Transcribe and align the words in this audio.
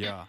Ya. 0.00 0.28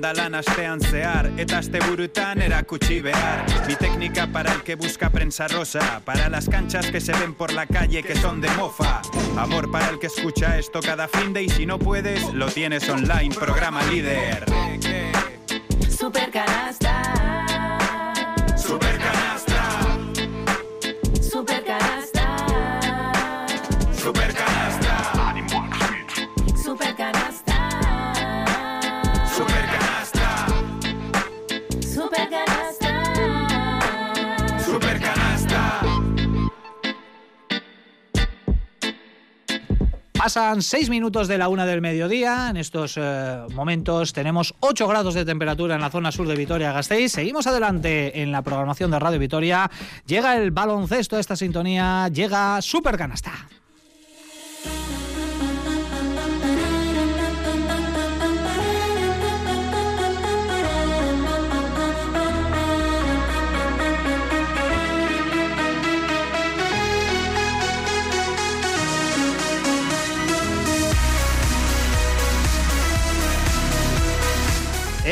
lan 0.00 0.34
astean 0.34 0.80
zehar 0.80 1.30
Eta 1.36 1.58
asteburutan 1.58 2.42
erakutsi 2.42 3.00
behar. 3.00 3.44
Mi 3.66 3.74
técnica 3.76 4.26
para 4.26 4.52
el 4.52 4.62
que 4.62 4.74
busca 4.74 5.10
prensa 5.10 5.48
rosa 5.48 6.00
Para 6.04 6.28
las 6.28 6.48
canchas 6.48 6.90
que 6.90 7.00
se 7.00 7.12
ven 7.12 7.34
por 7.34 7.52
la 7.52 7.66
calle 7.66 8.02
que 8.02 8.16
son 8.16 8.40
de 8.40 8.48
mofa. 8.50 9.02
Amor 9.36 9.70
para 9.70 9.90
el 9.90 9.98
que 9.98 10.06
escucha 10.06 10.58
esto 10.58 10.80
cada 10.80 11.08
fin 11.08 11.32
de 11.32 11.42
Y 11.42 11.48
si 11.48 11.66
no 11.66 11.78
puedes, 11.78 12.32
lo 12.32 12.46
tienes 12.46 12.88
online, 12.88 13.34
programa 13.34 13.82
líder. 13.84 14.44
Super 15.88 16.30
Pasan 40.24 40.62
seis 40.62 40.88
minutos 40.88 41.28
de 41.28 41.36
la 41.36 41.48
una 41.48 41.66
del 41.66 41.82
mediodía. 41.82 42.48
En 42.48 42.56
estos 42.56 42.94
eh, 42.96 43.42
momentos 43.52 44.14
tenemos 44.14 44.54
8 44.60 44.88
grados 44.88 45.12
de 45.12 45.26
temperatura 45.26 45.74
en 45.74 45.82
la 45.82 45.90
zona 45.90 46.12
sur 46.12 46.26
de 46.26 46.34
Vitoria-Gasteiz. 46.34 47.12
Seguimos 47.12 47.46
adelante 47.46 48.22
en 48.22 48.32
la 48.32 48.40
programación 48.40 48.90
de 48.90 48.98
Radio 49.00 49.18
Vitoria. 49.18 49.70
Llega 50.06 50.34
el 50.38 50.50
baloncesto 50.50 51.16
a 51.16 51.20
esta 51.20 51.36
sintonía. 51.36 52.08
Llega 52.08 52.62
Super 52.62 52.96
Canasta. 52.96 53.32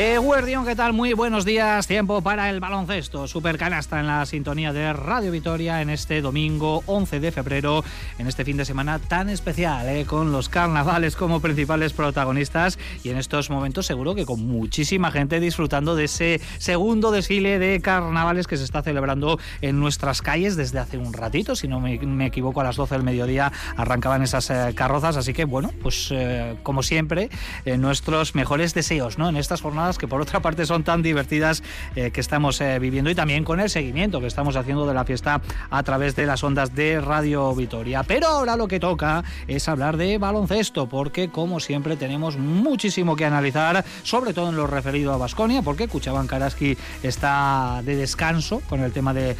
Eh, 0.05 0.17
Guardión, 0.17 0.65
¿qué 0.65 0.75
tal? 0.75 0.91
Muy 0.91 1.13
buenos 1.13 1.45
días. 1.45 1.87
Tiempo 1.87 2.21
para 2.21 2.49
el 2.49 2.59
baloncesto. 2.59 3.25
Super 3.25 3.57
canasta 3.57 4.01
en 4.01 4.07
la 4.07 4.25
sintonía 4.25 4.73
de 4.73 4.91
Radio 4.91 5.31
Vitoria 5.31 5.81
en 5.81 5.89
este 5.89 6.21
domingo 6.21 6.83
11 6.87 7.21
de 7.21 7.31
febrero, 7.31 7.85
en 8.17 8.27
este 8.27 8.43
fin 8.43 8.57
de 8.57 8.65
semana 8.65 8.99
tan 8.99 9.29
especial, 9.29 9.87
eh, 9.87 10.03
con 10.03 10.33
los 10.33 10.49
carnavales 10.49 11.15
como 11.15 11.39
principales 11.39 11.93
protagonistas 11.93 12.77
y 13.01 13.11
en 13.11 13.17
estos 13.17 13.49
momentos 13.49 13.85
seguro 13.85 14.13
que 14.13 14.25
con 14.25 14.45
muchísima 14.45 15.09
gente 15.09 15.39
disfrutando 15.39 15.95
de 15.95 16.03
ese 16.03 16.41
segundo 16.57 17.09
desfile 17.09 17.57
de 17.57 17.79
carnavales 17.79 18.45
que 18.45 18.57
se 18.57 18.65
está 18.65 18.81
celebrando 18.81 19.39
en 19.61 19.79
nuestras 19.79 20.21
calles 20.21 20.57
desde 20.57 20.79
hace 20.79 20.97
un 20.97 21.13
ratito, 21.13 21.55
si 21.55 21.69
no 21.69 21.79
me, 21.79 21.97
me 21.99 22.25
equivoco, 22.25 22.59
a 22.59 22.65
las 22.65 22.75
12 22.75 22.95
del 22.95 23.03
mediodía 23.05 23.53
arrancaban 23.77 24.21
esas 24.21 24.49
eh, 24.49 24.73
carrozas, 24.75 25.15
así 25.15 25.31
que 25.31 25.45
bueno, 25.45 25.71
pues 25.81 26.09
eh, 26.11 26.57
como 26.61 26.83
siempre, 26.83 27.29
eh, 27.63 27.77
nuestros 27.77 28.35
mejores 28.35 28.73
deseos, 28.73 29.17
¿no? 29.17 29.29
En 29.29 29.37
estas 29.37 29.61
jornadas 29.61 29.92
que 29.97 30.07
por 30.07 30.21
otra 30.21 30.41
parte 30.41 30.65
son 30.65 30.83
tan 30.83 31.01
divertidas 31.01 31.63
eh, 31.95 32.11
que 32.11 32.21
estamos 32.21 32.59
eh, 32.61 32.79
viviendo 32.79 33.09
y 33.09 33.15
también 33.15 33.43
con 33.43 33.59
el 33.59 33.69
seguimiento 33.69 34.19
que 34.19 34.27
estamos 34.27 34.55
haciendo 34.55 34.85
de 34.85 34.93
la 34.93 35.05
fiesta 35.05 35.41
a 35.69 35.83
través 35.83 36.15
de 36.15 36.25
las 36.25 36.43
ondas 36.43 36.75
de 36.75 37.01
Radio 37.01 37.53
Vitoria. 37.55 38.03
Pero 38.03 38.27
ahora 38.27 38.55
lo 38.55 38.67
que 38.67 38.79
toca 38.79 39.23
es 39.47 39.67
hablar 39.67 39.97
de 39.97 40.17
baloncesto, 40.17 40.87
porque 40.87 41.29
como 41.29 41.59
siempre 41.59 41.95
tenemos 41.95 42.37
muchísimo 42.37 43.15
que 43.15 43.25
analizar, 43.25 43.83
sobre 44.03 44.33
todo 44.33 44.49
en 44.49 44.55
lo 44.55 44.67
referido 44.67 45.13
a 45.13 45.17
Basconia, 45.17 45.61
porque 45.61 45.87
Cuchaban 45.87 46.27
Karaski 46.27 46.77
está 47.01 47.81
de 47.83 47.95
descanso 47.95 48.61
con 48.69 48.81
el 48.81 48.91
tema 48.91 49.13
del 49.13 49.35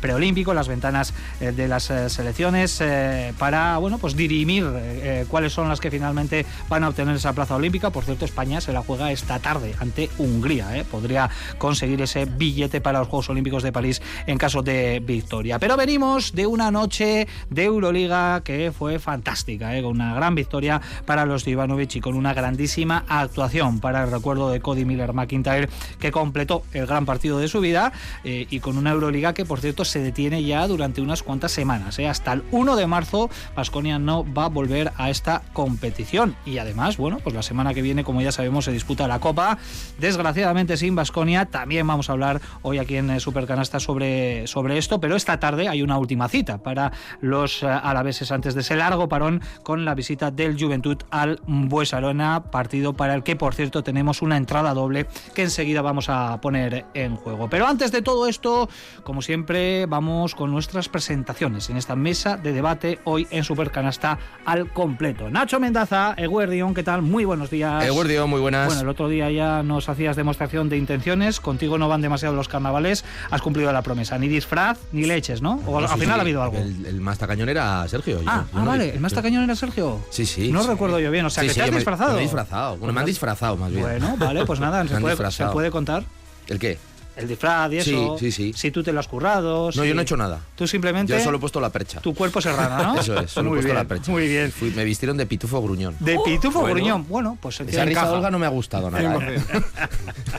preolímpico, 0.00 0.54
las 0.54 0.68
ventanas 0.68 1.12
eh, 1.40 1.52
de 1.52 1.68
las 1.68 1.90
eh, 1.90 2.08
selecciones, 2.08 2.80
eh, 2.80 3.32
para 3.38 3.78
bueno 3.78 3.98
pues 3.98 4.16
dirimir 4.16 4.64
eh, 4.74 5.26
cuáles 5.28 5.52
son 5.52 5.68
las 5.68 5.80
que 5.80 5.90
finalmente 5.90 6.46
van 6.68 6.84
a 6.84 6.88
obtener 6.88 7.16
esa 7.16 7.32
plaza 7.32 7.56
olímpica. 7.56 7.90
Por 7.90 8.04
cierto, 8.04 8.24
España 8.24 8.60
se 8.60 8.72
la 8.72 8.82
juega 8.82 9.12
esta 9.12 9.38
tarde 9.38 9.67
ante 9.78 10.10
Hungría. 10.18 10.76
¿eh? 10.76 10.84
Podría 10.84 11.30
conseguir 11.58 12.00
ese 12.02 12.24
billete 12.24 12.80
para 12.80 13.00
los 13.00 13.08
Juegos 13.08 13.30
Olímpicos 13.30 13.62
de 13.62 13.72
París 13.72 14.02
en 14.26 14.38
caso 14.38 14.62
de 14.62 15.00
victoria. 15.04 15.58
Pero 15.58 15.76
venimos 15.76 16.32
de 16.32 16.46
una 16.46 16.70
noche 16.70 17.26
de 17.50 17.64
Euroliga 17.64 18.42
que 18.42 18.72
fue 18.72 18.98
fantástica, 18.98 19.76
¿eh? 19.76 19.82
con 19.82 19.92
una 19.92 20.14
gran 20.14 20.34
victoria 20.34 20.80
para 21.04 21.24
los 21.24 21.44
de 21.44 21.58
y 21.58 22.00
con 22.00 22.14
una 22.14 22.34
grandísima 22.34 23.04
actuación 23.08 23.80
para 23.80 24.04
el 24.04 24.10
recuerdo 24.10 24.50
de 24.50 24.60
Cody 24.60 24.84
Miller 24.84 25.12
McIntyre 25.12 25.68
que 25.98 26.12
completó 26.12 26.62
el 26.72 26.86
gran 26.86 27.04
partido 27.04 27.38
de 27.38 27.48
su 27.48 27.60
vida 27.60 27.92
eh, 28.24 28.46
y 28.48 28.60
con 28.60 28.78
una 28.78 28.90
Euroliga 28.90 29.34
que 29.34 29.44
por 29.44 29.60
cierto 29.60 29.84
se 29.84 30.00
detiene 30.00 30.42
ya 30.44 30.66
durante 30.66 31.00
unas 31.00 31.22
cuantas 31.22 31.52
semanas. 31.52 31.98
Hasta 31.98 32.32
el 32.32 32.44
1 32.52 32.76
de 32.76 32.86
marzo 32.86 33.28
Vasconia 33.56 33.98
no 33.98 34.24
va 34.32 34.44
a 34.44 34.48
volver 34.48 34.92
a 34.96 35.10
esta 35.10 35.42
competición 35.52 36.36
y 36.46 36.58
además, 36.58 36.96
bueno, 36.96 37.18
pues 37.22 37.34
la 37.34 37.42
semana 37.42 37.74
que 37.74 37.82
viene 37.82 38.04
como 38.04 38.22
ya 38.22 38.32
sabemos 38.32 38.64
se 38.64 38.72
disputa 38.72 39.08
la 39.08 39.20
Copa 39.20 39.57
desgraciadamente 39.98 40.76
sin 40.76 40.94
Vasconia. 40.94 41.46
También 41.46 41.86
vamos 41.86 42.08
a 42.08 42.12
hablar 42.12 42.40
hoy 42.62 42.78
aquí 42.78 42.96
en 42.96 43.10
eh, 43.10 43.20
Supercanasta 43.20 43.80
sobre, 43.80 44.46
sobre 44.46 44.78
esto, 44.78 45.00
pero 45.00 45.16
esta 45.16 45.40
tarde 45.40 45.68
hay 45.68 45.82
una 45.82 45.98
última 45.98 46.28
cita 46.28 46.58
para 46.58 46.92
los 47.20 47.62
eh, 47.62 47.66
alaveses 47.66 48.30
antes 48.32 48.54
de 48.54 48.60
ese 48.60 48.76
largo 48.76 49.08
parón 49.08 49.42
con 49.62 49.84
la 49.84 49.94
visita 49.94 50.30
del 50.30 50.58
Juventud 50.58 50.98
al 51.10 51.40
Buesarona, 51.46 52.44
partido 52.50 52.94
para 52.94 53.14
el 53.14 53.22
que, 53.22 53.36
por 53.36 53.54
cierto, 53.54 53.82
tenemos 53.82 54.22
una 54.22 54.36
entrada 54.36 54.74
doble 54.74 55.06
que 55.34 55.42
enseguida 55.42 55.82
vamos 55.82 56.08
a 56.08 56.40
poner 56.40 56.86
en 56.94 57.16
juego. 57.16 57.48
Pero 57.48 57.66
antes 57.66 57.92
de 57.92 58.02
todo 58.02 58.26
esto, 58.28 58.68
como 59.04 59.22
siempre, 59.22 59.86
vamos 59.86 60.34
con 60.34 60.50
nuestras 60.50 60.88
presentaciones 60.88 61.70
en 61.70 61.76
esta 61.76 61.96
mesa 61.96 62.36
de 62.36 62.52
debate 62.52 62.98
hoy 63.04 63.26
en 63.30 63.44
Supercanasta 63.44 64.18
al 64.44 64.72
completo. 64.72 65.30
Nacho 65.30 65.60
Mendaza, 65.60 66.14
Eguerdion, 66.16 66.74
¿qué 66.74 66.82
tal? 66.82 67.02
Muy 67.02 67.24
buenos 67.24 67.50
días. 67.50 67.84
Eguardio, 67.84 68.26
muy 68.26 68.40
buenas. 68.40 68.66
Bueno, 68.66 68.82
el 68.82 68.88
otro 68.88 69.08
día 69.08 69.30
ya 69.30 69.37
nos 69.38 69.88
hacías 69.88 70.16
demostración 70.16 70.68
de 70.68 70.76
intenciones, 70.76 71.40
contigo 71.40 71.78
no 71.78 71.88
van 71.88 72.00
demasiado 72.02 72.34
los 72.34 72.48
carnavales, 72.48 73.04
has 73.30 73.40
cumplido 73.42 73.72
la 73.72 73.82
promesa, 73.82 74.18
ni 74.18 74.28
disfraz 74.28 74.78
ni 74.92 75.04
leches, 75.04 75.42
¿no? 75.42 75.60
O 75.66 75.78
al 75.78 75.88
Sí, 75.88 75.94
final 75.94 76.14
sí, 76.14 76.18
ha 76.18 76.20
habido 76.22 76.42
algo. 76.42 76.58
El, 76.58 76.86
el 76.86 77.00
más 77.00 77.18
tacañón 77.18 77.48
era 77.48 77.86
Sergio. 77.88 78.20
yo- 78.22 78.28
ah, 78.30 78.44
yo 78.52 78.58
ah, 78.58 78.62
no- 78.64 78.70
vale, 78.70 78.90
el 78.90 79.00
más 79.00 79.12
tacañón 79.12 79.44
era 79.44 79.54
Sergio. 79.56 80.00
Sí, 80.10 80.26
sí. 80.26 80.52
No 80.52 80.62
sí. 80.62 80.68
recuerdo 80.68 81.00
yo 81.00 81.10
bien, 81.10 81.24
o 81.26 81.30
sea, 81.30 81.42
que 81.44 81.50
te 81.54 81.62
has 81.62 81.70
me- 81.70 81.76
disfrazado. 81.76 82.12
Me 82.14 82.18
he 82.18 82.22
disfrazado. 82.22 82.76
Bueno, 82.76 82.92
me 82.92 83.00
han 83.00 83.06
disfrazado 83.06 83.56
más 83.56 83.70
bien. 83.70 83.82
Bueno, 83.82 84.16
vale, 84.18 84.44
pues 84.44 84.60
nada, 84.60 84.84
se 85.30 85.46
puede 85.52 85.70
contar. 85.70 86.04
¿El 86.48 86.58
qué? 86.58 86.78
El 87.18 87.28
disfraz 87.28 87.72
y 87.72 87.80
Sí, 87.82 87.90
eso. 87.90 88.16
sí, 88.18 88.30
sí. 88.32 88.52
Si 88.54 88.70
tú 88.70 88.82
te 88.82 88.92
lo 88.92 89.00
has 89.00 89.08
currado. 89.08 89.66
No, 89.66 89.72
si- 89.72 89.88
yo 89.88 89.94
no 89.94 90.00
he 90.00 90.04
hecho 90.04 90.16
nada. 90.16 90.40
Tú 90.56 90.66
simplemente. 90.66 91.12
Yo 91.12 91.20
solo 91.20 91.38
he 91.38 91.40
puesto 91.40 91.60
la 91.60 91.70
percha. 91.70 92.00
Tu 92.00 92.14
cuerpo 92.14 92.40
se 92.40 92.52
rana, 92.52 92.82
¿no? 92.82 92.94
Eso 93.00 93.18
es, 93.20 93.30
solo 93.30 93.48
he 93.48 93.50
muy 93.50 93.56
puesto 93.58 93.66
bien, 93.66 93.76
la 93.76 93.84
percha. 93.84 94.10
Muy 94.12 94.28
bien. 94.28 94.52
Fui- 94.52 94.70
me 94.70 94.84
vistieron 94.84 95.16
de 95.16 95.26
pitufo 95.26 95.60
gruñón. 95.60 95.96
De 96.00 96.16
pitufo 96.24 96.60
bueno. 96.60 96.76
gruñón. 96.76 97.06
Bueno, 97.08 97.36
pues 97.40 97.56
Esa 97.60 97.64
risa 97.84 97.84
encaja. 97.84 98.12
Olga 98.12 98.30
no 98.30 98.38
me 98.38 98.46
ha 98.46 98.50
gustado 98.50 98.90
nada. 98.90 99.18
¿eh? 99.26 99.42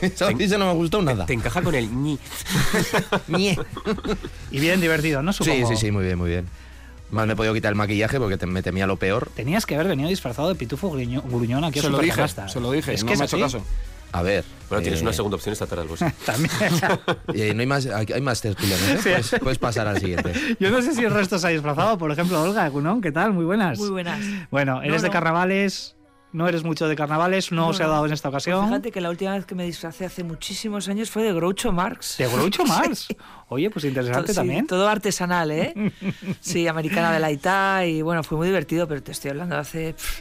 Esa 0.00 0.30
risa 0.30 0.56
no 0.58 0.64
me 0.64 0.70
ha 0.70 0.74
gustado 0.74 1.02
nada. 1.02 1.26
Te 1.26 1.34
encaja 1.34 1.60
con 1.62 1.74
el 1.74 1.90
ñi. 1.94 2.18
Y 4.50 4.58
bien 4.60 4.80
divertido, 4.80 5.22
¿no? 5.22 5.32
Sí, 5.32 5.44
Supongo. 5.44 5.68
sí, 5.68 5.76
sí, 5.76 5.90
muy 5.90 6.04
bien, 6.04 6.18
muy 6.18 6.30
bien. 6.30 6.46
Más 7.10 7.26
me 7.26 7.32
he 7.32 7.36
podido 7.36 7.52
quitar 7.54 7.70
el 7.70 7.76
maquillaje 7.76 8.18
porque 8.20 8.36
te- 8.38 8.46
me 8.46 8.62
temía 8.62 8.86
lo 8.86 8.96
peor. 8.96 9.30
Tenías 9.34 9.66
que 9.66 9.74
haber 9.74 9.88
venido 9.88 10.08
disfrazado 10.08 10.48
de 10.48 10.54
pitufo 10.54 10.90
gruñón, 10.90 11.24
gruñón 11.28 11.64
aquí 11.64 11.80
a 11.80 11.82
Se 11.82 11.90
lo 11.90 11.98
dije, 11.98 12.22
se 12.28 12.60
lo 12.60 12.70
dije, 12.70 12.94
Es 12.94 13.02
no 13.02 13.08
que 13.08 13.12
es 13.14 13.18
me 13.18 13.24
ha 13.24 13.26
hecho 13.26 13.38
caso. 13.40 13.62
A 14.12 14.22
ver. 14.22 14.44
Bueno, 14.68 14.82
tienes 14.82 15.00
eh, 15.00 15.02
una 15.04 15.12
segunda 15.12 15.36
opción 15.36 15.52
esta 15.52 15.66
tarde, 15.66 15.82
Alfonso. 15.82 16.06
También. 16.26 16.50
eh, 17.34 17.54
no 17.54 17.60
hay 17.60 17.66
más, 17.66 17.86
hay 17.86 18.20
más 18.20 18.40
tertulianos, 18.40 18.88
¿eh? 18.88 18.96
Sí. 18.98 19.08
Puedes, 19.10 19.30
puedes 19.42 19.58
pasar 19.58 19.86
al 19.88 19.98
siguiente. 20.00 20.32
Yo 20.60 20.70
no 20.70 20.80
sé 20.82 20.94
si 20.94 21.02
el 21.04 21.10
resto 21.12 21.38
se 21.38 21.46
ha 21.46 21.50
disfrazado. 21.50 21.98
Por 21.98 22.10
ejemplo, 22.10 22.40
Olga 22.42 22.68
Gunón, 22.68 23.00
¿qué 23.00 23.12
tal? 23.12 23.32
Muy 23.32 23.44
buenas. 23.44 23.78
Muy 23.78 23.90
buenas. 23.90 24.20
Bueno, 24.50 24.82
eres 24.82 25.02
No, 25.02 25.08
de 25.08 25.10
carnavales, 25.10 25.96
no 26.32 26.46
eres 26.48 26.62
mucho 26.62 26.86
de 26.86 26.94
carnavales, 26.94 27.50
no, 27.50 27.68
No, 27.68 27.72
se 27.72 27.82
ha 27.82 27.88
dado 27.88 28.06
en 28.06 28.12
esta 28.12 28.30
Pues 28.30 28.44
ocasión. 28.46 28.66
fíjate 28.68 28.92
que 28.92 29.00
la 29.00 29.10
última 29.10 29.34
vez 29.34 29.44
que 29.46 29.56
me 29.56 29.64
disfracé 29.64 30.04
hace 30.06 30.22
muchísimos 30.22 30.88
años 30.88 31.10
fue 31.10 31.24
de 31.24 31.32
Groucho 31.32 31.72
Marx. 31.72 32.18
de 32.18 32.28
Groucho 32.28 32.64
Marx. 32.66 33.08
Oye, 33.48 33.68
pues 33.70 33.84
interesante 33.84 34.28
To- 34.28 34.32
sí, 34.32 34.36
también. 34.36 34.66
Todo 34.68 34.88
artesanal, 34.88 35.50
¿eh? 35.50 35.92
Sí, 36.40 36.68
americana 36.68 37.12
de 37.12 37.18
la 37.18 37.32
Ita 37.32 37.84
y 37.86 38.02
bueno, 38.02 38.22
fue 38.22 38.38
muy 38.38 38.46
divertido, 38.46 38.86
pero 38.86 39.02
te 39.02 39.10
estoy 39.10 39.32
hablando 39.32 39.56
de 39.56 39.60
hace 39.60 39.94
pff, 39.94 40.20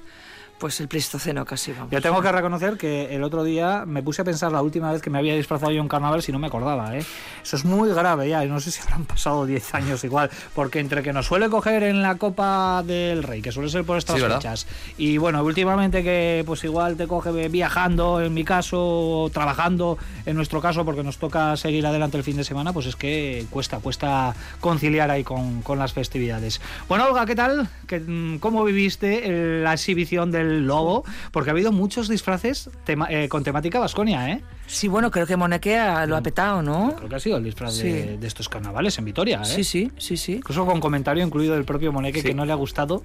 Pues 0.60 0.80
el 0.82 0.90
Pleistoceno 0.90 1.46
casi, 1.46 1.72
vamos. 1.72 1.90
Yo 1.90 2.02
tengo 2.02 2.22
que 2.22 2.32
reconocer 2.32 2.78
que 2.78 3.16
el 3.16 3.24
otro 3.24 3.46
día 3.46 3.86
me 3.88 4.04
puse 4.04 4.24
a 4.24 4.26
pensar 4.26 4.52
la 4.52 4.62
última 4.62 4.92
vez 4.92 5.02
que 5.02 5.10
me 5.10 5.18
había 5.18 5.34
disfrazado 5.34 5.72
yo 5.72 5.82
en 5.82 5.88
carnaval 5.88 6.22
si 6.22 6.34
no 6.34 6.40
me 6.40 6.48
acordaba, 6.48 6.98
¿eh? 6.98 7.06
Eso 7.42 7.56
es 7.56 7.64
muy 7.64 7.90
grave 7.94 8.28
ya, 8.28 8.44
y 8.44 8.50
no 8.50 8.60
sé 8.60 8.72
si 8.72 8.82
habrán 8.82 9.06
pasado 9.06 9.46
10 9.46 9.74
años 9.76 10.04
igual, 10.04 10.30
porque 10.54 10.80
entre 10.80 11.02
que 11.02 11.14
nos 11.14 11.28
suele 11.28 11.50
coger 11.50 11.84
en 11.84 12.02
la 12.02 12.16
Copa 12.16 12.84
del 12.86 13.24
Rey, 13.24 13.42
que 13.42 13.54
suele 13.54 13.70
ser 13.70 13.86
por 13.86 13.98
estas 13.98 14.18
Sí, 14.20 14.26
fechas, 14.26 14.68
y 14.98 15.18
bueno, 15.18 15.42
últimamente 15.46 16.04
que 16.04 16.44
pues 16.46 16.62
igual 16.66 16.98
te 16.98 17.08
coge 17.08 17.48
viajando, 17.48 18.22
en 18.22 18.34
mi 18.34 18.44
caso, 18.44 19.22
o 19.24 19.30
trabajando, 19.30 19.98
en 20.26 20.36
nuestro 20.36 20.60
caso, 20.60 20.84
porque 20.84 21.04
nos 21.04 21.20
toca 21.20 21.56
seguir 21.56 21.88
adelante 21.88 22.18
el 22.18 22.24
fin 22.24 22.36
de 22.36 22.44
semana, 22.44 22.74
pues 22.74 22.86
es 22.86 22.98
que 22.98 23.46
cuesta, 23.50 23.80
cuesta 23.80 24.36
conciliar 24.60 25.10
ahí 25.10 25.24
con, 25.24 25.62
con 25.62 25.80
las 25.80 25.94
festividades. 25.94 26.60
Bueno, 26.90 27.06
Olga, 27.06 27.26
¿qué 27.26 27.36
tal? 27.36 27.70
¿Qué, 27.88 28.02
mm, 28.02 28.40
¿Cómo 28.40 28.66
viviste 28.66 29.62
la 29.64 29.72
exhibición 29.72 30.32
del 30.32 30.49
lobo? 30.68 31.04
Porque 31.32 31.50
ha 31.50 31.54
habido 31.54 31.72
muchos 31.72 32.08
disfraces 32.10 32.70
tema- 32.86 33.08
eh, 33.10 33.30
con 33.30 33.44
temática 33.44 33.80
vasconia, 33.80 34.30
¿eh? 34.32 34.44
Sí, 34.68 34.88
bueno, 34.88 35.10
creo 35.12 35.26
que 35.26 35.36
Moneque 35.36 35.78
ha- 35.78 36.06
lo 36.06 36.16
ha 36.16 36.22
petado, 36.22 36.62
¿no? 36.62 36.94
Creo 36.96 37.10
que 37.10 37.16
ha 37.16 37.20
sido 37.20 37.38
el 37.38 37.44
disfraz 37.44 37.78
de, 37.78 37.82
Sí. 38.12 38.18
de 38.18 38.28
estos 38.28 38.50
carnavales 38.50 38.98
en 39.00 39.06
Vitoria, 39.06 39.42
¿eh? 39.42 39.46
Sí, 39.46 39.64
sí, 39.64 39.92
sí, 39.98 40.18
sí. 40.18 40.34
Incluso 40.36 40.66
con 40.66 40.80
comentario 40.80 41.26
incluido 41.26 41.56
del 41.56 41.66
propio 41.66 41.92
Moneque 41.92 42.22
que 42.22 42.34
no 42.34 42.46
le 42.46 42.52
ha 42.52 42.56
gustado 42.56 43.04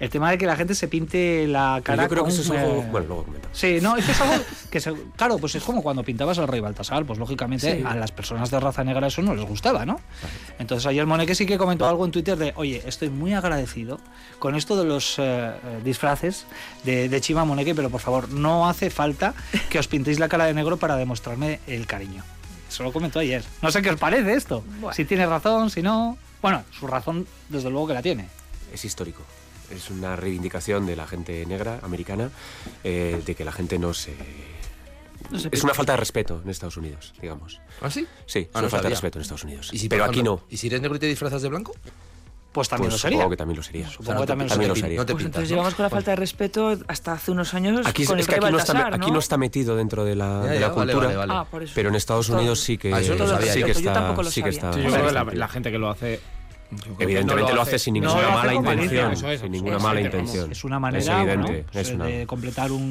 el 0.00 0.10
tema 0.10 0.30
de 0.30 0.38
que 0.38 0.46
la 0.46 0.56
gente 0.56 0.74
se 0.74 0.86
pinte 0.88 1.46
la 1.48 1.80
cara 1.82 2.04
yo 2.04 2.08
creo 2.08 2.24
que 2.24 2.30
eso 2.30 2.42
es 2.42 2.50
algo... 2.50 2.82
eh, 2.82 2.88
Bueno, 2.90 3.06
luego 3.08 3.24
comentamos. 3.24 3.58
Sí, 3.58 3.78
no, 3.82 3.96
eso 3.96 4.12
es 4.12 4.20
algo 4.20 4.44
que, 4.70 4.80
se- 4.80 4.94
claro, 5.16 5.38
pues 5.38 5.54
es 5.56 5.62
como 5.64 5.82
cuando 5.82 6.04
pintabas 6.04 6.38
al 6.38 6.48
rey 6.48 6.60
Baltasar, 6.60 7.04
pues 7.04 7.18
lógicamente 7.18 7.78
Sí. 7.78 7.84
a 7.86 7.94
las 7.94 8.12
personas 8.12 8.50
de 8.50 8.60
raza 8.60 8.84
negra 8.84 9.06
eso 9.08 9.22
no 9.22 9.34
les 9.34 9.44
gustaba, 9.46 9.84
¿no? 9.84 10.00
Entonces 10.58 10.86
ayer 10.86 11.04
Moneque 11.06 11.34
sí 11.34 11.46
que 11.46 11.58
comentó 11.58 11.88
algo 11.88 12.04
en 12.04 12.10
Twitter 12.12 12.36
de, 12.36 12.52
oye, 12.56 12.82
estoy 12.86 13.10
muy 13.10 13.34
agradecido 13.34 13.98
con 14.38 14.54
esto 14.54 14.76
de 14.76 14.84
los 14.84 15.18
eh, 15.18 15.22
eh, 15.22 15.52
disfraces 15.84 16.46
de, 16.84 17.08
de 17.08 17.20
Chima 17.20 17.44
Moneque, 17.44 17.74
pero 17.74 17.90
por 17.90 18.00
favor, 18.00 18.28
no 18.30 18.68
hace 18.68 18.90
falta 18.90 19.34
que 19.70 19.78
os 19.78 19.88
pintéis 19.88 20.18
la 20.18 20.28
cara 20.28 20.44
de 20.46 20.54
negro 20.54 20.76
para 20.76 20.96
demostrarme 20.96 21.60
el 21.66 21.86
cariño. 21.86 22.22
Eso 22.68 22.82
lo 22.82 22.92
comentó 22.92 23.18
ayer. 23.18 23.42
No 23.62 23.70
sé 23.70 23.80
qué 23.82 23.90
os 23.90 23.98
parece 23.98 24.34
esto. 24.34 24.62
Bueno. 24.80 24.94
Si 24.94 25.04
tiene 25.06 25.24
razón, 25.26 25.70
si 25.70 25.82
no... 25.82 26.18
Bueno, 26.42 26.62
su 26.70 26.86
razón 26.86 27.26
desde 27.48 27.70
luego 27.70 27.88
que 27.88 27.94
la 27.94 28.02
tiene. 28.02 28.28
Es 28.72 28.84
histórico. 28.84 29.22
Es 29.70 29.90
una 29.90 30.16
reivindicación 30.16 30.86
de 30.86 30.96
la 30.96 31.06
gente 31.06 31.44
negra 31.46 31.78
americana 31.82 32.30
eh, 32.84 33.20
de 33.24 33.34
que 33.34 33.44
la 33.44 33.52
gente 33.52 33.78
no 33.78 33.92
se... 33.94 34.14
No 35.30 35.38
se 35.38 35.48
es 35.52 35.62
una 35.64 35.74
falta 35.74 35.92
de 35.92 35.96
respeto 35.98 36.40
en 36.42 36.48
Estados 36.48 36.76
Unidos, 36.76 37.12
digamos. 37.20 37.60
¿Ah, 37.82 37.90
sí? 37.90 38.06
Sí, 38.24 38.38
es 38.40 38.46
Ah, 38.54 38.58
una 38.60 38.62
no 38.62 38.68
falta 38.70 38.76
de 38.76 38.82
sabía. 38.82 38.90
respeto 38.90 39.18
en 39.18 39.22
Estados 39.22 39.44
Unidos. 39.44 39.70
¿Y 39.72 39.78
si, 39.78 39.88
Pero 39.88 40.04
aquí 40.04 40.22
no. 40.22 40.40
¿Y 40.48 40.56
si 40.56 40.68
eres 40.68 40.80
negro 40.80 40.96
y 40.96 41.00
te 41.00 41.06
disfrazas 41.06 41.42
de 41.42 41.48
blanco? 41.48 41.74
Pues 42.52 42.68
también 42.68 42.88
Pues 42.90 42.94
lo 42.94 42.98
sería. 43.02 43.18
supongo 43.18 43.30
que 43.30 43.36
también 43.36 43.56
lo 43.58 43.62
sería. 43.62 43.90
Supongo 43.90 44.00
O 44.00 44.04
sea, 44.06 44.14
no 44.14 44.20
que 44.20 44.26
te 44.26 44.30
también, 44.32 44.48
también 44.48 44.68
lo 44.70 44.74
sería. 44.76 44.96
No 44.98 45.06
te 45.06 45.12
Pues 45.12 45.24
pintas, 45.24 45.26
entonces 45.42 45.50
¿no? 45.50 45.54
llevamos 45.56 45.74
con 45.74 45.82
la 45.82 45.90
falta 45.90 46.10
de 46.12 46.16
respeto 46.16 46.78
hasta 46.88 47.12
hace 47.12 47.30
unos 47.30 47.52
años 47.52 47.86
Aquí, 47.86 48.04
con 48.06 48.18
es 48.18 48.26
el 48.26 48.28
que 48.34 48.36
aquí 48.40 48.50
no, 48.50 48.58
está, 48.58 48.72
Baltasar, 48.72 48.94
aquí 49.00 49.10
no 49.10 49.18
está 49.18 49.36
metido 49.36 49.76
dentro 49.76 50.04
de 50.04 50.16
la, 50.16 50.42
Ya, 50.44 50.50
de 50.52 50.54
ya, 50.60 50.68
la 50.68 50.68
vale, 50.74 50.92
cultura. 50.92 51.06
vale, 51.08 51.16
vale. 51.18 51.32
Ah, 51.36 51.44
por 51.50 51.62
eso. 51.62 51.72
Pero 51.74 51.90
en 51.90 51.94
Estados 51.96 52.28
Unidos 52.30 52.60
sí 52.60 52.78
que, 52.78 52.94
Ah, 52.94 53.00
sí 53.02 53.08
yo. 53.08 53.16
que 53.16 53.26
Yo 53.74 53.78
está. 53.78 53.92
tampoco 53.92 54.22
lo 54.22 54.30
sí 54.30 54.42
que 54.42 54.52
sabía. 54.52 54.70
está 54.70 54.72
Sí, 54.72 54.82
yo 54.82 54.90
creo 54.90 55.06
que 55.06 55.12
la, 55.12 55.20
bastante. 55.24 55.36
la 55.36 55.48
gente 55.48 55.70
que 55.70 55.78
lo 55.78 55.90
hace. 55.90 56.20
Evidentemente 56.98 57.50
no 57.50 57.56
lo 57.56 57.62
hace 57.62 57.78
sin 57.78 57.94
no 57.94 58.00
ninguna 58.00 58.20
lo 58.22 58.28
hace 58.28 58.36
mala 58.36 58.54
con 58.54 58.64
malicia, 58.64 58.84
intención. 59.02 59.12
eso 59.12 59.30
es, 59.30 59.40
sin 59.40 59.52
ninguna 59.52 59.76
es 59.78 59.82
mala 59.82 60.00
intención. 60.02 60.52
Es 60.52 60.64
una 60.64 60.78
manera 60.78 60.98
Es 61.02 61.08
evidente. 61.08 61.36
bueno, 61.48 61.64
pues, 61.72 61.88
es 61.88 61.94
una- 61.94 62.04
de 62.04 62.26
completar 62.26 62.72
un, 62.72 62.82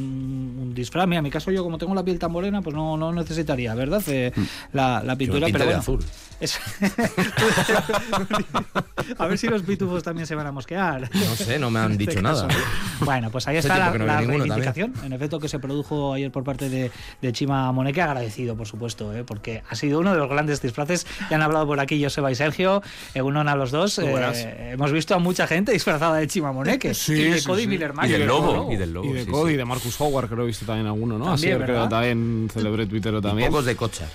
un 0.60 0.74
disfraz. 0.74 1.06
Mira, 1.08 1.20
en 1.20 1.24
mi 1.24 1.30
caso, 1.30 1.52
yo 1.52 1.64
como 1.64 1.78
tengo 1.78 1.94
la 1.94 2.04
piel 2.04 2.18
tan 2.18 2.32
morena, 2.32 2.62
pues 2.62 2.76
no, 2.76 2.98
no 2.98 3.12
necesitaría, 3.12 3.76
¿verdad? 3.76 4.02
Eh, 4.08 4.32
la, 4.74 5.04
la 5.04 5.14
me 5.14 5.18
pintura, 5.18 5.48
pero 5.48 5.60
de 5.60 5.66
bueno. 5.66 5.80
azul. 5.80 6.00
A 9.18 9.26
ver 9.28 9.38
si 9.38 9.48
los 9.48 9.62
pitufos 9.64 10.04
también 10.04 10.28
se 10.28 10.36
van 10.36 10.48
a 10.48 10.52
mosquear. 10.52 11.10
No 11.14 11.36
sé, 11.36 11.58
no 11.60 11.70
me 11.72 11.80
han 11.80 11.92
este 11.94 12.06
dicho 12.06 12.22
nada. 12.22 12.48
caso. 12.48 12.60
Bueno, 13.02 13.30
pues 13.32 13.48
ahí 13.48 13.58
está 13.58 13.78
la, 13.78 13.92
que 13.92 14.00
no 14.00 14.06
la 14.06 14.22
reivindicación, 14.22 14.94
en 15.04 15.14
efecto, 15.14 15.40
que 15.40 15.50
se 15.50 15.60
produjo 15.60 16.14
ayer 16.14 16.32
por 16.32 16.44
parte 16.44 16.70
de, 16.70 16.92
de 17.22 17.32
Chima 17.34 17.72
Moneque. 17.72 18.02
Agradecido, 18.02 18.56
por 18.56 18.68
supuesto, 18.68 19.14
¿eh? 19.16 19.24
porque 19.24 19.64
ha 19.70 19.76
sido 19.76 20.00
uno 20.00 20.14
de 20.14 20.20
los 20.20 20.30
grandes 20.30 20.62
disfraces. 20.62 21.08
Ya 21.30 21.36
han 21.38 21.42
hablado 21.42 21.66
por 21.66 21.80
aquí 21.80 22.02
Joseba 22.04 22.32
y 22.32 22.36
Sergio, 22.36 22.82
uno 23.16 23.42
a 23.42 23.56
los 23.56 23.72
dos. 23.72 23.98
Eh, 24.00 24.72
hemos 24.74 24.92
visto 24.92 25.16
a 25.16 25.20
mucha 25.20 25.48
gente 25.48 25.72
disfrazada 25.72 26.18
de 26.18 26.28
Chima 26.28 26.52
Moneque. 26.52 26.94
Sí, 26.94 27.14
y 27.14 27.24
de 27.32 27.40
sí, 27.40 27.46
Cody 27.48 27.62
sí. 27.64 27.68
Miller 27.68 27.94
Y 28.04 28.08
del 28.10 28.28
lobo. 28.28 28.72
Y 28.72 28.76
del 28.76 28.90
Y 28.90 28.94
lobo. 28.94 29.14
de 29.14 29.26
sí, 29.26 29.32
Cody, 29.32 29.50
sí. 29.50 29.54
y 29.54 29.58
de 29.58 29.66
Marcus 29.66 30.00
Howard, 30.02 30.28
creo 30.28 30.38
que 30.40 30.44
he 30.44 30.48
visto 30.48 30.66
también 30.66 30.88
alguno, 30.88 31.18
¿no? 31.18 31.26
También, 31.26 31.56
Así, 31.56 31.60
¿verdad? 31.72 31.90
también 31.90 32.50
celebré 32.54 32.86
Twitter 32.86 33.20
también. 33.22 33.50
Pocos 33.50 33.66
de 33.66 33.76
cocha. 33.76 34.06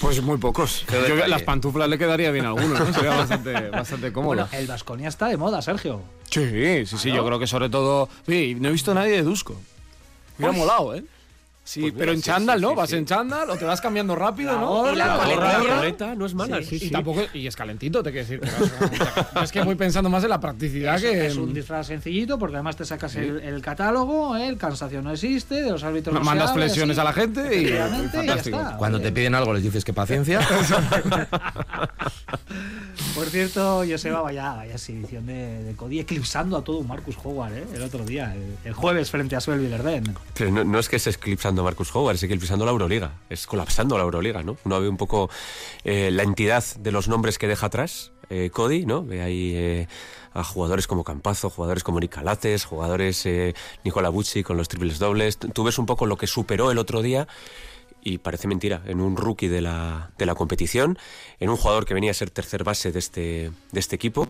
Pues 0.00 0.22
muy 0.22 0.38
pocos. 0.38 0.80
Yo 0.80 0.86
creo 0.86 1.02
que 1.04 1.12
detalle. 1.12 1.28
las 1.28 1.42
pantuflas 1.42 1.88
le 1.88 1.98
quedaría 1.98 2.30
bien 2.30 2.46
a 2.46 2.48
alguno, 2.48 2.78
¿no? 2.78 2.92
Sería 2.92 3.10
bastante, 3.16 3.68
bastante 3.70 4.12
cómodo. 4.12 4.28
Bueno, 4.34 4.48
el 4.52 4.66
Vasconia 4.66 5.08
está 5.08 5.28
de 5.28 5.36
moda, 5.36 5.60
Sergio. 5.60 6.00
Sí, 6.30 6.86
sí, 6.86 6.96
sí, 6.98 7.12
yo 7.12 7.24
creo 7.26 7.38
que 7.38 7.46
sobre 7.46 7.68
todo. 7.68 8.08
Oye, 8.26 8.54
no 8.58 8.68
he 8.68 8.72
visto 8.72 8.92
a 8.92 8.94
nadie 8.94 9.12
de 9.12 9.22
Dusko. 9.22 9.60
Me 10.38 10.46
ha 10.46 10.52
molado, 10.52 10.94
¿eh? 10.94 11.04
Sí, 11.70 11.82
Pues 11.82 11.92
mira, 11.92 11.98
pero 12.00 12.12
en 12.12 12.18
sí, 12.18 12.24
chándal, 12.24 12.58
sí, 12.58 12.62
¿no? 12.62 12.70
sí, 12.70 12.74
Vas 12.74 12.90
sí. 12.90 12.96
en 12.96 13.06
chándal 13.06 13.48
o 13.48 13.56
te 13.56 13.64
vas 13.64 13.80
cambiando 13.80 14.16
rápido, 14.16 14.52
La 14.54 14.58
¿no? 14.60 14.92
la 14.92 15.06
La 15.16 15.76
coleta 15.76 16.14
no 16.16 16.26
es 16.26 16.34
mala. 16.34 16.60
Sí. 16.64 16.80
Sí, 16.80 16.86
Y 16.86 16.90
tampoco 16.90 17.22
y 17.32 17.46
es 17.46 17.54
calentito, 17.54 18.02
te 18.02 18.10
quiero 18.10 18.26
decir. 18.26 18.40
que 18.40 18.48
es 19.44 19.52
que 19.52 19.62
voy 19.62 19.76
pensando 19.76 20.10
más 20.10 20.24
en 20.24 20.30
la 20.30 20.40
practicidad 20.40 20.96
Es, 20.96 21.02
que 21.02 21.26
es 21.28 21.36
un 21.36 21.54
disfraz 21.54 21.86
sencillito 21.86 22.40
porque 22.40 22.56
además 22.56 22.74
te 22.74 22.84
sacas 22.84 23.14
el, 23.14 23.38
el 23.40 23.62
catálogo, 23.62 24.36
¿eh? 24.36 24.48
el 24.48 24.56
cansancio 24.56 25.00
no 25.00 25.12
existe, 25.12 25.62
de 25.62 25.70
los 25.70 25.84
árbitros 25.84 26.12
no 26.12 26.20
se 26.20 26.24
mandas 26.26 26.50
habla, 26.50 26.64
flexiones 26.64 26.98
así. 26.98 27.00
a 27.02 27.04
la 27.04 27.12
gente 27.12 27.40
y, 27.40 27.60
y 27.60 27.66
Efectivamente, 27.66 28.08
y 28.08 28.10
ya 28.10 28.26
fantástico. 28.26 28.56
está. 28.58 28.76
Cuando 28.76 29.00
te 29.00 29.12
piden 29.12 29.36
algo 29.36 29.54
les 29.54 29.62
dices 29.62 29.84
que 29.84 29.92
paciencia. 29.92 30.40
Por 33.14 33.26
cierto, 33.26 33.82
Joseba, 33.88 34.22
vaya, 34.22 34.54
vaya 34.54 34.72
exhibición 34.74 35.26
de, 35.26 35.62
de 35.64 35.74
Cody 35.74 36.00
eclipsando 36.00 36.56
a 36.56 36.64
todo 36.64 36.78
un 36.78 36.86
Marcus 36.88 37.16
Howard 37.22 37.52
¿eh? 37.54 37.64
el 37.74 37.82
otro 37.82 38.04
día, 38.04 38.34
el, 38.34 38.56
el 38.64 38.72
jueves 38.72 39.10
frente 39.10 39.36
a 39.36 39.40
Suel. 39.40 39.60
Pero 40.34 40.50
no, 40.50 40.64
no 40.64 40.78
es 40.78 40.88
que 40.88 40.96
esté 40.96 41.10
eclipsando 41.10 41.59
Marcus 41.62 41.94
Howard, 41.94 42.16
es 42.16 42.22
eclipsando 42.22 42.64
la 42.64 42.70
Euroliga. 42.70 43.20
Es 43.28 43.46
colapsando 43.46 43.96
la 43.96 44.04
Euroliga, 44.04 44.42
¿no? 44.42 44.56
Uno 44.64 44.80
ve 44.80 44.88
un 44.88 44.96
poco 44.96 45.30
eh, 45.84 46.10
la 46.10 46.22
entidad 46.22 46.64
de 46.78 46.92
los 46.92 47.08
nombres 47.08 47.38
que 47.38 47.46
deja 47.48 47.66
atrás 47.66 48.12
eh, 48.28 48.50
Cody, 48.50 48.86
¿no? 48.86 49.04
Ve 49.04 49.22
ahí 49.22 49.52
eh, 49.54 49.88
a 50.32 50.44
jugadores 50.44 50.86
como 50.86 51.04
Campazo, 51.04 51.50
jugadores 51.50 51.82
como 51.82 52.00
Nick 52.00 52.12
Calates, 52.12 52.64
jugadores 52.64 53.28
Nicola 53.84 54.08
Bucci 54.08 54.42
con 54.42 54.56
los 54.56 54.68
triples 54.68 54.98
dobles. 54.98 55.38
Tú 55.38 55.64
ves 55.64 55.78
un 55.78 55.86
poco 55.86 56.06
lo 56.06 56.16
que 56.16 56.26
superó 56.26 56.70
el 56.70 56.78
otro 56.78 57.02
día 57.02 57.26
y 58.02 58.18
parece 58.18 58.48
mentira, 58.48 58.82
en 58.86 59.00
un 59.00 59.16
rookie 59.16 59.48
de 59.48 59.60
la, 59.60 60.10
de 60.18 60.26
la 60.26 60.34
competición, 60.34 60.98
en 61.38 61.50
un 61.50 61.56
jugador 61.56 61.84
que 61.84 61.94
venía 61.94 62.10
a 62.10 62.14
ser 62.14 62.30
tercer 62.30 62.64
base 62.64 62.92
de 62.92 62.98
este, 62.98 63.50
de 63.72 63.80
este 63.80 63.96
equipo, 63.96 64.28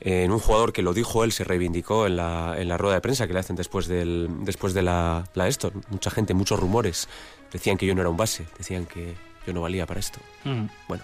en 0.00 0.30
un 0.30 0.38
jugador 0.38 0.72
que 0.72 0.82
lo 0.82 0.94
dijo 0.94 1.24
él, 1.24 1.32
se 1.32 1.44
reivindicó 1.44 2.06
en 2.06 2.16
la, 2.16 2.54
en 2.58 2.68
la 2.68 2.78
rueda 2.78 2.96
de 2.96 3.00
prensa 3.00 3.26
que 3.26 3.32
le 3.32 3.40
hacen 3.40 3.56
después, 3.56 3.86
del, 3.86 4.28
después 4.42 4.74
de 4.74 4.82
la, 4.82 5.28
la 5.34 5.48
esto. 5.48 5.72
Mucha 5.90 6.10
gente, 6.10 6.34
muchos 6.34 6.58
rumores, 6.58 7.08
decían 7.52 7.76
que 7.76 7.86
yo 7.86 7.94
no 7.94 8.00
era 8.00 8.10
un 8.10 8.16
base, 8.16 8.46
decían 8.58 8.86
que 8.86 9.14
yo 9.46 9.52
no 9.52 9.60
valía 9.62 9.86
para 9.86 10.00
esto. 10.00 10.20
Bueno, 10.88 11.02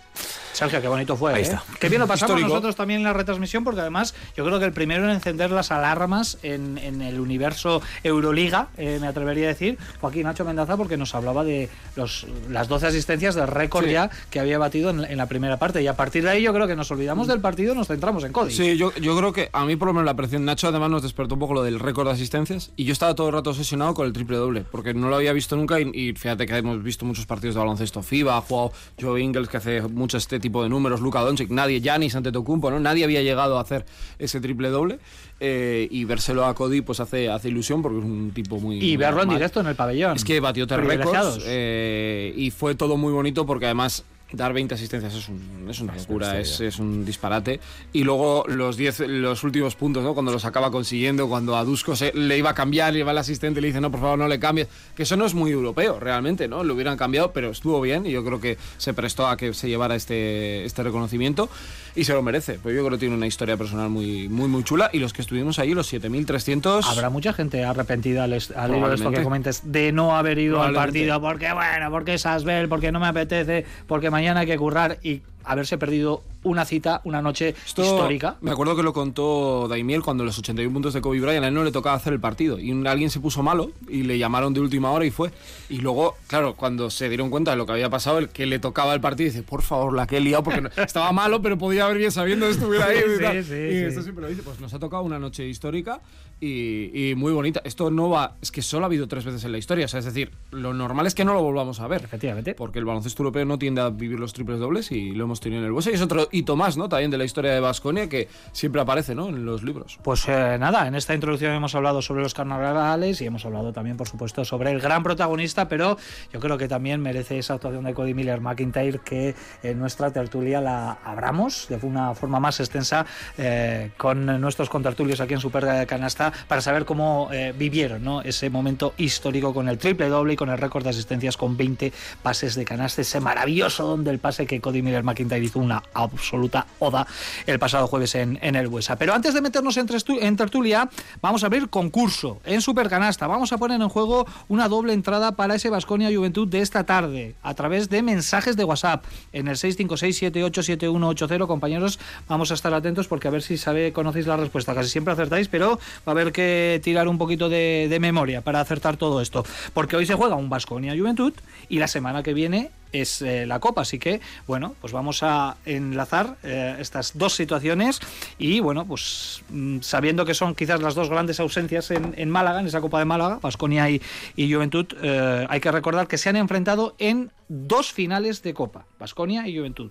Sergio, 0.52 0.80
qué 0.80 0.88
bonito 0.88 1.16
fue. 1.16 1.32
Ahí 1.34 1.40
¿eh? 1.40 1.42
está. 1.44 1.62
Qué 1.78 1.88
bien 1.90 2.00
lo 2.00 2.06
pasamos 2.06 2.30
Histórico. 2.30 2.48
nosotros 2.48 2.74
también 2.76 3.00
en 3.00 3.04
la 3.04 3.12
retransmisión, 3.12 3.64
porque 3.64 3.80
además 3.80 4.14
yo 4.36 4.44
creo 4.46 4.58
que 4.58 4.64
el 4.64 4.72
primero 4.72 5.04
en 5.04 5.10
encender 5.10 5.50
las 5.50 5.70
alarmas 5.70 6.38
en, 6.42 6.78
en 6.78 7.02
el 7.02 7.20
universo 7.20 7.82
Euroliga, 8.02 8.68
eh, 8.78 8.98
me 9.00 9.06
atrevería 9.08 9.44
a 9.46 9.48
decir, 9.48 9.76
fue 10.00 10.10
aquí 10.10 10.22
Nacho 10.24 10.44
Mendaza, 10.44 10.76
porque 10.76 10.96
nos 10.96 11.14
hablaba 11.14 11.44
de 11.44 11.68
los, 11.96 12.26
las 12.48 12.68
12 12.68 12.86
asistencias 12.86 13.34
del 13.34 13.46
récord 13.48 13.84
Sí. 13.84 13.90
ya 13.92 14.10
que 14.30 14.40
había 14.40 14.58
batido 14.58 14.88
en, 14.90 15.04
en 15.04 15.16
la 15.18 15.26
primera 15.26 15.58
parte. 15.58 15.82
Y 15.82 15.86
a 15.86 15.96
partir 15.96 16.22
de 16.24 16.30
ahí 16.30 16.42
yo 16.42 16.54
creo 16.54 16.66
que 16.66 16.76
nos 16.76 16.90
olvidamos 16.90 17.28
del 17.28 17.40
partido 17.40 17.74
y 17.74 17.76
nos 17.76 17.88
centramos 17.88 18.24
en 18.24 18.32
Cody. 18.32 18.52
Sí, 18.52 18.76
yo, 18.78 18.94
yo 18.94 19.16
creo 19.18 19.32
que 19.32 19.50
a 19.52 19.64
mí 19.66 19.76
por 19.76 19.88
lo 19.88 19.92
menos 19.94 20.06
la 20.06 20.14
presión 20.14 20.44
Nacho 20.46 20.68
además 20.68 20.88
nos 20.90 21.02
despertó 21.02 21.34
un 21.34 21.40
poco 21.40 21.54
lo 21.54 21.62
del 21.62 21.78
récord 21.78 22.06
de 22.06 22.12
asistencias 22.14 22.70
y 22.76 22.84
yo 22.84 22.92
estaba 22.92 23.14
todo 23.14 23.28
el 23.28 23.34
rato 23.34 23.50
obsesionado 23.50 23.92
con 23.94 24.06
el 24.06 24.12
triple 24.14 24.36
doble 24.38 24.64
porque 24.70 24.94
no 24.94 25.08
lo 25.10 25.16
había 25.16 25.32
visto 25.34 25.56
nunca 25.56 25.78
y, 25.80 25.90
y 25.92 26.12
fíjate 26.14 26.46
que 26.46 26.56
hemos 26.56 26.82
visto 26.82 27.04
muchos 27.04 27.26
partidos 27.26 27.54
de 27.54 27.60
baloncesto 27.60 28.02
FIBA, 28.02 28.25
ha 28.30 28.40
jugado 28.40 28.72
Joe 29.00 29.20
Ingles 29.20 29.48
que 29.48 29.56
hace 29.56 29.82
mucho 29.82 30.16
este 30.16 30.40
tipo 30.40 30.62
de 30.62 30.68
números, 30.68 31.00
Luka 31.00 31.20
Doncic, 31.20 31.50
nadie, 31.50 31.80
Giannis 31.80 32.14
Antetokounmpo, 32.14 32.70
¿no? 32.70 32.80
Nadie 32.80 33.04
había 33.04 33.22
llegado 33.22 33.58
a 33.58 33.62
hacer 33.62 33.84
ese 34.18 34.40
triple 34.40 34.70
doble 34.70 34.98
eh, 35.40 35.88
y 35.90 36.04
vérselo 36.04 36.44
a 36.44 36.54
Cody 36.54 36.80
pues 36.80 37.00
hace, 37.00 37.28
hace 37.28 37.48
ilusión 37.48 37.82
porque 37.82 37.98
es 37.98 38.04
un 38.04 38.30
tipo 38.32 38.58
muy... 38.58 38.82
Y 38.82 38.96
verlo 38.96 39.22
en 39.22 39.28
directo 39.30 39.60
en 39.60 39.66
el 39.66 39.74
pabellón. 39.74 40.16
Es 40.16 40.24
que 40.24 40.40
batió 40.40 40.66
tres 40.66 40.84
récords 40.84 41.44
eh, 41.46 42.32
y 42.36 42.50
fue 42.50 42.74
todo 42.74 42.96
muy 42.96 43.12
bonito 43.12 43.46
porque 43.46 43.66
además 43.66 44.04
dar 44.32 44.52
20 44.52 44.74
asistencias 44.74 45.14
es, 45.14 45.28
un- 45.28 45.66
es 45.70 45.78
una 45.80 45.94
locura, 45.94 46.38
es, 46.40 46.60
es 46.60 46.78
un 46.78 47.04
disparate. 47.04 47.60
Y 47.92 48.02
luego 48.04 48.44
los 48.48 48.76
10, 48.76 49.00
los 49.06 49.44
últimos 49.44 49.76
puntos, 49.76 50.02
¿no? 50.02 50.14
cuando 50.14 50.32
los 50.32 50.44
acaba 50.44 50.70
consiguiendo, 50.70 51.28
cuando 51.28 51.56
a 51.56 51.64
Dusko 51.64 51.94
se, 51.94 52.12
le 52.12 52.36
iba 52.36 52.50
a 52.50 52.54
cambiar 52.54 52.96
y 52.96 53.02
va 53.02 53.12
el 53.12 53.18
asistente 53.18 53.60
y 53.60 53.62
le 53.62 53.68
dice, 53.68 53.80
no, 53.80 53.90
por 53.90 54.00
favor, 54.00 54.18
no 54.18 54.26
le 54.28 54.40
cambies. 54.40 54.68
Que 54.96 55.04
eso 55.04 55.16
no 55.16 55.26
es 55.26 55.34
muy 55.34 55.52
europeo, 55.52 56.00
realmente, 56.00 56.48
¿no? 56.48 56.64
Lo 56.64 56.74
hubieran 56.74 56.96
cambiado, 56.96 57.32
pero 57.32 57.50
estuvo 57.50 57.80
bien 57.80 58.04
y 58.06 58.10
yo 58.10 58.24
creo 58.24 58.40
que 58.40 58.58
se 58.78 58.94
prestó 58.94 59.28
a 59.28 59.36
que 59.36 59.54
se 59.54 59.68
llevara 59.68 59.94
este, 59.94 60.64
este 60.64 60.82
reconocimiento 60.82 61.48
y 61.96 62.04
se 62.04 62.12
lo 62.12 62.22
merece. 62.22 62.58
Pues 62.62 62.74
yo 62.74 62.82
creo 62.82 62.92
que 62.92 62.98
tiene 62.98 63.14
una 63.14 63.26
historia 63.26 63.56
personal 63.56 63.88
muy, 63.88 64.28
muy, 64.28 64.48
muy 64.48 64.62
chula. 64.62 64.90
Y 64.92 64.98
los 64.98 65.12
que 65.12 65.22
estuvimos 65.22 65.58
allí, 65.58 65.74
los 65.74 65.92
7.300... 65.92 66.84
Habrá 66.84 67.10
mucha 67.10 67.32
gente 67.32 67.64
arrepentida 67.64 68.24
al, 68.24 68.32
al 68.32 68.72
de 68.72 68.94
esto 68.94 69.10
que 69.10 69.22
comentes 69.22 69.62
de 69.64 69.92
no 69.92 70.16
haber 70.16 70.38
ido 70.38 70.62
al 70.62 70.74
partido 70.74 71.20
porque 71.20 71.52
bueno, 71.52 71.90
porque 71.90 72.14
es 72.14 72.26
Asbel, 72.26 72.68
porque 72.68 72.92
no 72.92 73.00
me 73.00 73.06
apetece, 73.06 73.64
porque 73.86 74.10
mañana 74.10 74.40
hay 74.40 74.46
que 74.46 74.56
currar 74.58 74.98
y 75.02 75.22
haberse 75.44 75.78
perdido 75.78 76.22
una 76.46 76.64
cita, 76.64 77.00
una 77.04 77.20
noche 77.22 77.54
histórica. 77.66 78.36
Me 78.40 78.50
acuerdo 78.50 78.76
que 78.76 78.82
lo 78.82 78.92
contó 78.92 79.66
Daimiel 79.68 80.02
cuando 80.02 80.24
los 80.24 80.38
81 80.38 80.72
puntos 80.72 80.94
de 80.94 81.00
Kobe 81.00 81.20
Bryant 81.20 81.44
a 81.44 81.48
él 81.48 81.54
no 81.54 81.64
le 81.64 81.72
tocaba 81.72 81.96
hacer 81.96 82.12
el 82.12 82.20
partido 82.20 82.58
y 82.58 82.72
un- 82.72 82.86
alguien 82.86 83.10
se 83.10 83.20
puso 83.20 83.42
malo 83.42 83.70
y 83.88 84.02
le 84.04 84.18
llamaron 84.18 84.54
de 84.54 84.60
última 84.60 84.90
hora 84.90 85.04
y 85.04 85.10
fue. 85.10 85.30
Y 85.68 85.78
luego, 85.78 86.14
claro, 86.26 86.54
cuando 86.54 86.90
se 86.90 87.08
dieron 87.08 87.30
cuenta 87.30 87.50
de 87.52 87.56
lo 87.56 87.66
que 87.66 87.72
había 87.72 87.90
pasado, 87.90 88.18
el 88.18 88.28
que 88.28 88.46
le 88.46 88.58
tocaba 88.58 88.94
el 88.94 89.00
partido 89.00 89.28
dice, 89.30 89.42
por 89.42 89.62
favor, 89.62 89.94
la 89.94 90.06
que 90.06 90.18
he 90.18 90.20
liado 90.20 90.42
porque 90.42 90.60
no- 90.60 90.70
estaba 90.76 91.12
malo, 91.12 91.42
pero 91.42 91.58
podía 91.58 91.84
haber 91.86 91.98
bien 91.98 92.12
sabiendo 92.12 92.46
que 92.46 92.52
estuviera 92.52 92.86
ahí. 92.86 92.98
y 92.98 93.16
Sí, 93.16 93.22
tal. 93.22 93.44
sí, 93.44 93.52
y 93.54 93.70
sí. 93.70 93.76
esto 93.88 94.02
siempre 94.02 94.22
lo 94.22 94.28
dice, 94.28 94.42
pues 94.42 94.60
nos 94.60 94.72
ha 94.74 94.78
tocado 94.78 95.02
una 95.02 95.18
noche 95.18 95.46
histórica 95.48 96.00
y, 96.40 97.10
y 97.10 97.14
muy 97.14 97.32
bonita. 97.32 97.60
Esto 97.64 97.90
no 97.90 98.10
va, 98.10 98.36
es 98.42 98.50
que 98.52 98.62
solo 98.62 98.84
ha 98.84 98.86
habido 98.86 99.08
tres 99.08 99.24
veces 99.24 99.42
en 99.44 99.52
la 99.52 99.58
historia, 99.58 99.86
o 99.86 99.88
sea, 99.88 100.00
es 100.00 100.04
decir, 100.06 100.30
lo 100.50 100.74
normal 100.74 101.06
es 101.06 101.14
que 101.14 101.24
no 101.24 101.34
lo 101.34 101.42
volvamos 101.42 101.80
a 101.80 101.86
ver. 101.88 102.04
Efectivamente. 102.04 102.54
Porque 102.54 102.78
el 102.78 102.84
baloncesto 102.84 103.22
europeo 103.22 103.44
no 103.44 103.58
tiende 103.58 103.80
a 103.80 103.90
vivir 103.90 104.18
los 104.20 104.32
triples 104.32 104.58
dobles 104.58 104.92
y 104.92 105.12
lo 105.12 105.24
hemos 105.24 105.40
tenido 105.40 105.60
en 105.60 105.66
el 105.66 105.72
bolso. 105.72 105.90
Y 105.90 105.94
es 105.94 106.02
otro 106.02 106.28
hito 106.36 106.56
más, 106.56 106.76
¿no? 106.76 106.88
También 106.88 107.10
de 107.10 107.18
la 107.18 107.24
historia 107.24 107.52
de 107.52 107.60
Vasconia 107.60 108.08
que 108.08 108.28
siempre 108.52 108.80
aparece, 108.80 109.14
¿no? 109.14 109.28
En 109.28 109.44
los 109.44 109.62
libros. 109.62 109.98
Pues 110.02 110.28
eh, 110.28 110.56
nada, 110.58 110.86
en 110.86 110.94
esta 110.94 111.14
introducción 111.14 111.52
hemos 111.52 111.74
hablado 111.74 112.02
sobre 112.02 112.22
los 112.22 112.34
carnavales 112.34 113.20
y 113.20 113.26
hemos 113.26 113.44
hablado 113.44 113.72
también, 113.72 113.96
por 113.96 114.08
supuesto, 114.08 114.44
sobre 114.44 114.70
el 114.70 114.80
gran 114.80 115.02
protagonista, 115.02 115.68
pero 115.68 115.96
yo 116.32 116.40
creo 116.40 116.58
que 116.58 116.68
también 116.68 117.00
merece 117.00 117.38
esa 117.38 117.54
actuación 117.54 117.84
de 117.84 117.94
Cody 117.94 118.14
Miller 118.14 118.40
McIntyre 118.40 119.00
que 119.04 119.34
en 119.62 119.78
nuestra 119.78 120.10
tertulia 120.10 120.60
la 120.60 120.98
abramos 121.04 121.66
de 121.68 121.78
una 121.82 122.14
forma 122.14 122.40
más 122.40 122.60
extensa 122.60 123.06
eh, 123.38 123.90
con 123.96 124.40
nuestros 124.40 124.68
contertulios 124.68 125.20
aquí 125.20 125.34
en 125.34 125.40
Super 125.40 125.86
Canasta 125.86 126.32
para 126.48 126.60
saber 126.60 126.84
cómo 126.84 127.28
eh, 127.32 127.54
vivieron 127.56 128.02
¿no? 128.02 128.22
ese 128.22 128.50
momento 128.50 128.94
histórico 128.96 129.54
con 129.54 129.68
el 129.68 129.78
triple 129.78 130.08
doble 130.08 130.34
y 130.34 130.36
con 130.36 130.50
el 130.50 130.58
récord 130.58 130.84
de 130.84 130.90
asistencias 130.90 131.36
con 131.36 131.56
20 131.56 131.92
pases 132.22 132.54
de 132.54 132.64
canasta, 132.64 133.02
ese 133.02 133.20
maravilloso 133.20 133.86
don 133.86 134.04
del 134.04 134.18
pase 134.18 134.46
que 134.46 134.60
Cody 134.60 134.82
Miller 134.82 135.02
McIntyre 135.02 135.44
hizo 135.44 135.58
una 135.58 135.82
absoluta 136.26 136.66
oda 136.80 137.06
el 137.46 137.58
pasado 137.58 137.86
jueves 137.86 138.14
en, 138.14 138.38
el 138.42 138.68
Buesa. 138.68 138.96
Pero 138.96 139.14
antes 139.14 139.34
de 139.34 139.40
meternos 139.40 139.76
en, 139.76 139.86
en 140.20 140.36
tertulia, 140.36 140.90
vamos 141.22 141.42
a 141.42 141.46
abrir 141.46 141.68
concurso 141.68 142.40
en 142.44 142.60
Supercanasta. 142.60 143.26
Vamos 143.26 143.52
a 143.52 143.58
poner 143.58 143.80
en 143.80 143.88
juego 143.88 144.26
una 144.48 144.68
doble 144.68 144.92
entrada 144.92 145.32
para 145.32 145.54
ese 145.54 145.70
Vasconia 145.70 146.10
Juventud 146.14 146.48
de 146.48 146.60
esta 146.60 146.84
tarde 146.84 147.34
a 147.42 147.54
través 147.54 147.88
de 147.88 148.02
mensajes 148.02 148.56
de 148.56 148.64
WhatsApp 148.64 149.04
en 149.32 149.48
el 149.48 149.56
656787180. 149.56 151.46
Compañeros, 151.46 152.00
vamos 152.28 152.50
a 152.50 152.54
estar 152.54 152.74
atentos 152.74 153.06
porque 153.06 153.28
a 153.28 153.30
ver 153.30 153.42
si 153.42 153.56
sabe, 153.56 153.92
conocéis 153.92 154.26
la 154.26 154.36
respuesta. 154.36 154.74
Casi 154.74 154.90
siempre 154.90 155.12
acertáis, 155.12 155.48
pero 155.48 155.76
va 155.76 155.78
a 156.06 156.10
haber 156.10 156.32
que 156.32 156.80
tirar 156.82 157.06
un 157.08 157.18
poquito 157.18 157.48
de, 157.48 157.86
de 157.88 158.00
memoria 158.00 158.40
para 158.40 158.60
acertar 158.60 158.96
todo 158.96 159.20
esto. 159.20 159.44
Porque 159.74 159.96
hoy 159.96 160.06
se 160.06 160.14
juega 160.14 160.34
un 160.34 160.48
Vasconia 160.48 160.96
Juventud 160.96 161.34
y 161.68 161.78
la 161.78 161.88
semana 161.88 162.22
que 162.22 162.34
viene 162.34 162.70
es 162.92 163.22
eh, 163.22 163.46
la 163.46 163.60
Copa. 163.60 163.82
Así 163.82 163.98
que, 163.98 164.20
bueno, 164.46 164.74
pues 164.80 164.92
vamos 164.92 165.22
a 165.22 165.56
enlazar 165.64 166.36
eh, 166.42 166.76
estas 166.78 167.16
dos 167.16 167.34
situaciones 167.34 168.00
y, 168.38 168.60
bueno, 168.60 168.86
pues 168.86 169.42
mm, 169.50 169.80
sabiendo 169.80 170.24
que 170.24 170.34
son 170.34 170.54
quizás 170.54 170.80
las 170.80 170.94
dos 170.94 171.10
grandes 171.10 171.40
ausencias 171.40 171.90
en, 171.90 172.14
en 172.16 172.30
Málaga, 172.30 172.60
en 172.60 172.66
esa 172.66 172.80
Copa 172.80 172.98
de 172.98 173.04
Málaga, 173.04 173.38
Vasconia 173.40 173.90
y, 173.90 174.00
y 174.36 174.52
Juventud, 174.52 174.86
eh, 175.02 175.46
hay 175.48 175.60
que 175.60 175.72
recordar 175.72 176.08
que 176.08 176.18
se 176.18 176.28
han 176.28 176.36
enfrentado 176.36 176.94
en 176.98 177.30
dos 177.48 177.92
finales 177.92 178.42
de 178.42 178.54
Copa, 178.54 178.86
Vasconia 178.98 179.46
y 179.46 179.56
Juventud. 179.56 179.90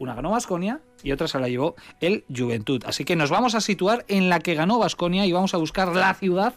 Una 0.00 0.14
ganó 0.14 0.30
Vasconia 0.30 0.80
y 1.02 1.12
otra 1.12 1.28
se 1.28 1.38
la 1.38 1.48
llevó 1.48 1.76
el 2.00 2.24
Juventud. 2.34 2.82
Así 2.86 3.04
que 3.04 3.16
nos 3.16 3.28
vamos 3.28 3.54
a 3.54 3.60
situar 3.60 4.06
en 4.08 4.30
la 4.30 4.40
que 4.40 4.54
ganó 4.54 4.78
Vasconia 4.78 5.26
y 5.26 5.32
vamos 5.32 5.52
a 5.52 5.58
buscar 5.58 5.94
la 5.94 6.14
ciudad 6.14 6.54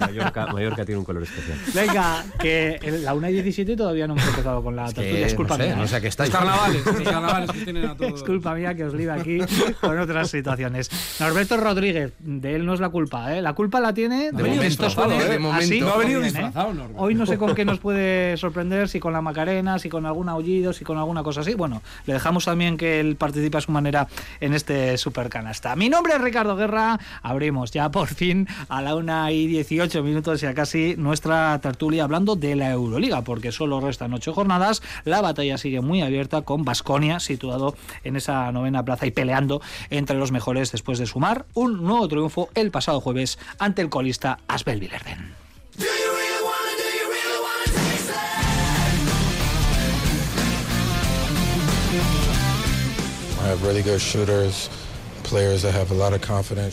Mallorca, 0.00 0.46
Mallorca 0.46 0.84
tiene 0.84 0.98
un 0.98 1.04
color 1.04 1.22
especial. 1.22 1.58
Venga, 1.74 2.24
que 2.38 2.78
la 3.02 3.14
1 3.14 3.28
y 3.28 3.32
17 3.34 3.76
todavía 3.76 4.06
no 4.06 4.14
hemos 4.14 4.26
empezado 4.28 4.62
con 4.62 4.76
la 4.76 4.92
tertulia. 4.92 5.26
Es 5.26 5.34
culpa 5.34 5.56
no 5.56 5.64
sé, 5.64 5.68
mía. 5.68 5.76
no 5.76 5.84
¿eh? 5.84 5.88
sé 5.88 6.00
Los 6.00 6.30
carnavales, 6.30 6.86
los 6.86 7.00
carnavales 7.02 7.50
que 7.50 7.64
tienen 7.64 7.86
a 7.86 7.96
todos. 7.96 8.14
Es 8.14 8.22
culpa 8.22 8.54
mía 8.54 8.74
que 8.74 8.84
os 8.84 8.94
liba 8.94 9.14
aquí 9.14 9.38
con 9.80 9.98
otras 9.98 10.30
situaciones. 10.30 10.90
Norberto 11.20 11.56
Rodríguez, 11.56 12.12
de 12.18 12.54
él 12.54 12.66
no 12.66 12.74
es 12.74 12.80
la 12.80 12.88
culpa, 12.88 13.36
¿eh? 13.36 13.42
La 13.42 13.52
culpa 13.54 13.80
la 13.80 13.92
tiene 13.94 14.32
de, 14.32 14.42
momento, 14.42 14.88
de 15.08 15.38
momento. 15.38 15.52
así, 15.52 15.80
No 15.80 15.92
ha 15.92 15.98
venido 15.98 16.20
¿eh? 16.20 16.24
disfrazado, 16.24 16.74
Norberto. 16.74 17.02
Hoy 17.02 17.14
no 17.14 17.26
sé 17.26 17.38
con 17.38 17.54
qué 17.54 17.64
nos 17.64 17.78
puede 17.78 18.36
sorprender, 18.36 18.88
si 18.88 19.00
con 19.00 19.12
la 19.12 19.20
Macarena, 19.20 19.78
si 19.78 19.88
con 19.88 20.06
algún 20.06 20.28
aullido, 20.28 20.72
si 20.72 20.84
con 20.84 20.98
alguna 20.98 21.22
cosa 21.22 21.40
así. 21.40 21.54
Bueno, 21.64 21.80
le 22.04 22.12
dejamos 22.12 22.44
también 22.44 22.76
que 22.76 23.00
él 23.00 23.16
participe 23.16 23.56
a 23.56 23.62
su 23.62 23.72
manera 23.72 24.06
en 24.40 24.52
este 24.52 24.98
supercanasta. 24.98 25.74
Mi 25.76 25.88
nombre 25.88 26.12
es 26.12 26.20
Ricardo 26.20 26.56
Guerra. 26.56 27.00
Abrimos 27.22 27.70
ya 27.70 27.90
por 27.90 28.08
fin 28.08 28.46
a 28.68 28.82
la 28.82 28.94
1 28.94 29.30
y 29.30 29.46
18 29.46 30.02
minutos 30.02 30.42
ya 30.42 30.52
casi 30.52 30.94
nuestra 30.98 31.58
tertulia 31.62 32.04
hablando 32.04 32.36
de 32.36 32.54
la 32.54 32.70
Euroliga, 32.70 33.22
porque 33.22 33.50
solo 33.50 33.80
restan 33.80 34.12
ocho 34.12 34.34
jornadas. 34.34 34.82
La 35.04 35.22
batalla 35.22 35.56
sigue 35.56 35.80
muy 35.80 36.02
abierta 36.02 36.42
con 36.42 36.66
Basconia 36.66 37.18
situado 37.18 37.74
en 38.02 38.16
esa 38.16 38.52
novena 38.52 38.84
plaza 38.84 39.06
y 39.06 39.10
peleando 39.10 39.62
entre 39.88 40.18
los 40.18 40.32
mejores 40.32 40.70
después 40.70 40.98
de 40.98 41.06
sumar 41.06 41.46
un 41.54 41.82
nuevo 41.82 42.06
triunfo 42.08 42.50
el 42.54 42.72
pasado 42.72 43.00
jueves 43.00 43.38
ante 43.58 43.80
el 43.80 43.88
colista 43.88 44.38
Asbel 44.48 44.80
Villerden. 44.80 45.43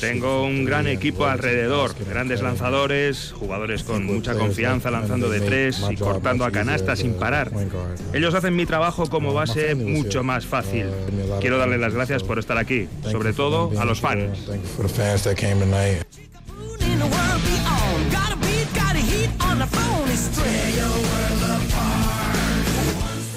Tengo 0.01 0.43
un 0.43 0.65
gran 0.65 0.87
equipo 0.87 1.25
alrededor, 1.25 1.95
grandes 2.05 2.41
lanzadores, 2.41 3.33
jugadores 3.37 3.83
con 3.83 4.05
mucha 4.05 4.35
confianza 4.35 4.91
lanzando 4.91 5.29
de 5.29 5.41
tres 5.41 5.81
y 5.89 5.95
cortando 5.95 6.45
a 6.45 6.51
canasta 6.51 6.95
sin 6.95 7.13
parar. 7.13 7.51
Ellos 8.13 8.33
hacen 8.33 8.55
mi 8.55 8.65
trabajo 8.65 9.07
como 9.07 9.33
base 9.33 9.75
mucho 9.75 10.23
más 10.23 10.45
fácil. 10.45 10.87
Quiero 11.39 11.57
darles 11.57 11.79
las 11.79 11.93
gracias 11.93 12.23
por 12.23 12.39
estar 12.39 12.57
aquí, 12.57 12.87
sobre 13.09 13.33
todo 13.33 13.71
a 13.79 13.85
los 13.85 14.01
fans. 14.01 14.37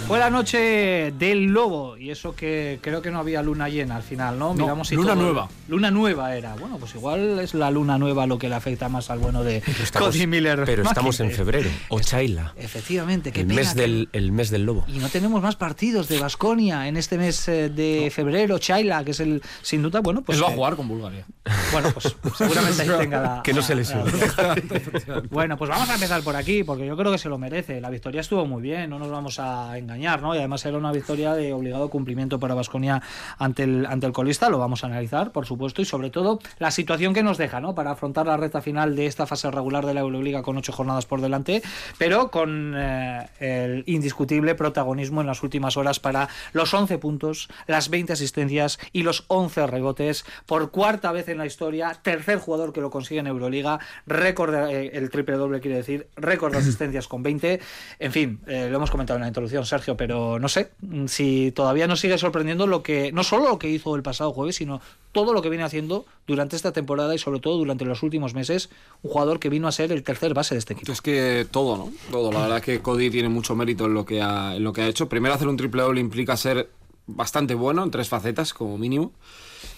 Fue 0.07 0.19
la 0.19 0.29
noche 0.29 1.13
del 1.19 1.45
lobo 1.47 1.97
y 1.97 2.11
eso 2.11 2.37
que 2.37 2.79
creo 2.83 3.01
que 3.01 3.11
no 3.11 3.19
había 3.21 3.43
luna 3.43 3.71
llena 3.71 3.97
al 3.97 4.03
final, 4.03 4.39
¿no? 4.39 4.53
Miramos 4.53 4.89
si 4.89 4.97
luna 4.97 5.15
todo- 5.15 5.23
nueva. 5.23 5.49
Luna 5.67 5.91
nueva 5.91 6.37
era. 6.37 6.55
Bueno, 6.57 6.77
pues 6.79 6.95
igual 6.95 7.39
es 7.41 7.55
la 7.55 7.71
luna 7.71 7.97
nueva 7.97 8.27
lo 8.27 8.39
que 8.39 8.51
le 8.51 8.55
afecta 8.55 8.91
más 8.91 9.09
al 9.09 9.19
bueno 9.19 9.43
de 9.43 9.63
Estamos- 9.83 10.11
Cody 10.11 10.27
Miller. 10.27 10.63
pero 10.67 10.83
estamos 10.83 11.19
en 11.21 11.31
febrero. 11.31 11.71
Ochaila. 11.89 12.53
Efectivamente, 12.59 13.33
qué 13.33 13.41
El 13.41 13.47
pena 13.47 13.61
mes, 13.61 13.73
que- 13.75 13.81
del, 13.81 14.09
el 14.13 14.31
mes 14.33 14.51
del 14.51 14.67
lobo. 14.67 14.85
Y 14.89 14.99
no 14.99 15.09
tenemos 15.09 15.41
más 15.43 15.57
partidos 15.57 16.07
de 16.09 16.19
Basconia 16.19 16.87
en 16.87 16.99
este 16.99 17.17
mes 17.17 17.49
eh, 17.49 17.71
de 17.71 18.13
febrero. 18.15 18.59
Chaila, 18.59 19.05
que 19.05 19.13
es 19.13 19.21
el 19.21 19.43
sin 19.63 19.81
duda, 19.83 20.01
bueno, 20.01 20.21
pues. 20.21 20.39
Pues 20.39 20.47
va 20.49 20.53
a 20.53 20.57
jugar 20.57 20.77
con 20.77 20.87
Bulgaria. 20.87 21.25
Bueno, 21.73 21.91
pues 21.93 22.15
seguramente 22.37 22.83
ahí 22.83 22.89
tenga 22.99 23.21
la. 23.23 23.43
Que 23.43 23.55
no 23.55 23.63
se 23.63 23.75
lesione. 23.75 24.13
Bueno, 25.31 25.57
pues 25.57 25.71
vamos 25.71 25.89
a 25.89 25.95
empezar 25.95 26.23
por 26.23 26.37
aquí, 26.37 26.63
porque 26.63 26.87
yo 26.87 26.97
creo 26.97 27.11
que 27.11 27.19
se 27.19 27.29
lo 27.29 27.39
merece. 27.39 27.81
La 27.81 27.89
victoria 27.91 28.21
estuvo 28.21 28.45
muy 28.47 28.63
bien, 28.63 28.91
no 28.91 28.99
nos 28.99 29.11
vamos 29.11 29.39
a 29.39 29.77
engañar, 29.79 29.94
Y 29.97 30.07
además 30.07 30.65
era 30.65 30.79
una 30.79 30.93
victoria 30.93 31.35
de 31.35 31.53
obligado 31.53 31.91
cumplimiento 31.91 32.39
para 32.41 32.55
Vasconia 32.55 33.03
ante 33.39 33.65
el, 33.65 33.87
ante 33.87 34.07
el 34.07 34.13
colista, 34.13 34.49
lo 34.49 34.59
vamos 34.59 34.85
a 34.85 34.87
analizar, 34.87 35.33
por 35.33 35.47
supuesto, 35.47 35.83
y 35.83 35.85
sobre 35.85 36.11
todo 36.11 36.39
la 36.59 36.71
situación 36.71 37.15
que 37.15 37.23
nos 37.23 37.39
deja, 37.39 37.61
¿no? 37.61 37.75
Para 37.75 37.93
afrontar 37.93 38.27
la 38.27 38.37
recta 38.37 38.61
final 38.61 38.97
de 38.97 39.07
esta 39.07 39.27
fase 39.27 39.51
regular 39.51 39.87
de 39.87 39.95
la 39.95 40.01
Euroliga 40.01 40.43
con 40.43 40.57
ocho 40.57 40.73
jornadas 40.73 41.07
por 41.07 41.21
delante, 41.21 41.63
pero 41.99 42.31
con 42.31 42.75
eh, 42.77 43.27
el 43.41 43.85
indiscutible 43.87 44.55
protagonismo 44.55 45.21
en 45.21 45.27
las 45.27 45.43
últimas 45.43 45.77
horas 45.77 46.01
para 46.01 46.29
los 46.53 46.73
11 46.73 46.99
puntos, 46.99 47.49
las 47.67 47.91
20 47.91 48.13
asistencias 48.13 48.79
y 48.93 49.03
los 49.03 49.25
11 49.29 49.67
rebotes 49.67 50.25
por 50.47 50.71
cuarta 50.71 51.13
vez 51.13 51.29
en 51.29 51.39
la 51.39 51.47
historia, 51.47 51.99
tercer 52.03 52.39
jugador 52.39 52.73
que 52.73 52.81
lo 52.81 52.91
consigue 52.91 53.21
en 53.21 53.27
Euroliga, 53.27 53.79
récord, 54.07 54.55
eh, 54.55 54.91
el 54.95 55.11
triple 55.11 55.37
doble 55.37 55.61
quiere 55.61 55.77
decir, 55.77 56.09
récord 56.17 56.53
de 56.53 56.59
asistencias 56.59 57.09
con 57.09 57.23
20, 57.23 57.61
en 57.99 58.13
fin, 58.13 58.41
eh, 58.47 58.69
lo 58.71 58.77
hemos 58.77 58.91
comentado 58.91 59.17
en 59.17 59.23
la 59.23 59.29
introducción, 59.29 59.67
Sergio 59.67 59.84
Sergio, 59.85 59.97
pero 59.97 60.39
no 60.39 60.49
sé 60.49 60.71
si 61.07 61.53
todavía 61.53 61.87
nos 61.87 62.01
sigue 62.01 62.17
sorprendiendo 62.17 62.67
lo 62.67 62.83
que, 62.83 63.13
no 63.13 63.23
solo 63.23 63.49
lo 63.49 63.59
que 63.59 63.69
hizo 63.69 63.95
el 63.97 64.03
pasado 64.03 64.33
jueves, 64.33 64.57
sino 64.57 64.81
todo 65.13 65.33
lo 65.33 65.43
que 65.43 65.51
viene 65.51 65.65
haciendo 65.65 66.07
durante 66.27 66.57
esta 66.57 66.73
temporada 66.73 67.15
y 67.15 67.19
sobre 67.19 67.41
todo 67.41 67.59
durante 67.59 67.85
los 67.85 68.03
últimos 68.03 68.35
meses, 68.35 68.71
un 69.03 69.11
jugador 69.11 69.39
que 69.39 69.51
vino 69.51 69.69
a 69.69 69.73
ser 69.73 69.93
el 69.93 70.03
tercer 70.03 70.33
base 70.33 70.55
de 70.55 70.61
este 70.61 70.73
equipo. 70.73 70.91
Es 70.91 71.03
que 71.03 71.47
todo, 71.51 71.77
¿no? 71.77 71.93
Todo. 72.11 72.33
La 72.33 72.41
verdad 72.41 72.63
que 72.63 72.81
Cody 72.81 73.11
tiene 73.11 73.29
mucho 73.29 73.55
mérito 73.55 73.85
en 73.87 73.95
lo 73.95 74.05
que 74.05 74.23
ha, 74.23 74.57
en 74.57 74.65
lo 74.65 74.73
que 74.73 74.83
ha 74.83 74.89
hecho. 74.89 75.09
Primero 75.09 75.35
hacer 75.35 75.49
un 75.49 75.57
triple 75.57 75.83
doble 75.83 76.01
implica 76.01 76.37
ser 76.37 76.71
bastante 77.07 77.55
bueno 77.55 77.83
en 77.85 77.91
tres 77.91 78.09
facetas 78.09 78.55
como 78.55 78.79
mínimo. 78.79 79.13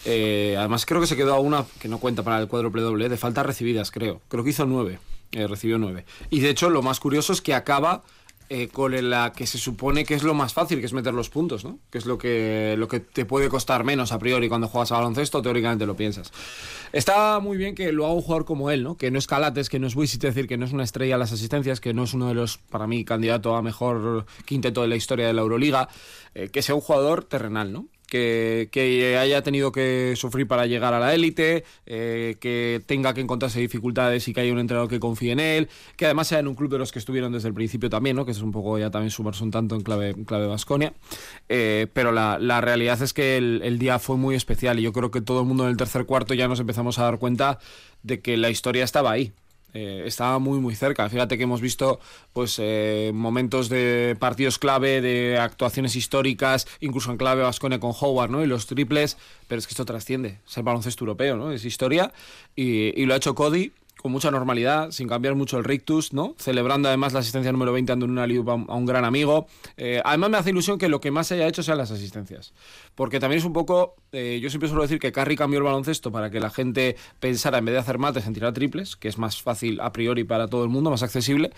Eh, 0.04 0.54
además 0.56 0.86
creo 0.86 1.00
que 1.00 1.08
se 1.08 1.16
quedó 1.16 1.34
a 1.34 1.40
una 1.40 1.64
que 1.80 1.88
no 1.88 1.98
cuenta 1.98 2.22
para 2.22 2.40
el 2.40 2.46
cuádruple 2.46 2.82
doble 2.82 3.08
de 3.08 3.16
faltas 3.16 3.44
recibidas, 3.44 3.90
creo. 3.90 4.20
Creo 4.28 4.44
que 4.44 4.50
hizo 4.50 4.64
nueve. 4.66 5.00
Eh, 5.32 5.48
recibió 5.48 5.76
nueve. 5.76 6.04
Y 6.30 6.38
de 6.38 6.50
hecho 6.50 6.70
lo 6.70 6.82
más 6.82 7.00
curioso 7.00 7.32
es 7.32 7.42
que 7.42 7.52
acaba 7.52 8.04
eh, 8.48 8.68
con 8.68 8.92
la 9.10 9.32
que 9.32 9.46
se 9.46 9.58
supone 9.58 10.04
que 10.04 10.14
es 10.14 10.22
lo 10.22 10.34
más 10.34 10.54
fácil, 10.54 10.80
que 10.80 10.86
es 10.86 10.92
meter 10.92 11.12
los 11.12 11.30
puntos, 11.30 11.64
¿no? 11.64 11.78
Que 11.90 11.98
es 11.98 12.06
lo 12.06 12.16
que, 12.16 12.74
lo 12.78 12.86
que 12.88 13.00
te 13.00 13.24
puede 13.24 13.48
costar 13.48 13.82
menos 13.82 14.12
a 14.12 14.18
priori 14.18 14.48
cuando 14.48 14.68
juegas 14.68 14.92
a 14.92 14.96
baloncesto, 14.96 15.42
teóricamente 15.42 15.86
lo 15.86 15.96
piensas. 15.96 16.32
Está 16.92 17.40
muy 17.40 17.56
bien 17.56 17.74
que 17.74 17.92
lo 17.92 18.04
haga 18.04 18.14
un 18.14 18.22
jugador 18.22 18.44
como 18.44 18.70
él, 18.70 18.82
¿no? 18.82 18.96
Que 18.96 19.10
no 19.10 19.18
es 19.18 19.26
Calates, 19.26 19.68
que 19.68 19.78
no 19.78 19.86
es 19.86 19.96
Wisit, 19.96 20.22
es 20.24 20.34
decir, 20.34 20.48
que 20.48 20.56
no 20.56 20.64
es 20.64 20.72
una 20.72 20.84
estrella 20.84 21.16
a 21.16 21.18
las 21.18 21.32
asistencias, 21.32 21.80
que 21.80 21.92
no 21.92 22.04
es 22.04 22.14
uno 22.14 22.28
de 22.28 22.34
los, 22.34 22.58
para 22.58 22.86
mí, 22.86 23.04
candidato 23.04 23.56
a 23.56 23.62
mejor 23.62 24.26
quinteto 24.44 24.82
de 24.82 24.88
la 24.88 24.96
historia 24.96 25.26
de 25.26 25.32
la 25.32 25.42
Euroliga, 25.42 25.88
eh, 26.34 26.48
que 26.48 26.62
sea 26.62 26.74
un 26.74 26.80
jugador 26.80 27.24
terrenal, 27.24 27.72
¿no? 27.72 27.86
Que, 28.06 29.16
haya 29.20 29.42
tenido 29.42 29.72
que 29.72 30.14
sufrir 30.16 30.46
para 30.46 30.66
llegar 30.66 30.94
a 30.94 31.00
la 31.00 31.14
élite, 31.14 31.64
eh, 31.86 32.36
que 32.40 32.82
tenga 32.86 33.14
que 33.14 33.20
encontrarse 33.20 33.60
dificultades 33.60 34.26
y 34.28 34.32
que 34.32 34.40
haya 34.40 34.52
un 34.52 34.58
entrenador 34.58 34.88
que 34.88 35.00
confíe 35.00 35.32
en 35.32 35.40
él, 35.40 35.68
que 35.96 36.06
además 36.06 36.28
sea 36.28 36.38
en 36.38 36.48
un 36.48 36.54
club 36.54 36.70
de 36.70 36.78
los 36.78 36.92
que 36.92 36.98
estuvieron 36.98 37.32
desde 37.32 37.48
el 37.48 37.54
principio 37.54 37.90
también, 37.90 38.16
¿no? 38.16 38.24
que 38.24 38.32
es 38.32 38.40
un 38.42 38.52
poco 38.52 38.78
ya 38.78 38.90
también 38.90 39.10
sumarse 39.10 39.42
un 39.44 39.50
tanto 39.50 39.74
en 39.74 39.82
clave 39.82 40.10
en 40.10 40.24
clave 40.24 40.46
Vasconia. 40.46 40.92
Eh, 41.48 41.86
pero 41.92 42.12
la, 42.12 42.60
realidad 42.60 43.00
es 43.02 43.12
que 43.12 43.36
el, 43.36 43.60
el, 43.62 43.78
día 43.78 43.98
fue 43.98 44.16
muy 44.16 44.34
especial 44.34 44.78
y 44.78 44.82
yo 44.82 44.92
creo 44.92 45.10
que 45.10 45.20
todo 45.20 45.40
el 45.40 45.46
mundo 45.46 45.64
en 45.64 45.70
el 45.70 45.76
tercer 45.76 46.06
cuarto 46.06 46.34
ya 46.34 46.48
nos 46.48 46.60
empezamos 46.60 46.98
a 46.98 47.04
dar 47.04 47.18
cuenta 47.18 47.58
de 48.02 48.20
que 48.20 48.36
la 48.36 48.50
historia 48.50 48.84
estaba 48.84 49.10
ahí. 49.10 49.32
Eh, 49.76 50.04
estaba 50.06 50.38
muy 50.38 50.58
muy 50.58 50.74
cerca. 50.74 51.06
Fíjate 51.10 51.36
que 51.36 51.44
hemos 51.44 51.60
visto 51.60 52.00
pues 52.32 52.56
eh, 52.58 53.10
momentos 53.14 53.68
de 53.68 54.16
partidos 54.18 54.58
clave, 54.58 55.02
de 55.02 55.38
actuaciones 55.38 55.96
históricas, 55.96 56.66
incluso 56.80 57.10
en 57.10 57.18
clave 57.18 57.42
Vascone 57.42 57.78
con 57.78 57.92
Howard, 58.00 58.30
¿no? 58.30 58.42
Y 58.42 58.46
los 58.46 58.66
triples, 58.66 59.18
pero 59.48 59.58
es 59.58 59.66
que 59.66 59.72
esto 59.72 59.84
trasciende, 59.84 60.38
es 60.48 60.56
el 60.56 60.62
baloncesto 60.62 61.04
europeo, 61.04 61.36
¿no? 61.36 61.52
Es 61.52 61.66
historia 61.66 62.10
y, 62.54 62.98
y 62.98 63.04
lo 63.04 63.12
ha 63.12 63.18
hecho 63.18 63.34
Cody 63.34 63.70
con 64.06 64.12
mucha 64.12 64.30
normalidad, 64.30 64.92
sin 64.92 65.08
cambiar 65.08 65.34
mucho 65.34 65.58
el 65.58 65.64
rictus, 65.64 66.12
¿no? 66.12 66.34
Celebrando 66.38 66.88
además 66.88 67.12
la 67.12 67.20
asistencia 67.20 67.50
número 67.50 67.72
20 67.72 67.90
dando 67.90 68.06
una 68.06 68.26
liupa 68.26 68.52
a 68.52 68.74
un 68.74 68.86
gran 68.86 69.04
amigo. 69.04 69.48
Eh, 69.76 70.00
además 70.04 70.30
me 70.30 70.36
hace 70.36 70.50
ilusión 70.50 70.78
que 70.78 70.88
lo 70.88 71.00
que 71.00 71.10
más 71.10 71.32
haya 71.32 71.48
hecho 71.48 71.62
sean 71.62 71.78
las 71.78 71.90
asistencias. 71.90 72.52
Porque 72.96 73.20
también 73.20 73.38
es 73.38 73.44
un 73.44 73.52
poco, 73.52 73.94
eh, 74.10 74.40
yo 74.42 74.48
siempre 74.48 74.68
suelo 74.68 74.82
decir 74.82 74.98
que 74.98 75.12
Carry 75.12 75.36
cambió 75.36 75.58
el 75.58 75.64
baloncesto 75.64 76.10
para 76.10 76.30
que 76.30 76.40
la 76.40 76.50
gente 76.50 76.96
pensara 77.20 77.58
en 77.58 77.66
vez 77.66 77.74
de 77.74 77.78
hacer 77.78 77.98
mates 77.98 78.26
en 78.26 78.32
tirar 78.32 78.54
triples, 78.54 78.96
que 78.96 79.06
es 79.06 79.18
más 79.18 79.40
fácil 79.42 79.80
a 79.80 79.92
priori 79.92 80.24
para 80.24 80.48
todo 80.48 80.64
el 80.64 80.70
mundo, 80.70 80.90
más 80.90 81.02
accesible. 81.02 81.52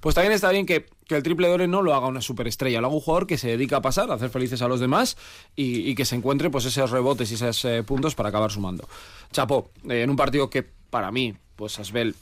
Pues 0.00 0.14
también 0.14 0.32
está 0.32 0.50
bien 0.50 0.66
que, 0.66 0.86
el 1.08 1.22
triple 1.22 1.48
doble 1.48 1.66
no 1.66 1.82
lo 1.82 1.94
haga 1.94 2.06
una 2.06 2.20
superestrella, 2.20 2.80
lo 2.80 2.86
haga 2.86 2.96
un 2.96 3.02
jugador 3.02 3.26
que 3.26 3.36
se 3.36 3.48
dedica 3.48 3.78
a 3.78 3.82
pasar, 3.82 4.10
a 4.10 4.14
hacer 4.14 4.30
felices 4.30 4.62
a 4.62 4.68
los 4.68 4.78
demás 4.80 5.16
y, 5.56 5.94
que 5.96 6.04
se 6.04 6.14
encuentre 6.14 6.48
pues 6.48 6.64
esos 6.64 6.90
rebotes 6.90 7.30
y 7.32 7.34
esos 7.34 7.64
eh, 7.64 7.82
puntos 7.82 8.14
para 8.14 8.28
acabar 8.28 8.50
sumando. 8.50 8.88
Chapo, 9.32 9.70
en 9.88 10.08
un 10.08 10.16
partido 10.16 10.48
que 10.48 10.62
para 10.62 11.10
mí 11.10 11.34
pues 11.56 11.78
Asbel 11.78 12.14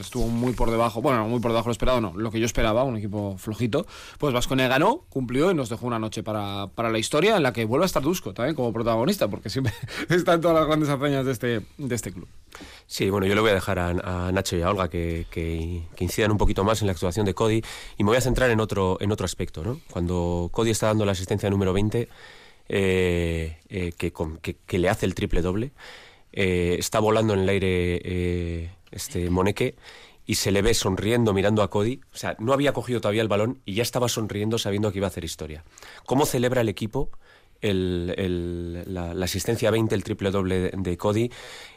estuvo 0.00 0.28
muy 0.28 0.52
por 0.52 0.70
debajo, 0.70 1.02
bueno, 1.02 1.26
muy 1.28 1.40
por 1.40 1.50
debajo 1.50 1.64
de 1.64 1.68
lo 1.68 1.72
esperado, 1.72 2.00
no, 2.00 2.12
lo 2.16 2.30
que 2.30 2.40
yo 2.40 2.46
esperaba, 2.46 2.84
un 2.84 2.96
equipo 2.96 3.36
flojito, 3.38 3.86
pues 4.18 4.32
Vasconia 4.32 4.68
ganó, 4.68 5.04
cumplió 5.08 5.50
y 5.50 5.54
nos 5.54 5.68
dejó 5.68 5.86
una 5.86 5.98
noche 5.98 6.22
para, 6.22 6.68
la 6.76 6.98
historia 6.98 7.36
en 7.36 7.42
la 7.42 7.52
que 7.52 7.64
vuelve 7.64 7.84
a 7.84 7.86
estar 7.86 8.02
Dusko 8.02 8.34
también 8.34 8.54
como 8.54 8.72
protagonista, 8.72 9.28
porque 9.28 9.50
siempre 9.50 9.72
está 10.08 10.34
en 10.34 10.40
todas 10.40 10.56
las 10.56 10.66
grandes 10.66 10.88
hazañas 10.88 11.24
de 11.24 11.32
este, 11.32 11.60
de 11.78 11.94
este 11.94 12.12
club. 12.12 12.28
Sí, 12.86 13.10
bueno, 13.10 13.26
yo 13.26 13.34
le 13.34 13.40
voy 13.40 13.50
a 13.50 13.54
dejar 13.54 13.78
a, 13.78 14.30
Nacho 14.32 14.56
y 14.56 14.62
a 14.62 14.70
Olga 14.70 14.88
que, 14.88 15.26
que, 15.30 15.82
incidan 15.98 16.30
un 16.30 16.38
poquito 16.38 16.64
más 16.64 16.80
en 16.80 16.86
la 16.86 16.92
actuación 16.92 17.26
de 17.26 17.34
Cody 17.34 17.62
y 17.98 18.04
me 18.04 18.10
voy 18.10 18.16
a 18.16 18.20
centrar 18.20 18.50
en 18.50 18.60
otro, 18.60 18.98
en 19.00 19.12
otro 19.12 19.24
aspecto, 19.24 19.62
¿no? 19.64 19.80
Cuando 19.90 20.48
Cody 20.52 20.70
está 20.70 20.86
dando 20.86 21.04
la 21.04 21.12
asistencia 21.12 21.50
número 21.50 21.72
20, 21.72 22.08
eh, 22.68 23.58
eh, 23.68 23.92
que, 23.96 24.12
que 24.66 24.78
le 24.78 24.88
hace 24.88 25.06
el 25.06 25.14
triple 25.14 25.42
doble, 25.42 25.72
eh, 26.36 26.76
está 26.78 27.00
volando 27.00 27.34
en 27.34 27.40
el 27.40 27.48
aire 27.48 28.00
eh, 28.04 28.70
este 28.92 29.30
Moneque 29.30 29.74
y 30.26 30.36
se 30.36 30.52
le 30.52 30.62
ve 30.62 30.74
sonriendo 30.74 31.32
mirando 31.32 31.62
a 31.62 31.70
Cody. 31.70 32.00
O 32.12 32.16
sea, 32.16 32.36
no 32.38 32.52
había 32.52 32.72
cogido 32.72 33.00
todavía 33.00 33.22
el 33.22 33.28
balón 33.28 33.62
y 33.64 33.74
ya 33.74 33.82
estaba 33.82 34.08
sonriendo 34.08 34.58
sabiendo 34.58 34.92
que 34.92 34.98
iba 34.98 35.06
a 35.06 35.08
hacer 35.08 35.24
historia. 35.24 35.64
¿Cómo 36.04 36.26
celebra 36.26 36.60
el 36.60 36.68
equipo 36.68 37.10
la, 37.62 39.24
asistencia 39.24 39.70
20, 39.70 39.94
el 39.94 40.04
triple 40.04 40.30
doble 40.30 40.70
de, 40.70 40.98
Cody, 40.98 41.30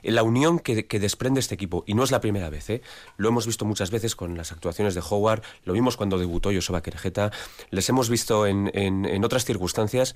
la 0.04 0.24
unión 0.24 0.60
que, 0.60 0.84
desprende 1.00 1.40
este 1.40 1.56
equipo. 1.56 1.84
Y 1.88 1.94
no 1.94 2.04
es 2.04 2.12
la 2.12 2.22
primera 2.22 2.50
vez, 2.50 2.70
¿eh? 2.70 2.82
lo 3.18 3.30
hemos 3.30 3.46
visto 3.46 3.66
muchas 3.66 3.92
veces 3.92 4.16
con 4.16 4.38
las 4.38 4.52
actuaciones 4.52 4.94
de 4.94 5.02
Howard, 5.08 5.42
lo 5.64 5.74
vimos 5.74 5.98
cuando 5.98 6.18
debutó 6.18 6.52
Joseba 6.54 6.82
Querejeta, 6.82 7.32
les 7.72 7.88
hemos 7.90 8.10
visto 8.10 8.46
en 8.46 9.24
otras 9.24 9.46
circunstancias 9.46 10.16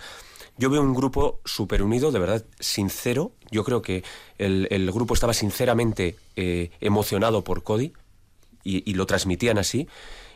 yo 0.58 0.70
veo 0.70 0.82
un 0.82 0.94
grupo 0.94 1.42
súper 1.46 1.82
unido, 1.82 2.12
de 2.12 2.20
verdad, 2.20 2.46
sincero. 2.60 3.32
Yo 3.50 3.64
creo 3.64 3.82
que 3.82 4.04
el, 4.38 4.92
grupo 4.92 5.14
estaba 5.14 5.34
sinceramente 5.34 6.16
eh, 6.36 6.70
emocionado 6.80 7.44
por 7.44 7.64
Cody 7.64 7.94
y, 8.64 8.94
lo 8.94 9.06
transmitían 9.06 9.58
así. 9.58 9.88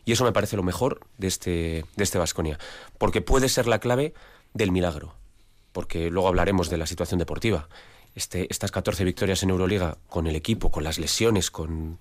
Y 0.05 0.13
eso 0.13 0.23
me 0.23 0.31
parece 0.31 0.55
lo 0.55 0.63
mejor 0.63 1.01
de 1.17 1.27
este 1.27 1.85
de 1.95 2.03
este 2.03 2.17
Vasconia, 2.17 2.57
porque 2.97 3.21
puede 3.21 3.49
ser 3.49 3.67
la 3.67 3.79
clave 3.79 4.13
del 4.53 4.71
milagro. 4.71 5.15
Porque 5.71 6.09
luego 6.09 6.27
hablaremos 6.27 6.69
de 6.69 6.77
la 6.77 6.87
situación 6.87 7.19
deportiva. 7.19 7.69
Este, 8.15 8.47
estas 8.49 8.71
14 8.71 9.03
victorias 9.03 9.43
en 9.43 9.51
Euroliga 9.51 9.97
con 10.09 10.25
el 10.25 10.35
equipo, 10.35 10.71
con 10.71 10.83
las 10.83 10.97
lesiones, 10.97 11.51
con 11.51 11.99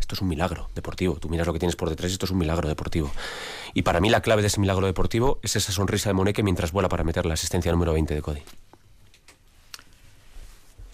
esto 0.00 0.14
es 0.14 0.20
un 0.20 0.28
milagro 0.28 0.68
deportivo. 0.74 1.16
Tú 1.16 1.28
miras 1.28 1.46
lo 1.46 1.52
que 1.52 1.58
tienes 1.58 1.76
por 1.76 1.88
detrás, 1.88 2.12
esto 2.12 2.26
es 2.26 2.32
un 2.32 2.38
milagro 2.38 2.68
deportivo. 2.68 3.10
Y 3.74 3.82
para 3.82 4.00
mí 4.00 4.10
la 4.10 4.20
clave 4.20 4.42
de 4.42 4.48
ese 4.48 4.60
milagro 4.60 4.86
deportivo 4.86 5.38
es 5.42 5.56
esa 5.56 5.72
sonrisa 5.72 6.10
de 6.10 6.14
Moneque 6.14 6.42
mientras 6.42 6.72
vuela 6.72 6.88
para 6.88 7.04
meter 7.04 7.26
la 7.26 7.34
asistencia 7.34 7.72
número 7.72 7.92
20 7.92 8.14
de 8.14 8.22
Cody. 8.22 8.42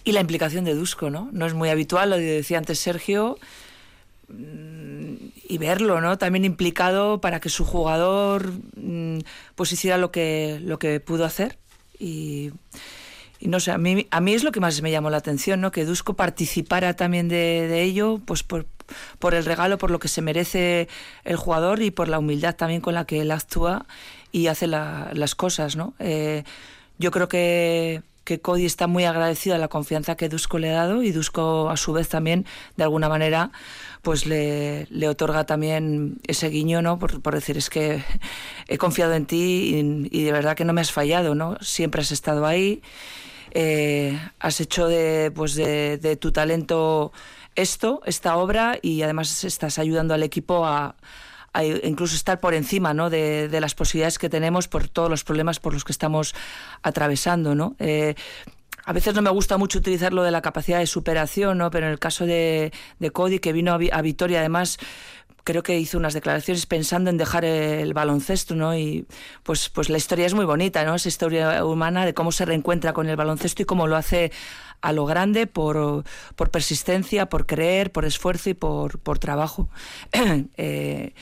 Y 0.03 0.11
la 0.13 0.21
implicación 0.21 0.63
de 0.63 0.73
Dusko, 0.73 1.09
¿no? 1.09 1.29
No 1.33 1.45
es 1.45 1.53
muy 1.53 1.69
habitual, 1.69 2.09
lo 2.09 2.17
decía 2.17 2.57
antes 2.57 2.79
Sergio, 2.79 3.37
mm, 4.29 5.13
y 5.49 5.57
verlo, 5.57 5.99
¿no? 5.99 6.17
También 6.17 6.45
implicado 6.45 7.19
para 7.19 7.39
que 7.39 7.49
su 7.49 7.65
jugador 7.65 8.53
mm, 8.75 9.19
pues 9.55 9.71
hiciera 9.73 9.97
lo 9.97 10.11
que, 10.11 10.59
lo 10.63 10.79
que 10.79 10.99
pudo 10.99 11.25
hacer. 11.25 11.57
Y 11.99 12.51
y 13.39 13.47
no 13.47 13.59
sé, 13.59 13.71
a 13.71 13.77
mí, 13.77 14.05
a 14.11 14.19
mí 14.19 14.33
es 14.33 14.43
lo 14.43 14.51
que 14.51 14.59
más 14.59 14.81
me 14.81 14.91
llamó 14.91 15.09
la 15.09 15.17
atención, 15.17 15.61
¿no? 15.61 15.71
Que 15.71 15.85
Dusko 15.85 16.15
participara 16.15 16.95
también 16.95 17.29
de, 17.29 17.81
ello, 17.81 18.19
pues 18.25 18.43
por, 18.43 18.65
por, 19.17 19.33
el 19.33 19.45
regalo, 19.45 19.77
por 19.77 19.91
lo 19.91 19.99
que 19.99 20.09
se 20.09 20.21
merece 20.21 20.89
el 21.23 21.37
jugador 21.37 21.81
y 21.81 21.89
por 21.89 22.09
la 22.09 22.19
humildad 22.19 22.55
también 22.55 22.81
con 22.81 22.93
la 22.93 23.05
que 23.05 23.21
él 23.21 23.31
actúa 23.31 23.85
y 24.33 24.47
hace 24.47 24.67
las 24.67 25.35
cosas, 25.35 25.77
¿no? 25.77 25.93
Eh, 25.99 26.43
yo 26.97 27.11
creo 27.11 27.29
que, 27.29 28.01
que 28.25 28.41
Cody 28.41 28.65
está 28.65 28.87
muy 28.87 29.05
agradecido 29.05 29.55
a 29.55 29.57
la 29.57 29.69
confianza 29.69 30.17
que 30.17 30.27
Dusko 30.27 30.59
le 30.59 30.71
ha 30.71 30.73
dado 30.73 31.01
y 31.01 31.13
Dusko 31.13 31.69
a 31.69 31.77
su 31.77 31.93
vez 31.93 32.09
también, 32.09 32.45
de 32.75 32.83
alguna 32.83 33.07
manera, 33.07 33.51
pues 34.01 34.25
le, 34.25 34.85
le 34.89 35.07
otorga 35.07 35.45
también 35.45 36.17
ese 36.27 36.49
guiño, 36.49 36.81
¿no? 36.81 36.99
Por, 36.99 37.21
por, 37.21 37.35
decir, 37.35 37.57
es 37.57 37.69
que 37.69 38.03
he 38.67 38.77
confiado 38.77 39.13
en 39.13 39.25
ti 39.25 40.09
y, 40.11 40.19
y 40.19 40.23
de 40.25 40.31
verdad 40.33 40.57
que 40.57 40.65
no 40.65 40.73
me 40.73 40.81
has 40.81 40.91
fallado, 40.91 41.35
¿no? 41.35 41.57
Siempre 41.61 42.01
has 42.01 42.11
estado 42.11 42.45
ahí 42.45 42.81
eh, 43.51 44.19
has 44.39 44.61
hecho 44.61 44.87
de, 44.87 45.31
pues 45.33 45.55
de, 45.55 46.17
tu 46.19 46.31
talento 46.31 47.11
esto, 47.55 48.01
esta 48.05 48.37
obra, 48.37 48.77
y 48.81 49.01
además 49.01 49.43
estás 49.43 49.79
ayudando 49.79 50.13
al 50.13 50.23
equipo 50.23 50.65
a, 50.65 50.95
incluso 51.83 52.15
estar 52.15 52.39
por 52.39 52.53
encima 52.53 52.93
¿no? 52.93 53.09
de, 53.09 53.49
las 53.59 53.75
posibilidades 53.75 54.19
que 54.19 54.29
tenemos 54.29 54.67
por 54.67 54.87
todos 54.87 55.09
los 55.09 55.23
problemas 55.23 55.59
por 55.59 55.73
los 55.73 55.83
que 55.83 55.91
estamos 55.91 56.35
atravesando. 56.83 57.55
¿no? 57.55 57.75
Eh, 57.79 58.15
a 58.85 58.93
veces 58.93 59.13
no 59.13 59.21
me 59.21 59.29
gusta 59.29 59.57
mucho 59.57 59.79
utilizar 59.79 60.13
lo 60.13 60.23
de 60.23 60.31
la 60.31 60.41
capacidad 60.41 60.79
de 60.79 60.87
superación, 60.87 61.57
¿no? 61.57 61.69
pero 61.69 61.87
en 61.87 61.91
el 61.91 61.99
caso 61.99 62.25
de, 62.25 62.71
de 62.99 63.11
Cody, 63.11 63.39
que 63.39 63.53
vino 63.53 63.73
a, 63.73 63.79
a 63.91 64.01
Vitoria, 64.01 64.39
además 64.39 64.77
creo 65.49 65.63
que 65.63 65.79
hizo 65.79 65.97
unas 65.97 66.13
declaraciones 66.13 66.67
pensando 66.67 67.09
en 67.09 67.17
dejar 67.17 67.43
el 67.43 67.95
baloncesto, 67.95 68.53
¿no? 68.53 68.77
Y 68.77 69.07
pues, 69.41 69.69
pues 69.69 69.89
la 69.89 69.97
historia 69.97 70.27
es 70.27 70.35
muy 70.35 70.45
bonita, 70.45 70.85
¿no? 70.85 70.93
Esa 70.93 71.09
historia 71.09 71.65
humana 71.65 72.05
de 72.05 72.13
cómo 72.13 72.31
se 72.31 72.45
reencuentra 72.45 72.93
con 72.93 73.09
el 73.09 73.15
baloncesto 73.15 73.63
y 73.63 73.65
cómo 73.65 73.87
lo 73.87 73.95
hace 73.95 74.31
a 74.81 74.93
lo 74.93 75.07
grande 75.07 75.47
por, 75.47 76.03
por 76.35 76.51
persistencia, 76.51 77.29
por 77.29 77.47
creer, 77.47 77.91
por 77.91 78.05
esfuerzo 78.05 78.51
y 78.51 78.53
por, 78.53 78.99
por 78.99 79.17
trabajo. 79.17 79.69
eh, 80.57 81.13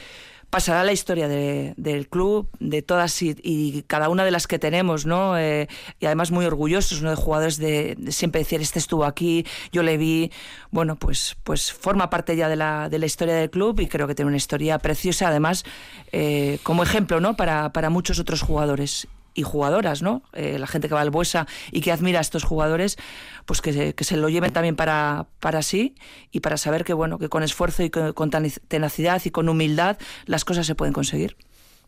pasará 0.57 0.83
la 0.83 0.91
historia 0.91 1.27
del 1.27 2.07
club, 2.09 2.49
de 2.59 2.81
todas 2.81 3.21
y, 3.21 3.83
cada 3.85 4.09
una 4.09 4.25
de 4.25 4.31
las 4.31 4.47
que 4.47 4.57
tenemos, 4.57 5.05
¿no? 5.05 5.37
Eh, 5.37 5.67
y 5.99 6.07
además 6.07 6.31
muy 6.31 6.45
orgullosos, 6.45 7.03
¿no? 7.03 7.11
De 7.11 7.15
jugadores 7.15 7.57
de, 7.57 7.95
siempre 8.09 8.39
decir, 8.39 8.59
este 8.59 8.79
estuvo 8.79 9.05
aquí, 9.05 9.45
yo 9.71 9.83
le 9.83 9.97
vi, 9.97 10.31
bueno, 10.71 10.95
pues, 10.95 11.37
pues 11.43 11.71
forma 11.71 12.09
parte 12.09 12.35
ya 12.35 12.49
de 12.49 12.55
la, 12.55 12.89
de 12.89 12.97
la 12.97 13.05
historia 13.05 13.35
del 13.35 13.51
club 13.51 13.79
y 13.81 13.85
creo 13.85 14.07
que 14.07 14.15
tiene 14.15 14.29
una 14.29 14.37
historia 14.37 14.79
preciosa, 14.79 15.27
además, 15.27 15.63
eh, 16.11 16.57
como 16.63 16.81
ejemplo, 16.81 17.19
¿no? 17.19 17.35
Para, 17.35 17.71
para 17.71 17.91
muchos 17.91 18.17
otros 18.17 18.41
jugadores 18.41 19.07
y 19.37 19.43
jugadoras, 19.43 20.01
¿no? 20.01 20.23
Eh, 20.33 20.57
la 20.57 20.65
gente 20.65 20.89
que 20.89 20.95
va 20.95 21.01
al 21.01 21.11
Buesa 21.11 21.45
y 21.71 21.81
que 21.81 21.91
admira 21.91 22.17
a 22.17 22.21
estos 22.21 22.43
jugadores, 22.43 22.97
pues 23.45 23.61
que, 23.61 23.93
que 23.93 24.03
se 24.03 24.17
lo 24.17 24.29
lleven 24.29 24.51
también 24.51 24.75
para, 24.75 25.27
para 25.39 25.61
sí 25.61 25.93
y 26.31 26.39
para 26.39 26.57
saber 26.57 26.83
que, 26.83 26.93
bueno, 26.93 27.19
que 27.19 27.29
con 27.29 27.43
esfuerzo 27.43 27.83
y 27.83 27.91
con, 27.91 28.31
tenacidad 28.67 29.21
y 29.23 29.29
con 29.29 29.47
humildad 29.47 29.97
las 30.25 30.43
cosas 30.43 30.65
se 30.65 30.73
pueden 30.73 30.91
conseguir. 30.91 31.37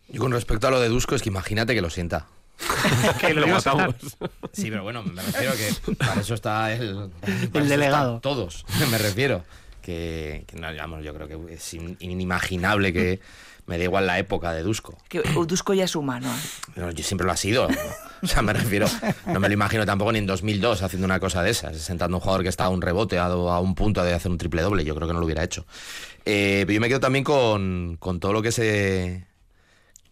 Y 0.07 0.19
con 0.19 0.31
respecto 0.31 0.67
a 0.67 0.71
lo 0.71 0.79
de 0.79 0.89
Dusko, 0.89 1.15
es 1.15 1.23
que 1.23 1.29
imagínate 1.29 1.73
que 1.73 1.81
lo 1.81 1.89
sienta. 1.89 2.27
que 3.19 3.33
lo 3.33 3.47
matamos. 3.47 3.95
Sí, 4.53 4.69
pero 4.69 4.83
bueno, 4.83 5.01
me 5.01 5.23
refiero 5.23 5.53
que 5.55 5.95
para 5.95 6.21
eso 6.21 6.35
está 6.35 6.71
el, 6.71 7.09
el 7.51 7.67
delegado. 7.67 8.19
Todos, 8.19 8.63
me 8.91 8.99
refiero. 8.99 9.43
Que, 9.89 10.43
que 10.45 10.55
no, 10.57 10.71
digamos, 10.71 11.03
yo 11.03 11.13
creo 11.15 11.27
que 11.27 11.53
es 11.55 11.73
inimaginable 11.73 12.93
que 12.93 13.19
me 13.69 13.77
da 13.77 13.83
igual 13.83 14.07
la 14.07 14.17
época 14.19 14.51
de 14.51 14.63
Dusko. 14.63 14.97
Que 15.07 15.21
Dusko 15.47 15.73
ya 15.73 15.85
es 15.85 15.95
humano. 15.95 16.27
yo 16.75 17.03
siempre 17.03 17.25
lo 17.25 17.31
ha 17.31 17.37
sido. 17.37 17.67
O 18.21 18.27
sea, 18.27 18.41
me 18.41 18.51
refiero, 18.51 18.85
no 19.27 19.39
me 19.39 19.47
lo 19.47 19.53
imagino 19.53 19.85
tampoco 19.85 20.11
ni 20.11 20.19
en 20.19 20.25
2002 20.25 20.81
haciendo 20.81 21.05
una 21.05 21.21
cosa 21.21 21.41
de 21.41 21.51
esas, 21.51 21.77
sentando 21.77 22.17
un 22.17 22.21
jugador 22.21 22.43
que 22.43 22.49
está 22.49 22.65
a 22.65 22.69
un 22.69 22.81
rebote, 22.81 23.17
a, 23.17 23.29
un 23.29 23.75
punto 23.75 24.03
de 24.03 24.13
hacer 24.13 24.29
un 24.29 24.37
triple 24.37 24.61
doble. 24.61 24.83
Yo 24.83 24.93
creo 24.93 25.07
que 25.07 25.13
no 25.13 25.21
lo 25.21 25.25
hubiera 25.25 25.41
hecho. 25.41 25.65
Eh, 26.25 26.63
pero 26.67 26.73
yo 26.73 26.81
me 26.81 26.89
quedo 26.89 26.99
también 26.99 27.23
con, 27.23 27.95
con 27.97 28.19
todo 28.19 28.33
lo 28.33 28.41
que 28.41 28.51
se. 28.51 29.25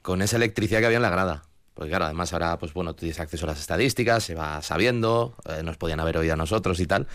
con 0.01 0.21
esa 0.21 0.37
electricidad 0.37 0.79
que 0.79 0.85
había 0.85 0.97
en 0.97 1.01
la 1.01 1.09
grada. 1.09 1.43
Porque 1.73 1.89
claro, 1.89 2.05
además 2.05 2.31
ahora, 2.31 2.57
pues 2.57 2.73
bueno, 2.73 2.93
tú 2.93 3.01
tienes 3.01 3.19
acceso 3.19 3.45
a 3.45 3.49
las 3.49 3.59
estadísticas, 3.59 4.23
se 4.23 4.35
va 4.35 4.61
sabiendo, 4.61 5.35
eh, 5.49 5.61
nos 5.61 5.77
podían 5.77 5.99
haber 5.99 6.17
oído 6.17 6.33
a 6.33 6.37
nosotros 6.37 6.79
y 6.79 6.87
tal. 6.87 7.07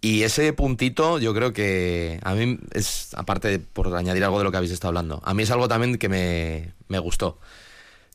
Y 0.00 0.22
ese 0.22 0.52
puntito 0.52 1.18
yo 1.18 1.34
creo 1.34 1.52
que 1.52 2.20
a 2.22 2.34
mí 2.34 2.58
es, 2.72 3.14
aparte 3.14 3.58
por 3.58 3.94
añadir 3.96 4.22
algo 4.24 4.38
de 4.38 4.44
lo 4.44 4.50
que 4.50 4.56
habéis 4.58 4.72
estado 4.72 4.90
hablando, 4.90 5.20
a 5.24 5.34
mí 5.34 5.42
es 5.42 5.50
algo 5.50 5.66
también 5.66 5.98
que 5.98 6.08
me, 6.08 6.72
me 6.86 6.98
gustó. 6.98 7.38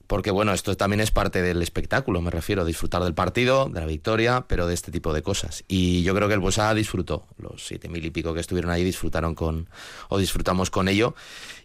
Porque 0.08 0.32
bueno, 0.32 0.54
esto 0.54 0.76
también 0.78 1.00
es 1.00 1.12
parte 1.12 1.42
del 1.42 1.62
espectáculo, 1.62 2.22
me 2.22 2.30
refiero, 2.30 2.66
disfrutar 2.66 3.04
del 3.04 3.14
partido, 3.14 3.70
de 3.70 3.80
la 3.80 3.86
victoria, 3.86 4.46
pero 4.48 4.68
de 4.68 4.74
este 4.74 4.92
tipo 4.92 5.14
de 5.14 5.24
cosas. 5.24 5.64
Y 5.68 6.04
yo 6.04 6.14
creo 6.14 6.28
que 6.28 6.34
el 6.36 6.40
Buesa 6.40 6.74
disfrutó, 6.74 7.26
los 7.38 7.66
siete 7.66 7.90
mil 7.90 8.06
y 8.06 8.12
pico 8.12 8.34
que 8.34 8.40
estuvieron 8.40 8.72
ahí 8.72 8.84
disfrutaron 8.84 9.34
con, 9.34 9.70
o 10.10 10.18
disfrutamos 10.18 10.70
con 10.70 10.88
ello. 10.88 11.16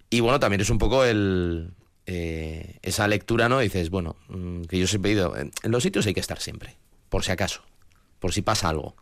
Y 0.08 0.20
bueno, 0.20 0.40
también 0.40 0.60
es 0.60 0.70
un 0.70 0.78
poco 0.78 1.04
el, 1.04 1.72
eh, 2.06 2.78
esa 2.82 3.06
lectura, 3.06 3.48
¿no? 3.48 3.58
dices, 3.58 3.90
bueno, 3.90 4.16
mm, 4.28 4.62
que 4.62 4.78
yo 4.78 4.86
siempre 4.86 5.10
he 5.10 5.14
ido, 5.14 5.36
en 5.36 5.52
los 5.64 5.82
sitios 5.82 6.06
hay 6.06 6.14
que 6.14 6.20
estar 6.20 6.40
siempre, 6.40 6.76
por 7.08 7.24
si 7.24 7.32
acaso, 7.32 7.62
por 8.18 8.32
si 8.32 8.42
pasa 8.42 8.68
algo 8.68 8.96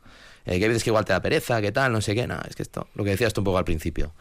eh, 0.47 0.59
que 0.59 0.69
veces 0.69 0.85
que 0.85 0.91
igual 0.91 1.05
te 1.05 1.13
da 1.13 1.21
pereza, 1.21 1.61
qué 1.61 1.73
tal, 1.73 1.93
no 1.93 2.01
sé 2.01 2.15
qué, 2.15 2.27
nada, 2.27 2.47
es 2.49 2.55
que 2.57 2.63
esto, 2.63 2.89
lo 2.95 3.05
que 3.05 3.11
decías 3.11 3.33
tú 3.33 3.41
un 3.41 3.45
poco 3.47 3.59
al 3.59 3.65
principio. 3.65 4.13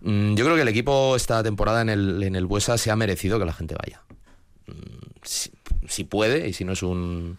Mm, 0.00 0.34
yo 0.34 0.44
creo 0.44 0.56
que 0.56 0.62
el 0.62 0.68
equipo 0.68 1.14
esta 1.16 1.42
temporada 1.42 1.82
en 1.82 1.90
el, 1.90 2.22
en 2.22 2.34
el 2.34 2.46
Buesa 2.46 2.78
se 2.78 2.90
ha 2.90 2.96
merecido 2.96 3.38
que 3.38 3.44
la 3.44 3.52
gente 3.52 3.74
vaya. 3.74 4.02
Mm, 4.66 5.10
si, 5.86 6.04
puede 6.04 6.48
y 6.48 6.52
si 6.52 6.64
no 6.64 6.72
es 6.72 6.82
un... 6.82 7.38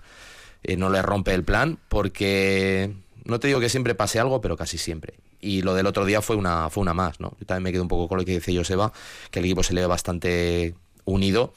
Eh, 0.64 0.78
no 0.78 0.90
le 0.92 1.02
rompe 1.02 1.34
el 1.34 1.44
plan, 1.44 1.80
porque 1.90 2.94
no 3.26 3.40
te 3.40 3.48
digo 3.48 3.60
que 3.60 3.70
siempre 3.70 3.96
pase 3.96 4.20
algo, 4.20 4.42
pero 4.42 4.56
casi 4.56 4.78
siempre. 4.78 5.16
Y 5.40 5.64
lo 5.64 5.74
del 5.74 5.88
otro 5.88 6.06
día 6.06 6.22
fue 6.22 6.36
una, 6.36 6.70
fue 6.70 6.82
una 6.82 6.94
más, 6.94 7.20
¿no? 7.20 7.36
Yo 7.40 7.48
también 7.48 7.64
me 7.64 7.72
quedo 7.72 7.82
un 7.82 7.88
poco 7.88 8.08
con 8.08 8.20
lo 8.20 8.26
que 8.26 8.34
dice 8.34 8.56
Joseba, 8.56 8.94
que 9.32 9.40
el 9.40 9.46
equipo 9.46 9.64
se 9.64 9.74
le 9.74 9.82
ve 9.82 9.88
bastante 9.88 10.76
unido 11.06 11.54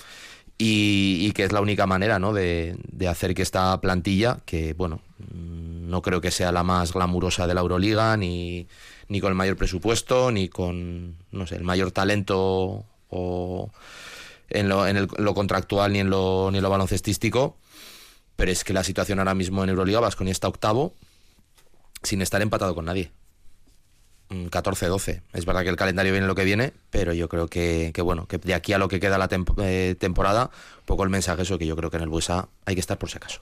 y, 0.57 1.31
que 1.33 1.45
es 1.45 1.53
la 1.53 1.61
única 1.61 1.87
manera, 1.87 2.19
¿no? 2.19 2.33
De, 2.33 2.77
de 2.91 3.09
hacer 3.09 3.35
que 3.35 3.43
esta 3.43 3.79
plantilla, 3.83 4.39
que, 4.47 4.73
bueno, 4.73 5.03
no 5.95 6.03
creo 6.03 6.21
que 6.21 6.33
sea 6.33 6.51
la 6.51 6.65
más 6.65 6.93
glamurosa 6.93 7.47
de 7.47 7.55
la 7.55 7.61
Euroliga, 7.61 8.17
ni, 8.17 8.67
ni 9.07 9.21
con 9.21 9.29
el 9.29 9.37
mayor 9.37 9.57
presupuesto, 9.57 10.33
ni 10.33 10.49
con, 10.49 11.19
no 11.31 11.47
sé, 11.47 11.55
el 11.55 11.63
mayor 11.63 11.93
talento 11.93 12.85
o 13.11 13.71
en 14.51 14.69
lo, 14.69 14.89
en 14.89 15.07
lo 15.17 15.35
contractual 15.35 15.93
ni 15.93 16.01
en 16.01 16.11
lo, 16.11 16.51
ni 16.51 16.59
en 16.59 16.65
lo 16.65 16.71
baloncestístico. 16.71 17.57
Pero 18.35 18.51
es 18.51 18.65
que 18.65 18.73
la 18.73 18.83
situación 18.83 19.21
ahora 19.21 19.37
mismo 19.37 19.63
en 19.63 19.71
Euroliga, 19.71 20.01
Vasconia 20.01 20.33
está 20.33 20.49
octavo 20.49 20.95
sin 22.03 22.23
estar 22.23 22.43
empatado 22.43 22.75
con 22.75 22.87
nadie. 22.87 23.13
14-12. 24.51 25.23
Es 25.33 25.47
verdad 25.47 25.63
que 25.63 25.69
el 25.69 25.77
calendario 25.77 26.13
viene 26.13 26.27
lo 26.27 26.35
que 26.35 26.45
viene, 26.45 26.73
pero 26.91 27.13
yo 27.13 27.29
creo 27.29 27.49
que, 27.49 27.93
bueno, 28.03 28.27
que 28.27 28.39
de 28.39 28.55
aquí 28.55 28.73
a 28.73 28.79
lo 28.79 28.89
que 28.89 29.01
queda 29.01 29.19
la 29.19 29.29
eh, 29.63 29.97
temporada, 29.99 30.51
poco 30.85 31.05
el 31.05 31.11
mensaje 31.11 31.43
eso 31.43 31.59
que 31.59 31.67
yo 31.67 31.77
creo 31.77 31.91
que 31.91 31.97
en 31.97 32.03
el 32.03 32.09
Buesa 32.09 32.49
hay 32.67 32.75
que 32.75 32.81
estar 32.81 32.99
por 32.99 33.11
si 33.11 33.17
acaso. 33.17 33.41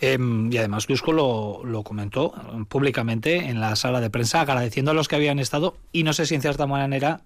Em, 0.00 0.52
y 0.52 0.56
además 0.58 0.86
Cusco 0.86 1.12
lo, 1.12 1.62
lo, 1.64 1.82
comentó 1.82 2.32
públicamente 2.68 3.36
en 3.36 3.60
la 3.60 3.76
sala 3.76 4.00
de 4.00 4.10
prensa, 4.10 4.40
agradeciendo 4.40 4.90
a 4.90 4.94
los 4.94 5.08
que 5.08 5.16
habían 5.16 5.38
estado 5.38 5.76
y 5.92 6.02
no 6.04 6.12
sé 6.12 6.26
si 6.26 6.34
en 6.34 6.42
cierta 6.42 6.66
manera 6.66 7.22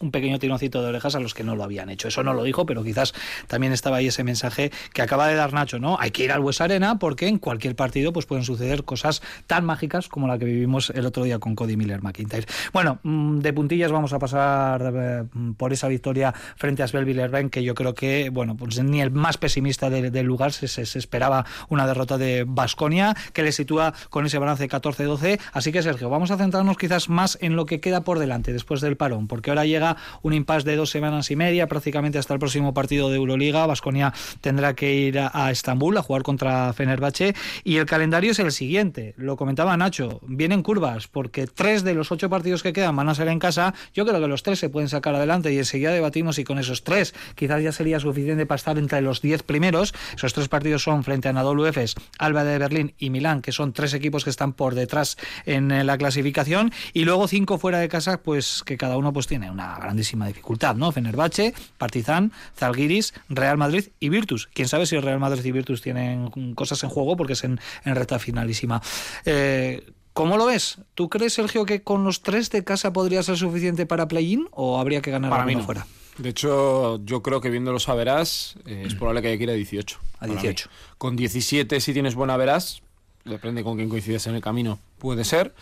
un 0.00 0.10
pequeño 0.10 0.38
tironcito 0.38 0.82
de 0.82 0.88
orejas 0.88 1.14
a 1.14 1.20
los 1.20 1.34
que 1.34 1.44
no 1.44 1.56
lo 1.56 1.64
habían 1.64 1.90
hecho. 1.90 2.08
Eso 2.08 2.22
no 2.22 2.34
lo 2.34 2.42
dijo, 2.42 2.66
pero 2.66 2.82
quizás 2.82 3.14
también 3.46 3.72
estaba 3.72 3.98
ahí 3.98 4.08
ese 4.08 4.24
mensaje 4.24 4.70
que 4.92 5.02
acaba 5.02 5.28
de 5.28 5.34
dar 5.34 5.52
Nacho, 5.52 5.78
¿no? 5.78 5.96
Hay 5.98 6.10
que 6.10 6.24
ir 6.24 6.32
al 6.32 6.40
Bues 6.40 6.60
Arena 6.60 6.98
porque 6.98 7.26
en 7.26 7.38
cualquier 7.38 7.76
partido 7.76 8.12
pues 8.12 8.26
pueden 8.26 8.44
suceder 8.44 8.84
cosas 8.84 9.22
tan 9.46 9.64
mágicas 9.64 10.08
como 10.08 10.28
la 10.28 10.38
que 10.38 10.44
vivimos 10.44 10.90
el 10.90 11.06
otro 11.06 11.24
día 11.24 11.38
con 11.38 11.54
Cody 11.54 11.76
Miller 11.76 12.02
McIntyre. 12.02 12.46
Bueno, 12.72 12.98
mm, 13.02 13.38
de 13.38 13.52
puntillas 13.52 13.92
vamos 13.92 14.12
a 14.12 14.18
pasar 14.18 14.92
eh, 14.94 15.24
por 15.56 15.72
esa 15.72 15.88
victoria 15.88 16.34
frente 16.56 16.82
a 16.82 16.88
Svel 16.88 17.04
Villerben 17.04 17.50
que 17.50 17.62
yo 17.62 17.74
creo 17.74 17.94
que, 17.94 18.30
bueno, 18.30 18.56
pues 18.56 18.82
ni 18.82 19.00
el 19.00 19.10
más 19.10 19.38
pesimista 19.38 19.90
del 19.90 20.26
lugar 20.26 20.52
se, 20.52 20.68
se, 20.68 20.98
esperaba 20.98 21.44
una 21.68 21.86
derrota 21.86 22.18
de 22.18 22.44
Basconia 22.46 23.16
que 23.32 23.42
le 23.42 23.52
sitúa 23.52 23.94
con 24.10 24.26
ese 24.26 24.38
balance 24.38 24.68
14-12. 24.68 25.40
Así 25.52 25.72
que 25.72 25.82
Sergio, 25.82 26.10
vamos 26.10 26.30
a 26.30 26.36
centrarnos 26.36 26.76
quizás 26.76 27.08
más 27.08 27.38
en 27.40 27.56
lo 27.56 27.66
que 27.66 27.80
queda 27.80 28.02
por 28.02 28.18
delante 28.18 28.52
después 28.52 28.80
del 28.80 28.96
parón, 28.96 29.28
porque 29.28 29.50
ahora 29.50 29.64
llega 29.64 29.87
un 30.22 30.32
impasse 30.32 30.64
de 30.64 30.76
dos 30.76 30.90
semanas 30.90 31.30
y 31.30 31.36
media, 31.36 31.66
prácticamente 31.66 32.18
hasta 32.18 32.34
el 32.34 32.40
próximo 32.40 32.74
partido 32.74 33.10
de 33.10 33.16
Euroliga. 33.16 33.66
Vasconia 33.66 34.12
tendrá 34.40 34.74
que 34.74 34.94
ir 34.94 35.18
a, 35.18 35.50
Estambul 35.50 35.96
a 35.96 36.02
jugar 36.02 36.22
contra 36.22 36.72
Fenerbahce 36.72 37.34
y 37.64 37.76
el 37.76 37.86
calendario 37.86 38.32
es 38.32 38.38
el 38.38 38.52
siguiente. 38.52 39.14
Lo 39.16 39.36
comentaba 39.36 39.76
Nacho, 39.76 40.20
vienen 40.26 40.62
curvas 40.62 41.08
porque 41.08 41.46
tres 41.46 41.84
de 41.84 41.94
los 41.94 42.12
ocho 42.12 42.28
partidos 42.28 42.62
que 42.62 42.72
quedan 42.72 42.96
van 42.96 43.08
a 43.08 43.14
ser 43.14 43.28
en 43.28 43.38
casa. 43.38 43.74
Yo 43.94 44.04
creo 44.06 44.20
que 44.20 44.28
los 44.28 44.42
tres 44.42 44.58
se 44.58 44.68
pueden 44.68 44.88
sacar 44.88 45.14
adelante 45.14 45.52
y 45.52 45.58
enseguida 45.58 45.92
debatimos 45.92 46.36
si 46.36 46.44
con 46.44 46.58
esos 46.58 46.84
tres 46.84 47.14
quizás 47.34 47.62
ya 47.62 47.72
sería 47.72 48.00
suficiente 48.00 48.46
para 48.46 48.56
estar 48.56 48.78
entre 48.78 49.00
los 49.00 49.20
diez 49.20 49.42
primeros. 49.42 49.94
Esos 50.16 50.34
tres 50.34 50.48
partidos 50.48 50.82
son 50.82 51.04
frente 51.04 51.28
a 51.28 51.30
Anadolu 51.30 51.66
Efes, 51.66 51.94
Alba 52.18 52.44
de 52.44 52.58
Berlín 52.58 52.94
y 52.98 53.10
Milán, 53.10 53.42
que 53.42 53.52
son 53.52 53.72
tres 53.72 53.94
equipos 53.94 54.24
que 54.24 54.30
están 54.30 54.52
por 54.52 54.74
detrás 54.74 55.16
en 55.46 55.86
la 55.86 55.98
clasificación 55.98 56.72
y 56.92 57.04
luego 57.04 57.28
cinco 57.28 57.58
fuera 57.58 57.78
de 57.78 57.88
casa, 57.88 58.22
pues 58.22 58.62
que 58.64 58.76
cada 58.76 58.96
uno 58.96 59.12
pues 59.12 59.26
tiene 59.26 59.50
una 59.50 59.77
grandísima 59.80 60.26
dificultad, 60.26 60.76
¿no? 60.76 60.92
Fenerbahce, 60.92 61.54
Partizan, 61.76 62.32
Zalgiris, 62.56 63.14
Real 63.28 63.56
Madrid 63.56 63.88
y 64.00 64.08
Virtus. 64.08 64.48
Quién 64.52 64.68
sabe 64.68 64.86
si 64.86 64.98
Real 64.98 65.20
Madrid 65.20 65.44
y 65.44 65.52
Virtus 65.52 65.82
tienen 65.82 66.30
cosas 66.54 66.82
en 66.82 66.90
juego 66.90 67.16
porque 67.16 67.34
es 67.34 67.44
en, 67.44 67.60
en 67.84 67.94
recta 67.94 68.18
finalísima. 68.18 68.82
Eh, 69.24 69.84
¿Cómo 70.12 70.36
lo 70.36 70.46
ves? 70.46 70.78
¿Tú 70.94 71.08
crees, 71.08 71.34
Sergio, 71.34 71.64
que 71.64 71.82
con 71.82 72.02
los 72.02 72.22
tres 72.22 72.50
de 72.50 72.64
casa 72.64 72.92
podría 72.92 73.22
ser 73.22 73.36
suficiente 73.36 73.86
para 73.86 74.08
play-in 74.08 74.48
o 74.50 74.80
habría 74.80 75.00
que 75.00 75.12
ganar 75.12 75.30
para 75.30 75.44
mí 75.44 75.54
no. 75.54 75.62
fuera? 75.62 75.86
De 76.18 76.30
hecho, 76.30 77.00
yo 77.04 77.22
creo 77.22 77.40
que 77.40 77.50
viéndolo 77.50 77.78
a 77.86 77.94
verás, 77.94 78.56
eh, 78.66 78.82
es 78.84 78.96
probable 78.96 79.22
que 79.22 79.28
haya 79.28 79.36
que 79.38 79.44
ir 79.44 79.50
a 79.50 79.54
18. 79.54 79.98
A 80.18 80.26
18. 80.26 80.68
Con 80.98 81.14
17, 81.14 81.80
si 81.80 81.92
tienes 81.92 82.16
buena 82.16 82.36
verás, 82.36 82.82
depende 83.24 83.62
con 83.62 83.76
quién 83.76 83.88
coincides 83.88 84.26
en 84.26 84.34
el 84.34 84.40
camino, 84.40 84.80
puede 84.98 85.24
ser. 85.24 85.54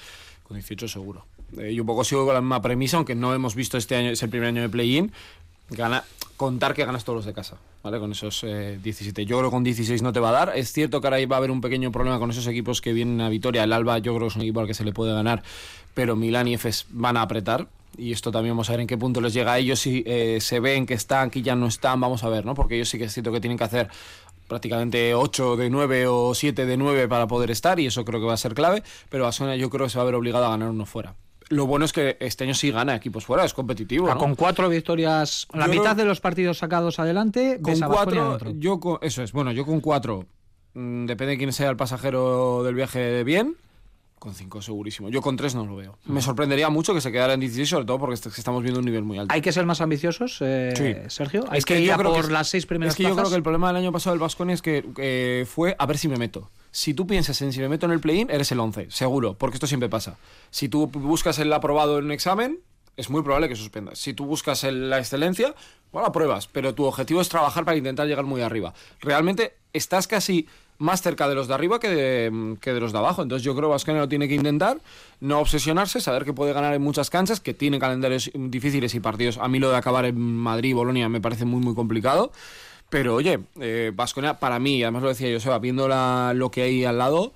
Con 0.45 0.57
18 0.57 0.89
seguro. 0.89 1.27
Eh, 1.59 1.75
yo 1.75 1.83
un 1.83 1.87
poco 1.87 2.05
sigo 2.05 2.25
con 2.25 2.35
la 2.35 2.41
misma 2.41 2.63
premisa, 2.63 2.97
aunque 2.97 3.15
no 3.15 3.35
hemos 3.35 3.55
visto 3.55 3.79
este 3.79 3.97
año, 3.97 4.11
es 4.11 4.23
el 4.23 4.31
primer 4.31 4.49
año 4.49 4.63
de 4.63 4.69
play-in, 4.69 5.13
gana, 5.71 6.05
contar 6.37 6.75
que 6.75 6.85
ganas 6.85 7.05
todos 7.05 7.19
los 7.19 7.25
de 7.25 7.33
casa, 7.33 7.57
¿vale? 7.83 7.99
Con 7.99 8.13
esos 8.13 8.43
17. 8.43 9.23
Eh, 9.23 9.27
yo 9.27 9.39
creo 9.39 9.51
que 9.51 9.55
con 9.55 9.65
16 9.65 10.03
no 10.03 10.13
te 10.13 10.21
va 10.21 10.31
a 10.31 10.33
dar. 10.33 10.53
Es 10.57 10.73
cierto 10.73 11.01
que 11.01 11.07
ahora 11.07 11.25
va 11.27 11.37
a 11.37 11.39
haber 11.39 11.51
un 11.51 11.61
pequeño 11.61 11.91
problema 11.93 12.19
con 12.19 12.31
esos 12.31 12.47
equipos 12.47 12.81
que 12.81 12.93
vienen 12.93 13.21
a 13.21 13.29
Vitoria. 13.29 13.65
El 13.65 13.73
Alba 13.73 13.99
yo 13.99 14.15
creo 14.15 14.27
que 14.27 14.33
es 14.33 14.37
un 14.37 14.43
equipo 14.43 14.61
al 14.61 14.67
que 14.67 14.75
se 14.75 14.85
le 14.85 14.93
puede 14.93 15.13
ganar, 15.13 15.43
pero 15.95 16.17
Milán 16.17 16.49
y 16.49 16.55
Efes 16.55 16.87
van 16.91 17.17
a 17.17 17.23
apretar. 17.23 17.69
Y 17.99 18.13
esto 18.13 18.31
también 18.31 18.55
vamos 18.55 18.69
a 18.69 18.73
ver 18.73 18.81
en 18.81 18.87
qué 18.87 18.99
punto 18.99 19.23
les 19.23 19.33
llega 19.33 19.55
a 19.55 19.59
ellos. 19.59 19.81
Si 19.81 20.05
eh, 20.07 20.39
se 20.41 20.61
ven 20.61 20.85
que 20.85 20.95
están, 20.95 21.31
que 21.31 21.41
ya 21.41 21.57
no 21.57 21.67
están, 21.67 21.99
vamos 21.99 22.25
a 22.25 22.29
ver, 22.29 22.45
¿no? 22.45 22.55
Porque 22.55 22.77
ellos 22.77 22.91
sí 22.91 22.99
que 22.99 23.05
es 23.05 23.13
cierto 23.15 23.33
que 23.33 23.41
tienen 23.41 23.57
que 23.57 23.65
hacer 23.65 23.89
prácticamente 24.47 25.15
8 25.15 25.57
de 25.57 25.71
9 25.71 26.07
o 26.09 26.35
7 26.35 26.67
de 26.67 26.77
9 26.77 27.09
para 27.09 27.27
poder 27.27 27.51
estar 27.51 27.81
y 27.81 27.87
eso 27.87 28.05
creo 28.05 28.21
que 28.21 28.27
va 28.27 28.35
a 28.35 28.37
ser 28.37 28.55
clave, 28.55 28.83
pero 29.09 29.31
Sonia 29.33 29.57
yo 29.57 29.71
creo 29.71 29.87
que 29.87 29.91
se 29.91 29.99
va 29.99 30.03
a 30.03 30.05
ver 30.07 30.15
obligado 30.15 30.47
a 30.47 30.51
ganar 30.51 30.69
uno 30.69 30.87
fuera. 30.87 31.15
Lo 31.49 31.67
bueno 31.67 31.85
es 31.85 31.93
que 31.93 32.17
este 32.21 32.45
año 32.45 32.55
sí 32.55 32.71
gana 32.71 32.97
equipos 32.97 33.25
fuera, 33.25 33.45
es 33.45 33.55
competitivo. 33.55 34.13
Con 34.17 34.35
cuatro 34.35 34.69
victorias, 34.69 35.47
la 35.53 35.69
mitad 35.69 35.95
de 35.95 36.05
los 36.05 36.21
partidos 36.21 36.59
sacados 36.59 36.99
adelante, 36.99 37.61
con 37.63 37.79
cuatro, 37.81 38.39
yo 38.55 38.99
eso 39.03 39.23
es, 39.23 39.33
bueno, 39.33 39.53
yo 39.53 39.65
con 39.65 39.81
cuatro, 39.81 40.27
mm, 40.75 41.07
depende 41.07 41.33
de 41.33 41.39
quién 41.39 41.53
sea 41.53 41.71
el 41.71 41.77
pasajero 41.77 42.65
del 42.65 42.75
viaje 42.75 43.23
bien, 43.23 43.57
Con 44.19 44.35
5 44.35 44.63
segurísimo. 44.63 45.11
Yo 45.11 45.21
con 45.21 45.37
3 45.37 45.55
no 45.55 45.67
lo 45.67 45.77
veo. 45.77 45.99
Me 46.07 46.23
sorprendería 46.23 46.71
mucho 46.71 46.95
que 46.95 47.03
se 47.03 47.13
quedara 47.13 47.35
en 47.35 47.41
16, 47.41 47.69
sobre 47.69 47.85
todo 47.85 47.99
porque 47.99 48.15
estamos 48.15 48.63
viendo 48.63 48.81
un 48.81 48.87
nivel 48.87 49.05
muy 49.05 49.19
alto. 49.19 49.33
¿Hay 49.33 49.43
que 49.43 49.53
ser 49.53 49.67
más 49.67 49.83
ambiciosos, 49.83 50.39
eh, 50.41 51.05
Sergio? 51.09 51.45
¿Hay 51.51 51.61
que, 51.61 51.81
ir 51.81 51.95
por 51.95 52.33
las 52.33 52.49
seis 52.49 52.65
primeras 52.65 52.95
Es 52.95 52.97
que 52.97 53.03
yo 53.03 53.15
creo 53.15 53.29
que 53.29 53.37
el 53.37 53.43
problema 53.43 53.69
del 53.69 53.77
año 53.77 53.93
pasado 53.93 54.15
del 54.15 54.21
Vasconia 54.21 54.55
es 54.55 54.63
que 54.63 55.47
fue 55.49 55.77
a 55.79 55.87
ver 55.87 55.99
si 55.99 56.09
me 56.09 56.17
meto. 56.17 56.51
Si 56.77 56.93
tú 56.93 57.07
piensas 57.07 57.41
en 57.41 57.55
si 57.55 57.61
me 57.61 57.71
meto 57.71 57.87
en 57.87 57.93
el 57.93 58.01
play-in, 58.01 58.29
eres 58.29 58.53
el 58.53 58.61
11, 58.61 58.91
seguro, 58.91 59.33
porque 59.33 59.57
esto 59.57 59.67
siempre 59.67 59.89
pasa. 59.89 60.19
Si 60.51 60.69
tú 60.69 60.89
buscas 60.89 61.39
el 61.39 61.51
aprobado 61.51 61.99
en 61.99 62.05
un 62.05 62.13
examen, 62.13 62.59
es 62.99 63.09
muy 63.09 63.23
probable 63.23 63.49
que 63.49 63.57
suspendas. 63.57 63.99
Si 63.99 64.13
tú 64.13 64.27
buscas 64.27 64.63
la 64.63 64.99
excelencia, 64.99 65.55
bueno, 65.91 66.13
pruebas, 66.13 66.49
pero 66.49 66.75
tu 66.75 66.85
objetivo 66.85 67.23
es 67.23 67.31
trabajar 67.31 67.65
para 67.65 67.79
intentar 67.79 68.07
llegar 68.07 68.27
muy 68.27 68.43
arriba. 68.43 68.75
Realmente 69.01 69.55
estás 69.73 70.07
casi 70.07 70.49
más 70.77 71.01
cerca 71.01 71.31
de 71.31 71.35
los 71.35 71.49
de 71.49 71.55
arriba 71.55 71.81
que 71.81 71.89
de, 71.89 72.59
que 72.61 72.75
de 72.75 72.81
los 72.81 72.93
de 72.93 72.99
abajo. 72.99 73.23
Entonces 73.23 73.43
yo 73.43 73.57
creo 73.57 73.71
que 73.71 73.73
Vasconia 73.73 74.03
lo 74.03 74.09
tiene 74.11 74.29
que 74.29 74.35
intentar, 74.35 74.79
no 75.21 75.41
obsesionarse, 75.41 76.03
saber 76.03 76.27
que 76.27 76.35
puede 76.35 76.53
ganar 76.53 76.75
en 76.75 76.83
muchas 76.83 77.09
canchas, 77.09 77.41
que 77.41 77.55
tiene 77.55 77.79
calendarios 77.79 78.31
difíciles 78.35 78.95
y 78.95 79.01
partidos. 79.01 79.39
A 79.39 79.49
mí 79.49 79.61
lo 79.61 79.71
de 79.71 79.79
acabar 79.79 80.05
en 80.05 80.21
Madrid 80.21 80.71
y 80.71 80.75
Bolonia 80.75 81.09
me 81.09 81.23
parece 81.23 81.47
muy, 81.47 81.63
muy 81.63 81.75
complicado. 81.75 82.33
Pero 82.89 83.15
oye, 83.17 83.41
Vasconia 83.95 84.31
eh, 84.31 84.37
para 84.39 84.59
mí, 84.59 84.83
además 84.83 85.03
lo 85.03 85.09
decía 85.09 85.29
yo, 85.29 85.41
Seba, 85.41 85.59
viendo 85.59 85.89
lo 85.89 86.51
que 86.51 86.63
hay 86.63 86.85
al 86.85 86.99
lado, 86.99 87.33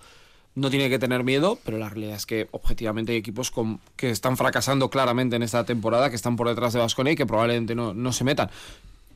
no 0.54 0.70
tiene 0.70 0.88
que 0.88 0.98
tener 0.98 1.24
miedo, 1.24 1.58
pero 1.64 1.78
la 1.78 1.88
realidad 1.88 2.16
es 2.16 2.26
que 2.26 2.48
objetivamente 2.52 3.12
hay 3.12 3.18
equipos 3.18 3.52
que 3.96 4.10
están 4.10 4.36
fracasando 4.36 4.90
claramente 4.90 5.36
en 5.36 5.42
esta 5.42 5.64
temporada, 5.64 6.10
que 6.10 6.16
están 6.16 6.36
por 6.36 6.48
detrás 6.48 6.72
de 6.72 6.80
Vasconia 6.80 7.12
y 7.12 7.16
que 7.16 7.26
probablemente 7.26 7.74
no, 7.74 7.94
no 7.94 8.12
se 8.12 8.24
metan. 8.24 8.50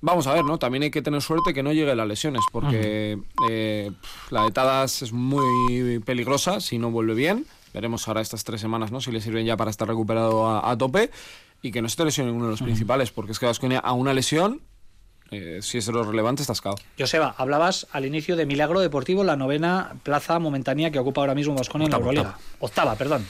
Vamos 0.07 0.27
a 0.27 0.35
ver, 0.35 0.45
¿no? 0.45 0.59
También 0.59 0.83
hay 0.83 0.91
que 0.91 1.01
tener 1.01 1.23
suerte 1.23 1.55
que 1.55 1.63
no 1.63 1.73
llegue 1.73 1.97
las 1.97 2.07
lesiones, 2.07 2.43
porque 2.53 3.19
eh, 3.49 3.91
la 4.31 4.45
de 4.45 4.51
Tadas 4.51 5.01
es 5.01 5.15
muy 5.15 5.99
peligrosa 6.01 6.61
si 6.61 6.77
no 6.77 6.91
vuelve 6.91 7.15
bien. 7.15 7.47
Veremos 7.73 8.07
ahora 8.07 8.21
estas 8.21 8.45
tres 8.45 8.61
semanas, 8.61 8.93
¿no? 8.93 9.01
Si 9.01 9.11
le 9.11 9.23
sirven 9.23 9.47
ya 9.47 9.57
para 9.57 9.71
estar 9.71 9.89
recuperado 9.89 10.63
a, 10.63 10.77
tope 10.77 11.11
y 11.63 11.73
que 11.73 11.81
no 11.81 11.89
se 11.89 11.97
te 11.97 12.05
lesione 12.05 12.33
uno 12.33 12.45
de 12.45 12.51
los 12.51 12.61
principales, 12.61 13.13
porque 13.13 13.33
es 13.33 13.39
que 13.39 13.47
Vasconia 13.47 13.79
a 13.79 13.95
una 13.95 14.13
lesión 14.13 14.61
eh, 15.31 15.61
si 15.63 15.79
es 15.79 15.87
de 15.87 15.93
lo 15.93 16.05
relevante, 16.05 16.43
estás 16.43 16.61
cao. 16.61 16.75
Joseba, 16.99 17.35
hablabas 17.39 17.87
al 17.93 18.05
inicio 18.05 18.37
de 18.37 18.47
Milagro 18.47 18.81
Deportivo, 18.81 19.25
la 19.25 19.37
novena 19.37 19.97
plaza 20.03 20.39
momentánea 20.39 20.91
que 20.91 20.99
ocupa 20.99 21.21
ahora 21.21 21.35
mismo 21.35 21.55
Vasconia 21.55 21.87
en 21.87 21.93
la 21.93 21.99
Euroliga. 21.99 22.39
octava, 22.61 22.95
perdón. 22.97 23.27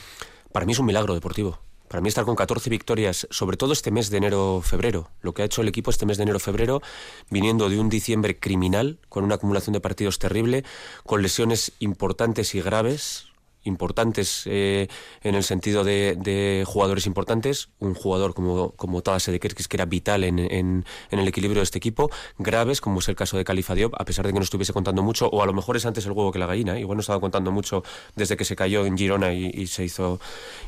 Para 0.51 0.65
mí 0.65 0.71
es 0.71 0.79
un 0.79 0.85
milagro 0.85 1.13
deportivo. 1.13 1.59
Para 1.87 2.01
mí 2.01 2.09
estar 2.09 2.25
con 2.25 2.35
14 2.35 2.69
victorias, 2.69 3.27
sobre 3.29 3.57
todo 3.57 3.71
este 3.71 3.91
mes 3.91 4.09
de 4.09 4.17
enero-febrero, 4.17 5.11
lo 5.21 5.33
que 5.33 5.43
ha 5.43 5.45
hecho 5.45 5.61
el 5.61 5.67
equipo 5.67 5.91
este 5.91 6.05
mes 6.05 6.17
de 6.17 6.23
enero-febrero, 6.23 6.81
viniendo 7.29 7.69
de 7.69 7.79
un 7.79 7.89
diciembre 7.89 8.39
criminal, 8.39 8.99
con 9.07 9.23
una 9.23 9.35
acumulación 9.35 9.73
de 9.73 9.81
partidos 9.81 10.17
terrible, 10.17 10.63
con 11.05 11.21
lesiones 11.21 11.73
importantes 11.79 12.55
y 12.55 12.61
graves, 12.61 13.27
importantes 13.65 14.43
eh, 14.45 14.87
en 15.21 15.35
el 15.35 15.43
sentido 15.43 15.83
de, 15.83 16.63
jugadores 16.65 17.05
importantes, 17.05 17.69
un 17.79 17.93
jugador 17.93 18.33
como, 18.33 18.71
como 18.71 19.01
Tadas 19.01 19.25
que 19.25 19.77
era 19.77 19.85
vital 19.85 20.23
en, 20.23 20.39
en, 20.39 20.85
el 21.11 21.27
equilibrio 21.27 21.59
de 21.59 21.63
este 21.63 21.77
equipo, 21.77 22.09
graves, 22.37 22.81
como 22.81 22.99
es 22.99 23.09
el 23.09 23.15
caso 23.15 23.37
de 23.37 23.43
Califa 23.43 23.75
Diop, 23.75 23.93
a 23.99 24.05
pesar 24.05 24.25
de 24.25 24.33
que 24.33 24.39
no 24.39 24.43
estuviese 24.43 24.73
contando 24.73 25.03
mucho, 25.03 25.27
o 25.27 25.43
a 25.43 25.45
lo 25.45 25.53
mejor 25.53 25.77
es 25.77 25.85
antes 25.85 26.05
el 26.05 26.11
huevo 26.11 26.31
que 26.31 26.39
la 26.39 26.45
gallina, 26.45 26.79
igual 26.79 26.97
no 26.97 27.01
estaba 27.01 27.19
contando 27.19 27.51
mucho 27.51 27.83
desde 28.15 28.37
que 28.37 28.45
se 28.45 28.55
cayó 28.55 28.85
en 28.85 28.97
Girona 28.97 29.33
y, 29.33 29.67
se, 29.67 29.83
hizo, 29.83 30.19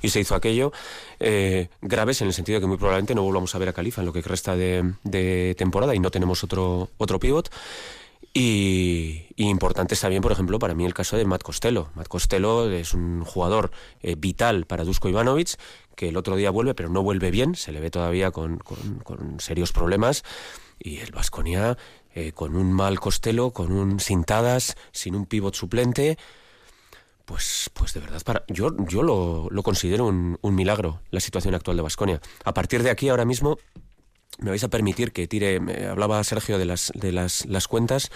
y 0.01 0.09
se 0.09 0.19
hizo 0.19 0.35
aquello, 0.35 0.71
eh, 1.19 1.69
graves 1.81 2.21
en 2.21 2.27
el 2.27 2.33
sentido 2.33 2.57
de 2.57 2.61
que 2.61 2.67
muy 2.67 2.77
probablemente 2.77 3.15
no 3.15 3.23
volvamos 3.23 3.53
a 3.55 3.57
ver 3.57 3.69
a 3.69 3.73
Califa 3.73 4.01
en 4.01 4.07
lo 4.07 4.13
que 4.13 4.21
resta 4.21 4.55
de, 4.55 4.93
de 5.03 5.55
temporada 5.57 5.95
y 5.95 5.99
no 5.99 6.11
tenemos 6.11 6.43
otro, 6.43 6.89
otro 6.97 7.19
pivot. 7.19 7.49
Y, 8.33 9.25
importante 9.37 9.95
está 9.95 10.09
bien, 10.09 10.21
por 10.21 10.31
ejemplo, 10.31 10.59
para 10.59 10.75
mí 10.75 10.85
el 10.85 10.93
caso 10.93 11.17
de 11.17 11.25
Matt 11.25 11.43
Costello. 11.43 11.89
Matt 11.95 12.07
Costello 12.07 12.69
es 12.69 12.93
un 12.93 13.23
jugador 13.23 13.71
eh, 14.01 14.15
vital 14.15 14.65
para 14.65 14.83
Dusko 14.83 15.09
Ivanovic, 15.09 15.57
que 15.95 16.09
el 16.09 16.17
otro 16.17 16.35
día 16.35 16.51
vuelve, 16.51 16.75
pero 16.75 16.89
no 16.89 17.01
vuelve 17.01 17.31
bien, 17.31 17.55
se 17.55 17.71
le 17.71 17.79
ve 17.79 17.89
todavía 17.89 18.31
con, 18.31 18.59
con, 18.59 19.39
serios 19.39 19.71
problemas. 19.71 20.23
Y 20.79 20.97
el 20.97 21.11
Vasconia, 21.11 21.77
eh, 22.13 22.31
con 22.33 22.55
un 22.55 22.71
mal 22.71 22.99
Costello, 22.99 23.51
con 23.51 23.71
un 23.71 23.99
cintadas, 23.99 24.77
sin 24.91 25.15
un 25.15 25.25
pivot 25.25 25.55
suplente, 25.55 26.17
pues, 27.25 27.69
pues 27.73 27.93
de 27.93 27.99
verdad, 27.99 28.21
para, 28.23 28.45
yo, 28.47 28.69
yo 28.87 29.03
lo, 29.03 29.47
lo 29.49 29.63
considero 29.63 30.05
un, 30.05 30.37
un 30.41 30.55
milagro 30.55 31.01
la 31.11 31.19
situación 31.19 31.55
actual 31.55 31.75
de 31.75 31.83
Vasconia. 31.83 32.21
A 32.45 32.53
partir 32.53 32.83
de 32.83 32.89
aquí, 32.89 33.09
ahora 33.09 33.25
mismo, 33.25 33.57
me 34.39 34.49
vais 34.49 34.63
a 34.63 34.69
permitir 34.69 35.11
que 35.11 35.27
tire, 35.27 35.59
me 35.59 35.87
hablaba 35.87 36.23
Sergio 36.23 36.57
de 36.57 36.65
las, 36.65 36.91
de 36.95 37.11
las, 37.11 37.45
las 37.45 37.67
cuentas, 37.67 38.09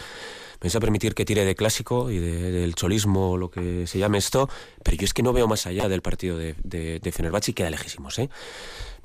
me 0.55 0.67
vais 0.67 0.75
a 0.75 0.79
permitir 0.79 1.15
que 1.15 1.25
tire 1.25 1.45
de 1.45 1.55
clásico 1.55 2.11
y 2.11 2.19
del 2.19 2.75
cholismo, 2.75 3.37
lo 3.37 3.49
que 3.49 3.87
se 3.87 3.97
llame 3.97 4.19
esto, 4.19 4.49
pero 4.83 4.97
yo 4.97 5.05
es 5.05 5.13
que 5.13 5.23
no 5.23 5.33
veo 5.33 5.47
más 5.47 5.65
allá 5.65 5.89
del 5.89 6.01
partido 6.01 6.37
de, 6.37 6.55
de, 6.63 6.99
de 6.99 7.11
Fenerbahce 7.11 7.51
y 7.51 7.53
queda 7.53 7.69
lejísimos, 7.69 8.19
¿eh? 8.19 8.29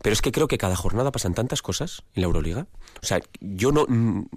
Pero 0.02 0.12
es 0.12 0.20
que 0.20 0.30
creo 0.30 0.46
que 0.46 0.58
cada 0.58 0.76
jornada 0.76 1.10
pasan 1.10 1.34
tantas 1.34 1.62
cosas 1.62 2.02
en 2.14 2.22
la 2.22 2.26
Euroliga. 2.26 2.66
O 3.02 3.06
sea, 3.06 3.20
yo 3.40 3.72
no. 3.72 3.86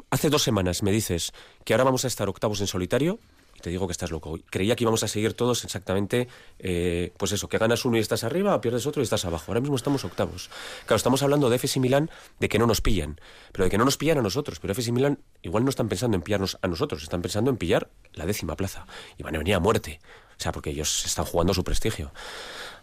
Hace 0.10 0.30
dos 0.30 0.42
semanas 0.42 0.84
me 0.84 0.92
dices 0.92 1.34
que 1.66 1.74
ahora 1.74 1.84
vamos 1.84 2.06
a 2.06 2.08
estar 2.08 2.30
octavos 2.30 2.62
en 2.62 2.68
solitario 2.68 3.20
te 3.62 3.70
digo 3.70 3.88
que 3.88 3.92
estás 3.92 4.12
loco. 4.12 4.38
Creía 4.50 4.76
que 4.76 4.84
íbamos 4.84 5.04
a 5.04 5.08
seguir 5.08 5.34
todos 5.34 5.64
exactamente, 5.64 6.28
eh, 6.60 7.14
pues 7.18 7.32
eso, 7.32 7.48
que 7.50 7.58
ganas 7.58 7.86
uno 7.86 7.98
y 7.98 8.00
estás 8.00 8.24
arriba, 8.24 8.60
pierdes 8.62 8.86
otro 8.86 9.02
y 9.02 9.04
estás 9.04 9.26
abajo. 9.26 9.46
Ahora 9.48 9.62
mismo 9.62 9.76
estamos 9.76 10.04
octavos. 10.04 10.50
Claro, 10.86 10.98
estamos 10.98 11.24
hablando 11.24 11.50
de 11.50 11.58
FS 11.58 11.80
y 11.80 11.82
Milán, 11.82 12.10
de 12.40 12.50
que 12.50 12.60
no 12.60 12.68
nos 12.68 12.82
pillan, 12.82 13.20
pero 13.52 13.66
de 13.66 13.70
que 13.70 13.78
no 13.78 13.86
nos 13.86 13.98
pillan 13.98 14.18
a 14.18 14.22
nosotros. 14.22 14.60
Pero 14.60 14.74
FS 14.74 14.90
y 14.90 14.94
Milán 14.94 15.20
igual 15.42 15.64
no 15.64 15.70
están 15.70 15.90
pensando 15.90 16.16
en 16.16 16.22
pillarnos 16.22 16.58
a 16.62 16.68
nosotros, 16.68 17.04
están 17.04 17.22
pensando 17.22 17.50
en 17.52 17.58
pillar 17.58 17.90
la 18.14 18.26
décima 18.26 18.56
plaza. 18.56 18.86
Y 19.18 19.24
van 19.24 19.36
a 19.36 19.40
venir 19.40 19.56
a 19.56 19.60
muerte. 19.60 20.00
O 20.38 20.42
sea, 20.42 20.52
porque 20.52 20.70
ellos 20.70 21.06
están 21.06 21.26
jugando 21.26 21.54
su 21.54 21.64
prestigio. 21.64 22.12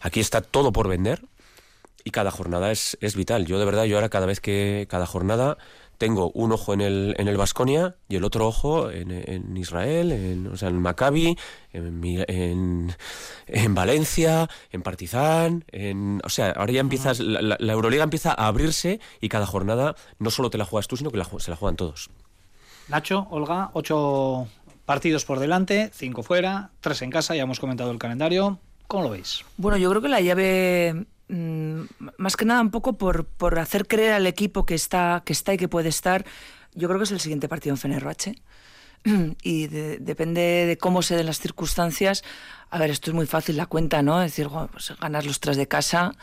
Aquí 0.01 0.21
está 0.21 0.43
todo 0.43 0.73
por 0.73 0.89
vender 0.89 1.23
y 2.07 2.11
cada 2.13 2.31
jornada 2.31 2.71
es, 2.71 2.97
es 3.01 3.17
vital. 3.17 3.47
Yo 3.47 3.59
de 3.59 3.65
verdad, 3.65 3.85
yo 3.85 3.97
ahora 3.97 4.09
cada 4.09 4.27
vez 4.27 4.39
que, 4.39 4.87
cada 4.89 5.07
jornada 5.07 5.59
tengo 5.99 6.31
un 6.33 6.53
ojo 6.53 6.75
en 6.75 6.81
el 6.81 7.15
en 7.19 7.29
el 7.29 7.37
Vasconia 7.37 7.97
y 8.09 8.17
el 8.17 8.25
otro 8.25 8.47
ojo 8.47 8.91
en, 8.91 9.11
en 9.11 9.57
Israel, 9.57 10.13
en, 10.13 10.47
o 10.49 10.57
sea, 10.57 10.69
en 10.69 10.81
Maccabi, 10.81 11.37
en, 11.73 12.95
en, 13.47 13.75
Valencia, 13.75 14.49
en 14.71 14.83
Partizan, 14.83 15.65
en, 15.73 16.21
o 16.25 16.29
sea, 16.29 16.51
ahora 16.51 16.73
ya 16.73 16.81
empiezas, 16.81 17.21
la, 17.21 17.57
Euroliga 17.61 18.05
empieza 18.05 18.31
a 18.31 18.47
abrirse 18.47 19.01
y 19.21 19.29
cada 19.29 19.47
jornada 19.47 19.97
no 20.19 20.31
solo 20.31 20.51
te 20.51 20.59
la 20.59 20.65
juegas 20.65 20.89
tú, 20.89 20.97
sino 20.97 21.11
que 21.11 21.23
se 21.39 21.51
la 21.51 21.57
juegan 21.57 21.77
todos. 21.77 22.11
Nacho, 22.89 23.27
Olga, 23.31 23.71
ocho 23.73 24.47
partidos 24.85 25.25
por 25.25 25.41
delante, 25.41 25.91
cinco 25.93 26.23
fuera, 26.23 26.71
tres 26.81 27.03
en 27.03 27.11
casa, 27.11 27.35
ya 27.35 27.43
hemos 27.43 27.61
comentado 27.61 27.91
el 27.91 27.99
calendario. 27.99 28.59
¿Cómo 28.87 29.05
lo 29.05 29.11
veis? 29.11 29.45
Bueno, 29.57 29.77
yo 29.79 29.91
creo 29.91 30.01
que 30.01 30.09
la 30.09 30.21
llave 30.21 31.07
Mm, 31.29 31.83
más 32.19 32.37
que 32.37 32.45
nada 32.45 32.61
un 32.61 32.71
poco 32.71 32.99
por, 32.99 33.25
por 33.25 33.59
hacer 33.59 33.87
creer 33.87 34.13
al 34.13 34.27
equipo 34.27 34.65
que 34.65 34.75
está, 34.75 35.23
que 35.25 35.33
está 35.33 35.55
y 35.55 35.57
que 35.57 35.69
puede 35.69 35.89
estar, 35.89 36.25
yo 36.75 36.89
creo 36.89 37.01
que 37.01 37.05
es 37.05 37.11
el 37.11 37.21
siguiente 37.21 37.49
partido 37.49 37.75
en 37.75 37.79
Fenerbahce. 37.79 38.37
Y 39.43 39.67
depende 39.69 40.67
de 40.67 40.79
cómo 40.79 41.03
se 41.03 41.17
den 41.17 41.27
las 41.27 41.39
circunstancias. 41.41 42.25
A 42.71 42.79
ver, 42.79 42.91
esto 42.91 43.11
es 43.11 43.15
muy 43.15 43.27
fácil 43.27 43.57
la 43.57 43.67
cuenta, 43.67 44.03
¿no? 44.03 44.23
Es 44.23 44.33
decir, 44.33 44.51
pues 44.73 44.93
ganas 45.01 45.25
los 45.25 45.41
tres 45.41 45.57
de 45.57 45.69
casa, 45.69 46.17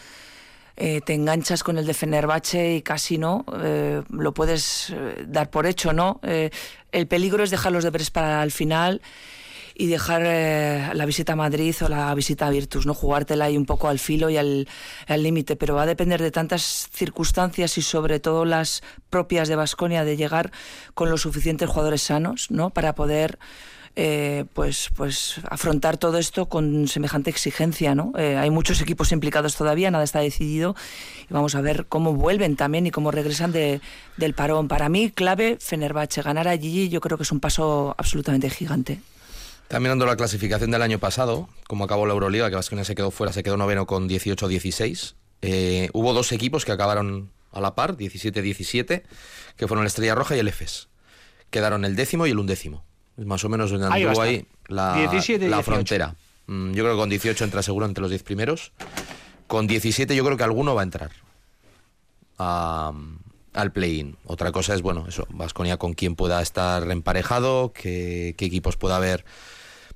eh, 0.75 1.01
te 1.01 1.13
enganchas 1.13 1.63
con 1.63 1.77
el 1.77 1.85
de 1.85 1.93
Fenerbahce 1.93 2.75
y 2.75 2.81
casi 2.81 3.19
no, 3.19 3.45
eh, 3.61 4.01
lo 4.09 4.33
puedes 4.33 4.89
eh, 4.89 5.23
dar 5.27 5.51
por 5.51 5.67
hecho, 5.67 5.93
¿no? 5.93 6.19
el 6.23 7.07
peligro 7.07 7.43
es 7.43 7.49
dejar 7.49 7.71
los 7.71 7.83
deberes 7.83 8.11
para 8.11 8.43
el 8.43 8.51
final 8.51 9.01
y 9.75 9.87
dejar 9.87 10.21
eh, 10.25 10.91
la 10.93 11.05
visita 11.05 11.33
a 11.33 11.35
Madrid 11.35 11.75
o 11.81 11.89
la 11.89 12.13
visita 12.15 12.47
a 12.47 12.49
Virtus, 12.49 12.85
¿no? 12.85 12.93
Jugártela 12.93 13.45
ahí 13.45 13.57
un 13.57 13.65
poco 13.65 13.87
al 13.87 13.99
filo 13.99 14.29
y 14.29 14.37
al 14.37 14.67
límite, 15.07 15.55
pero 15.55 15.75
va 15.75 15.83
a 15.83 15.87
depender 15.87 16.21
de 16.21 16.31
tantas 16.31 16.89
circunstancias 16.91 17.77
y 17.77 17.81
sobre 17.81 18.19
todo 18.19 18.45
las 18.45 18.83
propias 19.09 19.47
de 19.47 19.55
Basconia 19.55 20.03
de 20.03 20.17
llegar 20.17 20.51
con 20.93 21.09
los 21.09 21.21
suficientes 21.21 21.69
jugadores 21.69 22.01
sanos, 22.01 22.51
¿no? 22.51 22.69
Para 22.69 22.95
poder 22.95 23.39
eh, 23.95 24.45
pues, 24.53 24.89
pues 24.95 25.35
afrontar 25.51 25.97
todo 25.97 26.17
esto 26.17 26.47
con 26.47 26.87
semejante 26.87 27.29
exigencia. 27.29 27.93
¿no? 27.93 28.11
Eh, 28.17 28.37
hay 28.37 28.49
muchos 28.49 28.81
equipos 28.81 29.11
implicados 29.11 29.55
todavía, 29.55 29.91
nada 29.91 30.03
está 30.03 30.19
decidido 30.19 30.75
y 31.29 31.33
vamos 31.33 31.53
a 31.53 31.61
ver 31.61 31.85
cómo 31.87 32.13
vuelven 32.13 32.55
también 32.55 32.87
y 32.87 32.91
cómo 32.91 33.11
regresan 33.11 33.51
de, 33.51 33.81
del 34.17 34.33
parón. 34.33 34.67
Para 34.67 34.89
mí, 34.89 35.11
clave, 35.11 35.57
Fenerbahce, 35.59 36.23
ganar 36.23 36.47
allí 36.47 36.89
yo 36.89 37.01
creo 37.01 37.17
que 37.17 37.23
es 37.23 37.31
un 37.31 37.39
paso 37.39 37.93
absolutamente 37.97 38.49
gigante. 38.49 38.99
Está 39.63 39.79
mirando 39.79 40.05
la 40.05 40.15
clasificación 40.15 40.71
del 40.71 40.81
año 40.81 40.99
pasado, 40.99 41.49
como 41.67 41.85
acabó 41.85 42.05
la 42.05 42.13
Euroliga, 42.13 42.49
que 42.49 42.55
Vasconia 42.55 42.85
se 42.85 42.95
quedó 42.95 43.11
fuera, 43.11 43.33
se 43.33 43.43
quedó 43.43 43.57
noveno 43.57 43.87
con 43.87 44.07
18-16. 44.07 45.15
Eh, 45.41 45.89
hubo 45.93 46.13
dos 46.13 46.31
equipos 46.31 46.63
que 46.63 46.71
acabaron 46.71 47.31
a 47.51 47.59
la 47.59 47.75
par, 47.75 47.97
17-17, 47.97 49.03
que 49.55 49.67
fueron 49.67 49.83
el 49.83 49.87
Estrella 49.87 50.15
Roja 50.15 50.35
y 50.35 50.39
el 50.39 50.47
EFES. 50.47 50.89
Quedaron 51.49 51.85
el 51.85 51.95
décimo 51.95 52.27
y 52.27 52.31
el 52.31 52.39
undécimo. 52.39 52.85
Más 53.17 53.43
o 53.43 53.49
menos 53.49 53.71
donde 53.71 53.87
anduvo 53.87 54.21
ahí 54.21 54.47
la, 54.67 55.09
la 55.39 55.63
frontera. 55.63 56.15
Mm, 56.47 56.73
yo 56.73 56.83
creo 56.83 56.95
que 56.95 56.99
con 56.99 57.09
18 57.09 57.43
entra 57.43 57.61
seguro 57.61 57.85
entre 57.85 58.01
los 58.01 58.09
10 58.09 58.23
primeros. 58.23 58.73
Con 59.47 59.67
17 59.67 60.15
yo 60.15 60.23
creo 60.23 60.37
que 60.37 60.43
alguno 60.43 60.73
va 60.75 60.81
a 60.81 60.83
entrar 60.83 61.11
al 63.53 63.71
play-in. 63.71 64.17
Otra 64.25 64.51
cosa 64.51 64.73
es, 64.73 64.81
bueno, 64.81 65.05
eso, 65.07 65.25
Vasconia 65.29 65.77
con 65.77 65.93
quién 65.93 66.15
pueda 66.15 66.41
estar 66.41 66.89
emparejado, 66.89 67.71
qué, 67.73 68.35
qué 68.37 68.45
equipos 68.45 68.77
pueda 68.77 68.97
haber 68.97 69.25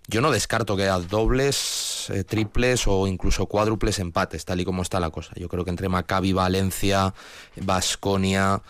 yo 0.10 0.22
no 0.22 0.32
descarto 0.32 0.78
que 0.78 0.88
a 0.88 1.00
dobles 1.00 2.10
eh, 2.12 2.24
triples 2.24 2.88
o 2.88 3.08
incluso 3.08 3.46
cuádruples 3.48 4.00
empates, 4.00 4.46
tal 4.46 4.62
y 4.62 4.64
como 4.66 4.82
está 4.82 5.02
la 5.02 5.10
cosa. 5.10 5.34
Yo 5.36 5.50
creo 5.50 5.66
que 5.66 5.70
entre 5.70 5.90
Maccabi, 5.90 6.32
Valencia, 6.32 7.14
Basconia, 7.58 8.62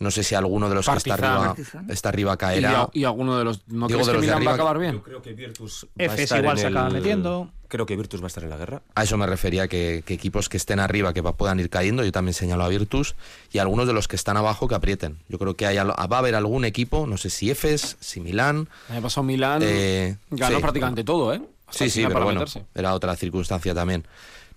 no 0.00 0.10
sé 0.10 0.24
si 0.24 0.34
alguno 0.34 0.68
de 0.68 0.74
los 0.74 0.88
que 0.88 0.96
está 0.96 1.14
arriba, 1.14 1.54
está 1.88 2.08
arriba 2.08 2.36
caerá. 2.36 2.88
Y, 2.92 3.04
alguno 3.04 3.38
de 3.38 3.44
los. 3.44 3.60
¿No 3.68 3.86
Digo, 3.86 4.00
crees 4.00 4.06
de 4.08 4.12
que 4.12 4.16
los 4.18 4.26
de 4.26 4.26
Milán 4.26 4.34
va 4.34 4.36
arriba- 4.38 4.50
a 4.50 4.54
acabar 4.54 4.78
bien? 4.78 4.92
Yo 4.94 5.02
creo 5.04 5.22
que 5.22 5.32
Virtus 5.34 5.86
va 5.86 6.02
a 6.02 6.06
Efes 6.06 6.20
estar 6.20 6.38
igual 6.40 6.56
en 6.58 6.60
se 6.62 6.66
acaba 6.66 6.90
metiendo. 6.90 7.50
Creo 7.72 7.86
que 7.86 7.96
Virtus 7.96 8.20
va 8.20 8.24
a 8.24 8.28
estar 8.28 8.44
en 8.44 8.50
la 8.50 8.58
guerra. 8.58 8.82
A 8.94 9.04
eso 9.04 9.16
me 9.16 9.26
refería, 9.26 9.66
que, 9.66 10.02
que 10.04 10.12
equipos 10.12 10.50
que 10.50 10.58
estén 10.58 10.78
arriba, 10.78 11.14
que 11.14 11.22
puedan 11.22 11.58
ir 11.58 11.70
cayendo, 11.70 12.04
yo 12.04 12.12
también 12.12 12.34
señalo 12.34 12.64
a 12.64 12.68
Virtus, 12.68 13.14
y 13.50 13.60
algunos 13.60 13.86
de 13.86 13.94
los 13.94 14.08
que 14.08 14.16
están 14.16 14.36
abajo 14.36 14.68
que 14.68 14.74
aprieten. 14.74 15.16
Yo 15.30 15.38
creo 15.38 15.56
que 15.56 15.64
hay, 15.64 15.78
va 15.78 15.94
a 15.96 16.18
haber 16.18 16.34
algún 16.34 16.66
equipo, 16.66 17.06
no 17.06 17.16
sé 17.16 17.30
si 17.30 17.50
Efes, 17.50 17.96
si 17.98 18.20
Milán. 18.20 18.68
Año 18.90 19.00
pasado 19.00 19.24
Milán 19.24 19.62
eh, 19.64 20.18
ganó 20.28 20.56
sí. 20.56 20.60
prácticamente 20.60 21.02
todo, 21.02 21.32
¿eh? 21.32 21.40
Hasta 21.66 21.84
Sí, 21.84 21.88
sí, 21.88 22.00
pero 22.02 22.12
para 22.12 22.24
bueno, 22.26 22.40
meterse. 22.40 22.66
era 22.74 22.92
otra 22.92 23.16
circunstancia 23.16 23.74
también. 23.74 24.06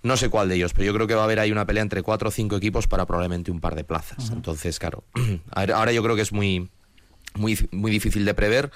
No 0.03 0.17
sé 0.17 0.27
cuál 0.27 0.49
de 0.49 0.55
ellos, 0.55 0.73
pero 0.73 0.83
yo 0.87 0.93
creo 0.93 1.07
que 1.07 1.15
va 1.15 1.21
a 1.21 1.23
haber 1.23 1.39
ahí 1.39 1.53
una 1.53 1.65
pelea 1.65 1.83
entre 1.83 2.03
cuatro 2.03 2.27
o 2.27 2.31
cinco 2.33 2.57
equipos 2.57 2.85
para 2.87 3.05
probablemente 3.05 3.49
un 3.49 3.61
par 3.61 3.75
de 3.75 3.85
plazas. 3.85 4.29
Entonces, 4.29 4.77
claro, 4.77 5.05
ahora 5.51 5.77
ahora 5.77 5.93
yo 5.93 6.03
creo 6.03 6.17
que 6.17 6.21
es 6.21 6.33
muy, 6.33 6.69
muy, 7.33 7.57
muy 7.71 7.91
difícil 7.91 8.25
de 8.25 8.33
prever, 8.33 8.71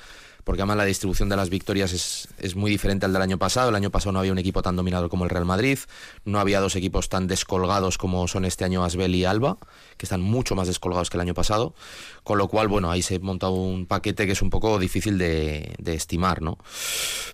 porque 0.49 0.63
además 0.63 0.77
la 0.77 0.85
distribución 0.85 1.29
de 1.29 1.35
las 1.35 1.51
victorias 1.51 1.93
es, 1.93 2.27
es 2.39 2.55
muy 2.55 2.71
diferente 2.71 3.05
al 3.05 3.13
del 3.13 3.21
año 3.21 3.37
pasado. 3.37 3.69
El 3.69 3.75
año 3.75 3.91
pasado 3.91 4.13
no 4.13 4.19
había 4.19 4.31
un 4.31 4.39
equipo 4.39 4.63
tan 4.63 4.75
dominador 4.75 5.07
como 5.07 5.23
el 5.23 5.29
Real 5.29 5.45
Madrid, 5.45 5.77
no 6.25 6.39
había 6.39 6.59
dos 6.59 6.75
equipos 6.75 7.07
tan 7.07 7.27
descolgados 7.27 7.99
como 7.99 8.27
son 8.27 8.45
este 8.45 8.65
año 8.65 8.83
Asbel 8.83 9.13
y 9.13 9.25
Alba, 9.25 9.59
que 9.95 10.07
están 10.07 10.21
mucho 10.21 10.55
más 10.55 10.67
descolgados 10.67 11.11
que 11.11 11.17
el 11.17 11.21
año 11.21 11.35
pasado, 11.35 11.75
con 12.23 12.39
lo 12.39 12.47
cual, 12.47 12.67
bueno, 12.67 12.89
ahí 12.89 13.03
se 13.03 13.17
ha 13.17 13.19
montado 13.19 13.51
un 13.51 13.85
paquete 13.85 14.25
que 14.25 14.31
es 14.31 14.41
un 14.41 14.49
poco 14.49 14.79
difícil 14.79 15.19
de, 15.19 15.75
de 15.77 15.93
estimar, 15.93 16.41
¿no? 16.41 16.57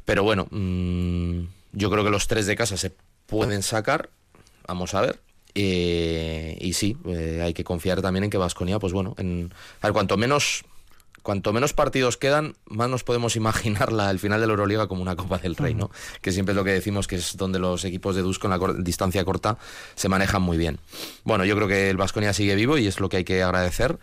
Pero 0.04 0.24
bueno, 0.24 0.48
mm, 0.52 1.40
yo 1.72 1.90
creo 1.90 2.04
que 2.04 2.10
los 2.10 2.28
tres 2.28 2.48
de 2.48 2.58
casa 2.58 2.76
se 2.76 2.92
pueden 3.28 3.64
sacar, 3.64 4.10
vamos 4.68 4.94
a 4.94 5.00
ver. 5.00 5.22
Eh, 5.58 6.58
y 6.60 6.74
sí, 6.74 6.98
eh, 7.06 7.40
hay 7.42 7.54
que 7.54 7.64
confiar 7.64 8.02
también 8.02 8.26
en 8.26 8.30
que 8.30 8.38
Vasconia, 8.38 8.78
pues 8.78 8.92
bueno, 8.92 9.16
en, 9.18 9.54
a 9.80 9.88
ver, 9.88 9.94
cuanto 9.94 10.18
menos, 10.18 10.66
cuanto 11.26 11.52
menos 11.52 11.74
partidos 11.74 12.16
quedan, 12.18 12.54
más 12.68 12.88
nos 12.88 13.04
podemos 13.04 13.36
imaginar 13.36 13.92
la, 13.92 14.12
el 14.12 14.20
final 14.20 14.40
de 14.40 14.48
la 14.48 14.52
Euroliga 14.54 14.88
como 14.88 15.02
una 15.02 15.16
Copa 15.18 15.40
del 15.40 15.56
Rey, 15.58 15.74
¿no? 15.74 15.90
Que 16.22 16.32
siempre 16.32 16.54
es 16.54 16.56
lo 16.56 16.64
que 16.64 16.72
decimos 16.72 17.08
que 17.08 17.16
es 17.16 17.36
donde 17.36 17.60
los 17.60 17.84
equipos 17.84 18.16
de 18.16 18.22
Dusko 18.22 18.48
en 18.48 18.52
la 18.52 18.60
cor- 18.60 18.84
distancia 18.84 19.26
corta 19.26 19.58
se 19.96 20.08
manejan 20.08 20.42
muy 20.42 20.58
bien. 20.58 20.80
Bueno, 21.24 21.44
yo 21.44 21.56
creo 21.56 21.68
que 21.68 21.90
el 21.90 21.98
Vasconia 21.98 22.32
sigue 22.32 22.56
vivo 22.56 22.78
y 22.78 22.88
es 22.88 23.00
lo 23.00 23.10
que 23.10 23.18
hay 23.18 23.24
que 23.24 23.44
agradecer 23.44 23.98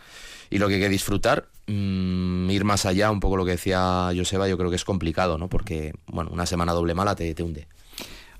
y 0.50 0.58
lo 0.58 0.68
que 0.68 0.74
hay 0.74 0.80
que 0.80 0.88
disfrutar. 0.88 1.46
Mm, 1.68 2.50
ir 2.50 2.64
más 2.64 2.84
allá, 2.86 3.10
un 3.12 3.20
poco 3.20 3.36
lo 3.36 3.44
que 3.44 3.52
decía 3.52 4.10
Joseba, 4.14 4.48
yo 4.48 4.58
creo 4.58 4.68
que 4.68 4.76
es 4.76 4.84
complicado, 4.84 5.38
¿no? 5.38 5.48
Porque, 5.48 5.94
bueno, 6.08 6.30
una 6.32 6.44
semana 6.44 6.72
doble 6.72 6.92
mala 6.94 7.14
te, 7.14 7.32
te 7.34 7.42
hunde. 7.44 7.68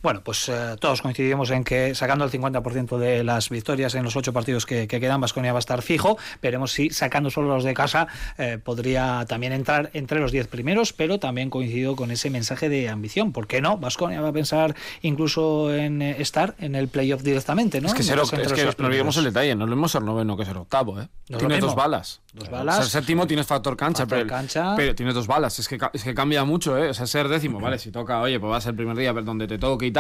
Bueno, 0.03 0.23
pues 0.25 0.49
eh, 0.49 0.77
todos 0.81 1.01
coincidimos 1.01 1.51
en 1.51 1.63
que 1.63 1.95
sacando 1.95 2.25
el 2.25 2.31
50% 2.31 2.99
de 2.99 3.23
las 3.23 3.51
victorias 3.51 3.95
en 3.95 4.03
los 4.03 4.17
ocho 4.17 4.33
partidos 4.33 4.67
que, 4.67 4.89
que 4.89 4.99
quedan, 4.99 5.21
Vasconia 5.21 5.53
va 5.53 5.59
a 5.59 5.61
estar 5.61 5.81
fijo. 5.83 6.19
Veremos 6.43 6.73
si 6.73 6.91
sacando 6.91 7.31
solo 7.31 7.55
los 7.55 7.63
de 7.63 7.73
casa 7.73 8.09
eh, 8.37 8.59
podría 8.63 9.25
también 9.29 9.53
entrar 9.53 9.91
entre 9.93 10.19
los 10.19 10.33
10 10.33 10.49
primeros, 10.49 10.93
pero 10.93 11.21
también 11.21 11.51
coincido 11.51 11.95
con 11.95 12.11
ese 12.11 12.31
mensaje 12.31 12.69
de 12.69 12.89
ambición. 12.89 13.33
¿Por 13.33 13.47
qué 13.47 13.61
no? 13.61 13.79
Vasconia 13.79 14.21
va 14.21 14.29
a 14.29 14.33
pensar 14.33 14.75
incluso 15.03 15.73
en 15.73 16.03
eh, 16.03 16.17
estar 16.19 16.57
en 16.59 16.75
el 16.75 16.89
playoff 16.89 17.23
directamente, 17.23 17.81
¿no? 17.81 17.87
Es 17.87 17.95
que, 17.95 18.03
entre 18.03 18.23
es 18.23 18.75
que 18.75 18.83
no 18.83 18.89
olvidemos 18.89 19.17
el 19.19 19.25
detalle, 19.25 19.55
no 19.55 19.65
es 19.65 19.71
lo 19.71 19.77
mismo 19.77 19.89
ser 19.89 20.03
noveno 20.03 20.37
que 20.37 20.45
ser 20.45 20.57
octavo, 20.57 21.01
¿eh? 21.01 21.09
No 21.29 21.37
es 21.37 21.39
tienes 21.39 21.61
dos 21.61 21.77
balas. 21.77 22.21
Dos 22.33 22.49
O 22.49 22.51
balas. 22.51 22.77
Ser 22.77 22.87
séptimo 22.87 23.27
tienes 23.27 23.47
factor 23.47 23.77
cancha, 23.77 24.03
Factor 24.03 24.19
pero, 24.19 24.29
cancha. 24.29 24.75
pero 24.77 24.95
tienes 24.95 25.15
dos 25.15 25.27
balas. 25.27 25.59
Es 25.59 25.69
que, 25.69 25.79
es 25.93 26.03
que 26.03 26.15
cambia 26.15 26.45
mucho, 26.45 26.77
¿eh? 26.77 26.89
O 26.89 26.95
sea, 26.95 27.07
ser 27.07 27.29
décimo, 27.29 27.61
vale, 27.61 27.79
si 27.79 27.93
toca, 27.93 28.21
oye, 28.21 28.41
pues 28.41 28.51
va 28.51 28.57
a 28.57 28.61
ser 28.61 28.71
el 28.71 28.77
primer 28.77 28.97
día 28.97 29.13
pero 29.13 29.25
donde 29.25 29.47
te 29.47 29.59
toque 29.59 29.92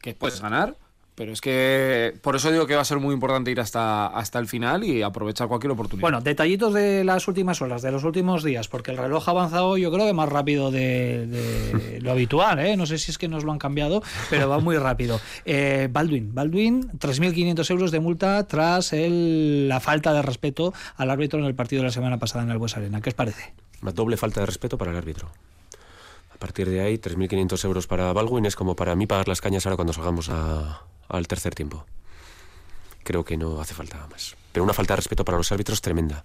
que 0.00 0.14
puedes 0.14 0.40
ganar. 0.40 0.76
Pero 1.16 1.32
es 1.34 1.42
que 1.42 2.14
por 2.22 2.34
eso 2.34 2.50
digo 2.50 2.66
que 2.66 2.74
va 2.74 2.80
a 2.80 2.84
ser 2.84 2.98
muy 2.98 3.12
importante 3.12 3.50
ir 3.50 3.60
hasta, 3.60 4.06
hasta 4.06 4.38
el 4.38 4.46
final 4.46 4.84
y 4.84 5.02
aprovechar 5.02 5.48
cualquier 5.48 5.72
oportunidad. 5.72 6.00
Bueno, 6.00 6.22
detallitos 6.22 6.72
de 6.72 7.04
las 7.04 7.28
últimas 7.28 7.60
horas, 7.60 7.82
de 7.82 7.92
los 7.92 8.04
últimos 8.04 8.42
días, 8.42 8.68
porque 8.68 8.90
el 8.92 8.96
reloj 8.96 9.28
ha 9.28 9.32
avanzado 9.32 9.76
yo 9.76 9.92
creo 9.92 10.06
que 10.06 10.14
más 10.14 10.30
rápido 10.30 10.70
de, 10.70 11.26
de 11.26 12.00
lo 12.00 12.12
habitual, 12.12 12.58
¿eh? 12.60 12.74
no 12.78 12.86
sé 12.86 12.96
si 12.96 13.10
es 13.10 13.18
que 13.18 13.28
nos 13.28 13.44
lo 13.44 13.52
han 13.52 13.58
cambiado, 13.58 14.02
pero 14.30 14.48
va 14.48 14.60
muy 14.60 14.78
rápido. 14.78 15.20
Eh, 15.44 15.88
Baldwin, 15.92 16.34
Baldwin, 16.34 16.90
3.500 16.92 17.70
euros 17.70 17.90
de 17.90 18.00
multa 18.00 18.46
tras 18.46 18.94
el- 18.94 19.68
la 19.68 19.80
falta 19.80 20.14
de 20.14 20.22
respeto 20.22 20.72
al 20.96 21.10
árbitro 21.10 21.38
en 21.38 21.44
el 21.44 21.54
partido 21.54 21.82
de 21.82 21.88
la 21.88 21.92
semana 21.92 22.18
pasada 22.18 22.44
en 22.44 22.50
el 22.50 22.56
Bues 22.56 22.78
Arena. 22.78 23.02
¿Qué 23.02 23.10
os 23.10 23.14
parece? 23.14 23.52
Una 23.82 23.92
doble 23.92 24.16
falta 24.16 24.40
de 24.40 24.46
respeto 24.46 24.78
para 24.78 24.90
el 24.92 24.96
árbitro. 24.96 25.28
A 26.40 26.46
partir 26.48 26.70
de 26.70 26.80
ahí, 26.80 26.96
3.500 26.96 27.62
euros 27.66 27.86
para 27.86 28.10
Baldwin 28.14 28.46
es 28.46 28.56
como 28.56 28.74
para 28.74 28.96
mí 28.96 29.06
pagar 29.06 29.28
las 29.28 29.42
cañas 29.42 29.66
ahora 29.66 29.76
cuando 29.76 29.92
salgamos 29.92 30.30
a- 30.30 30.80
al 31.08 31.28
tercer 31.28 31.54
tiempo. 31.54 31.84
Creo 33.04 33.26
que 33.26 33.36
no 33.36 33.60
hace 33.60 33.74
falta 33.74 34.06
más. 34.10 34.36
Pero 34.50 34.64
una 34.64 34.72
falta 34.72 34.94
de 34.94 34.96
respeto 34.96 35.22
para 35.22 35.36
los 35.36 35.52
árbitros 35.52 35.82
tremenda. 35.82 36.24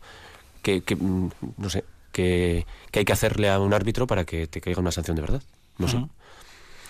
Que, 0.64 0.82
que, 0.84 0.96
mm, 0.96 1.30
no 1.58 1.70
sé, 1.70 1.84
que, 2.14 2.66
que 2.92 3.00
hay 3.00 3.06
que 3.06 3.12
hacerle 3.12 3.50
a 3.50 3.60
un 3.60 3.74
árbitro 3.74 4.08
para 4.08 4.24
que 4.24 4.48
te 4.48 4.62
caiga 4.62 4.80
una 4.80 4.94
sanción 4.94 5.18
de 5.18 5.22
verdad. 5.22 5.44
No 5.80 5.90
sé. 5.90 5.98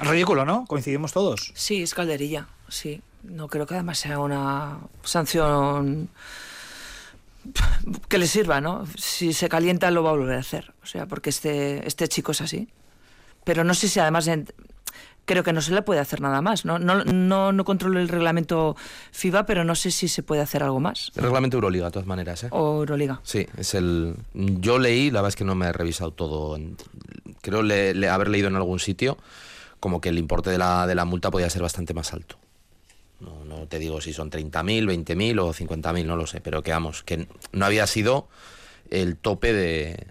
Ridículo, 0.01 0.45
¿no? 0.45 0.65
Coincidimos 0.67 1.11
todos. 1.11 1.51
Sí, 1.55 1.81
es 1.81 1.95
calderilla, 1.95 2.47
sí. 2.69 3.01
No 3.23 3.47
creo 3.47 3.65
que 3.65 3.73
además 3.73 3.97
sea 3.97 4.19
una 4.19 4.81
sanción 5.03 6.09
que 8.07 8.17
le 8.19 8.27
sirva, 8.27 8.61
¿no? 8.61 8.85
Si 8.97 9.33
se 9.33 9.49
calienta 9.49 9.89
lo 9.89 10.03
va 10.03 10.11
a 10.11 10.13
volver 10.13 10.35
a 10.37 10.41
hacer. 10.41 10.73
O 10.83 10.85
sea, 10.85 11.07
porque 11.07 11.31
este, 11.31 11.87
este 11.87 12.07
chico 12.07 12.31
es 12.33 12.41
así. 12.41 12.67
Pero 13.45 13.63
no 13.63 13.73
sé 13.73 13.87
si 13.87 13.99
además 14.01 14.27
en- 14.27 14.47
creo 15.25 15.43
que 15.43 15.53
no 15.53 15.61
se 15.61 15.71
le 15.73 15.81
puede 15.81 15.99
hacer 16.01 16.19
nada 16.21 16.41
más. 16.41 16.65
¿no? 16.65 16.77
No, 16.77 17.03
no, 17.05 17.51
no 17.53 17.65
controlo 17.65 17.99
el 17.99 18.09
reglamento 18.09 18.75
FIBA, 19.11 19.45
pero 19.45 19.63
no 19.63 19.73
sé 19.75 19.89
si 19.91 20.07
se 20.09 20.21
puede 20.21 20.41
hacer 20.41 20.61
algo 20.61 20.79
más. 20.81 21.11
El 21.15 21.23
reglamento 21.23 21.57
Euroliga, 21.57 21.85
de 21.85 21.91
todas 21.91 22.05
maneras, 22.07 22.43
¿eh? 22.43 22.47
O 22.51 22.79
Euroliga. 22.81 23.21
Sí, 23.23 23.47
es 23.57 23.73
el. 23.73 24.15
Yo 24.33 24.77
leí, 24.77 25.09
la 25.09 25.21
verdad 25.21 25.29
es 25.29 25.35
que 25.37 25.45
no 25.45 25.55
me 25.55 25.67
he 25.67 25.71
revisado 25.73 26.11
todo. 26.11 26.59
Creo 27.41 27.63
le- 27.63 27.93
le- 27.93 28.09
haber 28.09 28.27
leído 28.29 28.49
en 28.49 28.55
algún 28.55 28.79
sitio 28.79 29.17
como 29.79 30.01
que 30.01 30.09
el 30.09 30.17
importe 30.17 30.49
de 30.49 30.57
la, 30.57 30.85
de 30.87 30.95
la 30.95 31.05
multa 31.05 31.29
podía 31.31 31.49
ser 31.49 31.61
bastante 31.61 31.93
más 31.93 32.11
alto. 32.13 32.37
No, 33.19 33.45
no 33.45 33.67
te 33.67 33.79
digo 33.79 34.01
si 34.01 34.11
son 34.13 34.29
30.000, 34.29 34.85
20.000 34.85 35.39
o 35.39 35.53
50.000, 35.53 36.05
no 36.05 36.15
lo 36.17 36.27
sé, 36.27 36.41
pero 36.41 36.61
que 36.63 36.71
vamos, 36.71 37.03
que 37.03 37.27
no 37.51 37.65
había 37.65 37.87
sido 37.87 38.27
el 38.89 39.15
tope 39.15 39.53
de, 39.53 40.07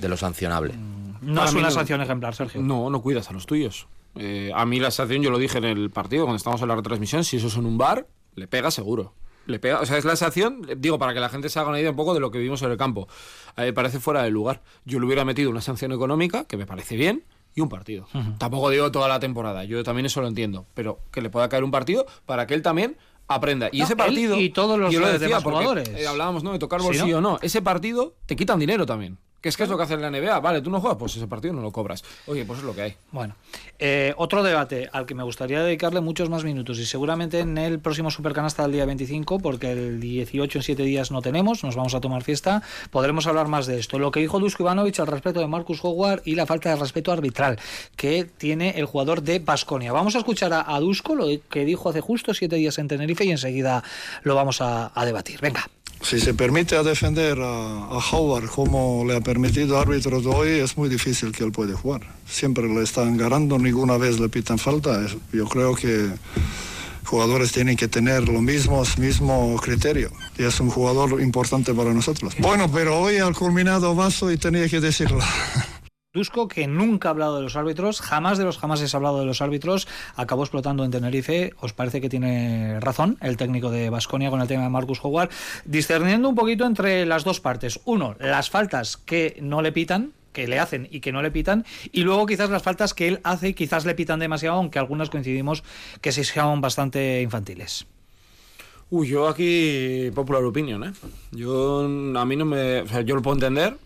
de 0.00 0.08
lo 0.08 0.16
sancionable. 0.16 0.74
No 1.22 1.34
Para 1.36 1.48
es 1.48 1.54
una 1.54 1.62
no- 1.64 1.70
sanción 1.70 2.00
ejemplar, 2.02 2.34
Sergio. 2.34 2.60
No, 2.60 2.90
no 2.90 3.00
cuidas 3.00 3.30
a 3.30 3.32
los 3.32 3.46
tuyos. 3.46 3.86
Eh, 4.16 4.52
a 4.54 4.64
mí 4.66 4.78
la 4.78 4.90
sanción, 4.90 5.22
yo 5.22 5.30
lo 5.30 5.38
dije 5.38 5.58
en 5.58 5.64
el 5.64 5.90
partido, 5.90 6.24
cuando 6.24 6.36
estábamos 6.36 6.62
en 6.62 6.68
la 6.68 6.76
retransmisión, 6.76 7.24
si 7.24 7.36
eso 7.38 7.46
es 7.48 7.56
en 7.56 7.66
un 7.66 7.78
bar, 7.78 8.06
le 8.34 8.46
pega 8.46 8.70
seguro. 8.70 9.14
Le 9.46 9.58
pega, 9.58 9.80
o 9.80 9.86
sea, 9.86 9.98
es 9.98 10.04
la 10.04 10.16
sanción, 10.16 10.62
eh, 10.68 10.76
digo, 10.78 10.98
para 10.98 11.12
que 11.14 11.20
la 11.20 11.28
gente 11.28 11.48
se 11.48 11.58
haga 11.58 11.68
una 11.68 11.80
idea 11.80 11.90
un 11.90 11.96
poco 11.96 12.14
de 12.14 12.20
lo 12.20 12.30
que 12.30 12.38
vivimos 12.38 12.62
en 12.62 12.70
el 12.70 12.76
campo. 12.76 13.08
A 13.56 13.62
mí 13.62 13.66
me 13.66 13.72
parece 13.72 14.00
fuera 14.00 14.22
del 14.22 14.32
lugar. 14.32 14.62
Yo 14.84 15.00
le 15.00 15.06
hubiera 15.06 15.24
metido 15.24 15.50
una 15.50 15.60
sanción 15.60 15.92
económica, 15.92 16.44
que 16.44 16.56
me 16.56 16.66
parece 16.66 16.96
bien, 16.96 17.24
y 17.54 17.60
un 17.60 17.68
partido. 17.68 18.06
Tampoco 18.38 18.70
digo 18.70 18.90
toda 18.90 19.08
la 19.08 19.20
temporada, 19.20 19.64
yo 19.64 19.82
también 19.84 20.06
eso 20.06 20.20
lo 20.20 20.28
entiendo, 20.28 20.66
pero 20.74 20.98
que 21.10 21.20
le 21.20 21.30
pueda 21.30 21.48
caer 21.48 21.62
un 21.64 21.70
partido 21.70 22.06
para 22.26 22.46
que 22.46 22.54
él 22.54 22.62
también 22.62 22.96
aprenda. 23.28 23.68
Y 23.72 23.78
No, 23.78 23.84
ese 23.84 23.96
partido... 23.96 24.36
y 24.40 24.50
todos 24.50 24.78
los 24.78 24.92
yo 24.92 25.00
lo 25.00 25.06
demás 25.06 25.20
decía, 25.20 25.40
porque, 25.40 25.58
jugadores. 25.58 25.88
eh, 25.88 26.06
hablábamos, 26.06 26.42
¿no? 26.42 26.52
De 26.52 26.58
tocar 26.58 26.80
Sí, 26.80 26.86
bolsillo 26.86 27.20
¿no? 27.20 27.28
o 27.30 27.32
no. 27.34 27.38
Ese 27.42 27.62
partido 27.62 28.14
te 28.26 28.36
quitan 28.36 28.58
dinero 28.58 28.86
también. 28.86 29.18
Que 29.44 29.50
es 29.50 29.58
que 29.58 29.64
es 29.64 29.68
lo 29.68 29.76
que 29.76 29.82
hace 29.82 29.98
la 29.98 30.10
NBA. 30.10 30.40
Vale, 30.40 30.62
tú 30.62 30.70
no 30.70 30.80
juegas, 30.80 30.96
pues 30.96 31.16
ese 31.16 31.26
partido 31.26 31.52
no 31.52 31.60
lo 31.60 31.70
cobras. 31.70 32.02
Oye, 32.24 32.46
pues 32.46 32.60
es 32.60 32.64
lo 32.64 32.74
que 32.74 32.80
hay. 32.80 32.96
Bueno, 33.12 33.36
eh, 33.78 34.14
otro 34.16 34.42
debate 34.42 34.88
al 34.90 35.04
que 35.04 35.14
me 35.14 35.22
gustaría 35.22 35.62
dedicarle 35.62 36.00
muchos 36.00 36.30
más 36.30 36.44
minutos 36.44 36.78
y 36.78 36.86
seguramente 36.86 37.40
en 37.40 37.58
el 37.58 37.78
próximo 37.78 38.10
Supercanasta 38.10 38.62
del 38.62 38.72
día 38.72 38.86
25, 38.86 39.40
porque 39.40 39.72
el 39.72 40.00
18 40.00 40.60
en 40.60 40.62
7 40.62 40.82
días 40.84 41.10
no 41.10 41.20
tenemos, 41.20 41.62
nos 41.62 41.76
vamos 41.76 41.94
a 41.94 42.00
tomar 42.00 42.22
fiesta, 42.22 42.62
podremos 42.90 43.26
hablar 43.26 43.48
más 43.48 43.66
de 43.66 43.78
esto. 43.78 43.98
Lo 43.98 44.10
que 44.10 44.20
dijo 44.20 44.40
Dusko 44.40 44.62
Ivanovic 44.62 44.98
al 45.00 45.08
respecto 45.08 45.40
de 45.40 45.46
Marcus 45.46 45.84
Howard 45.84 46.22
y 46.24 46.36
la 46.36 46.46
falta 46.46 46.70
de 46.70 46.76
respeto 46.76 47.12
arbitral 47.12 47.58
que 47.96 48.24
tiene 48.24 48.78
el 48.78 48.86
jugador 48.86 49.20
de 49.20 49.40
Basconia. 49.40 49.92
Vamos 49.92 50.14
a 50.14 50.20
escuchar 50.20 50.54
a, 50.54 50.74
a 50.74 50.80
Dusko 50.80 51.16
lo 51.16 51.26
que 51.50 51.66
dijo 51.66 51.90
hace 51.90 52.00
justo 52.00 52.32
7 52.32 52.56
días 52.56 52.78
en 52.78 52.88
Tenerife 52.88 53.26
y 53.26 53.32
enseguida 53.32 53.84
lo 54.22 54.36
vamos 54.36 54.62
a 54.62 54.90
debatir. 55.04 55.38
Venga. 55.42 55.68
Si 56.04 56.20
se 56.20 56.34
permite 56.34 56.76
a 56.76 56.82
defender 56.82 57.38
a, 57.40 57.98
Howard 58.12 58.50
como 58.50 59.04
le 59.06 59.16
ha 59.16 59.20
permitido 59.22 59.78
árbitro 59.78 60.20
de 60.20 60.28
hoy, 60.28 60.48
es 60.60 60.76
muy 60.76 60.90
difícil 60.90 61.32
que 61.32 61.42
él 61.44 61.50
puede 61.50 61.72
jugar. 61.72 62.02
Siempre 62.28 62.68
le 62.68 62.82
están 62.82 63.16
ganando, 63.16 63.58
ninguna 63.58 63.96
vez 63.96 64.20
le 64.20 64.28
pitan 64.28 64.58
falta. 64.58 65.00
Yo 65.32 65.46
creo 65.46 65.74
que 65.74 66.10
jugadores 67.04 67.52
tienen 67.52 67.76
que 67.76 67.88
tener 67.88 68.28
lo 68.28 68.42
mismo, 68.42 68.82
mismo 68.98 69.58
criterio. 69.62 70.10
Y 70.38 70.42
es 70.42 70.60
un 70.60 70.68
jugador 70.68 71.22
importante 71.22 71.72
para 71.72 71.94
nosotros. 71.94 72.34
Bueno, 72.38 72.70
pero 72.70 73.00
hoy 73.00 73.16
ha 73.16 73.32
culminado 73.32 73.94
vaso 73.94 74.30
y 74.30 74.36
tenía 74.36 74.68
que 74.68 74.80
decirlo. 74.80 75.20
Dusko, 76.14 76.46
que 76.46 76.68
nunca 76.68 77.08
ha 77.08 77.10
hablado 77.10 77.34
de 77.34 77.42
los 77.42 77.56
árbitros, 77.56 78.00
jamás 78.00 78.38
de 78.38 78.44
los 78.44 78.56
jamás 78.56 78.80
ha 78.80 78.96
hablado 78.96 79.18
de 79.18 79.24
los 79.24 79.42
árbitros, 79.42 79.88
acabó 80.14 80.44
explotando 80.44 80.84
en 80.84 80.92
Tenerife. 80.92 81.52
¿Os 81.58 81.72
parece 81.72 82.00
que 82.00 82.08
tiene 82.08 82.78
razón 82.78 83.18
el 83.20 83.36
técnico 83.36 83.68
de 83.68 83.90
Basconia 83.90 84.30
con 84.30 84.40
el 84.40 84.46
tema 84.46 84.62
de 84.62 84.68
Marcus 84.68 85.00
Howard? 85.02 85.30
Discerniendo 85.64 86.28
un 86.28 86.36
poquito 86.36 86.66
entre 86.66 87.04
las 87.04 87.24
dos 87.24 87.40
partes. 87.40 87.80
Uno, 87.84 88.14
las 88.20 88.48
faltas 88.48 88.96
que 88.96 89.38
no 89.42 89.60
le 89.60 89.72
pitan, 89.72 90.12
que 90.32 90.46
le 90.46 90.60
hacen 90.60 90.86
y 90.88 91.00
que 91.00 91.10
no 91.10 91.20
le 91.20 91.32
pitan, 91.32 91.64
y 91.90 92.02
luego 92.02 92.26
quizás 92.26 92.48
las 92.48 92.62
faltas 92.62 92.94
que 92.94 93.08
él 93.08 93.20
hace 93.24 93.48
y 93.48 93.54
quizás 93.54 93.84
le 93.84 93.96
pitan 93.96 94.20
demasiado, 94.20 94.58
aunque 94.58 94.78
algunas 94.78 95.10
coincidimos 95.10 95.64
que 96.00 96.12
se 96.12 96.22
son 96.22 96.60
bastante 96.60 97.22
infantiles. 97.22 97.86
Uy, 98.88 99.08
yo 99.08 99.26
aquí 99.26 100.12
popular 100.14 100.44
opinion, 100.44 100.84
¿eh? 100.84 100.92
Yo 101.32 101.80
a 101.80 102.24
mí 102.24 102.36
no 102.36 102.44
me, 102.44 102.82
o 102.82 102.86
sea, 102.86 103.00
yo 103.00 103.16
lo 103.16 103.22
puedo 103.22 103.34
entender. 103.34 103.76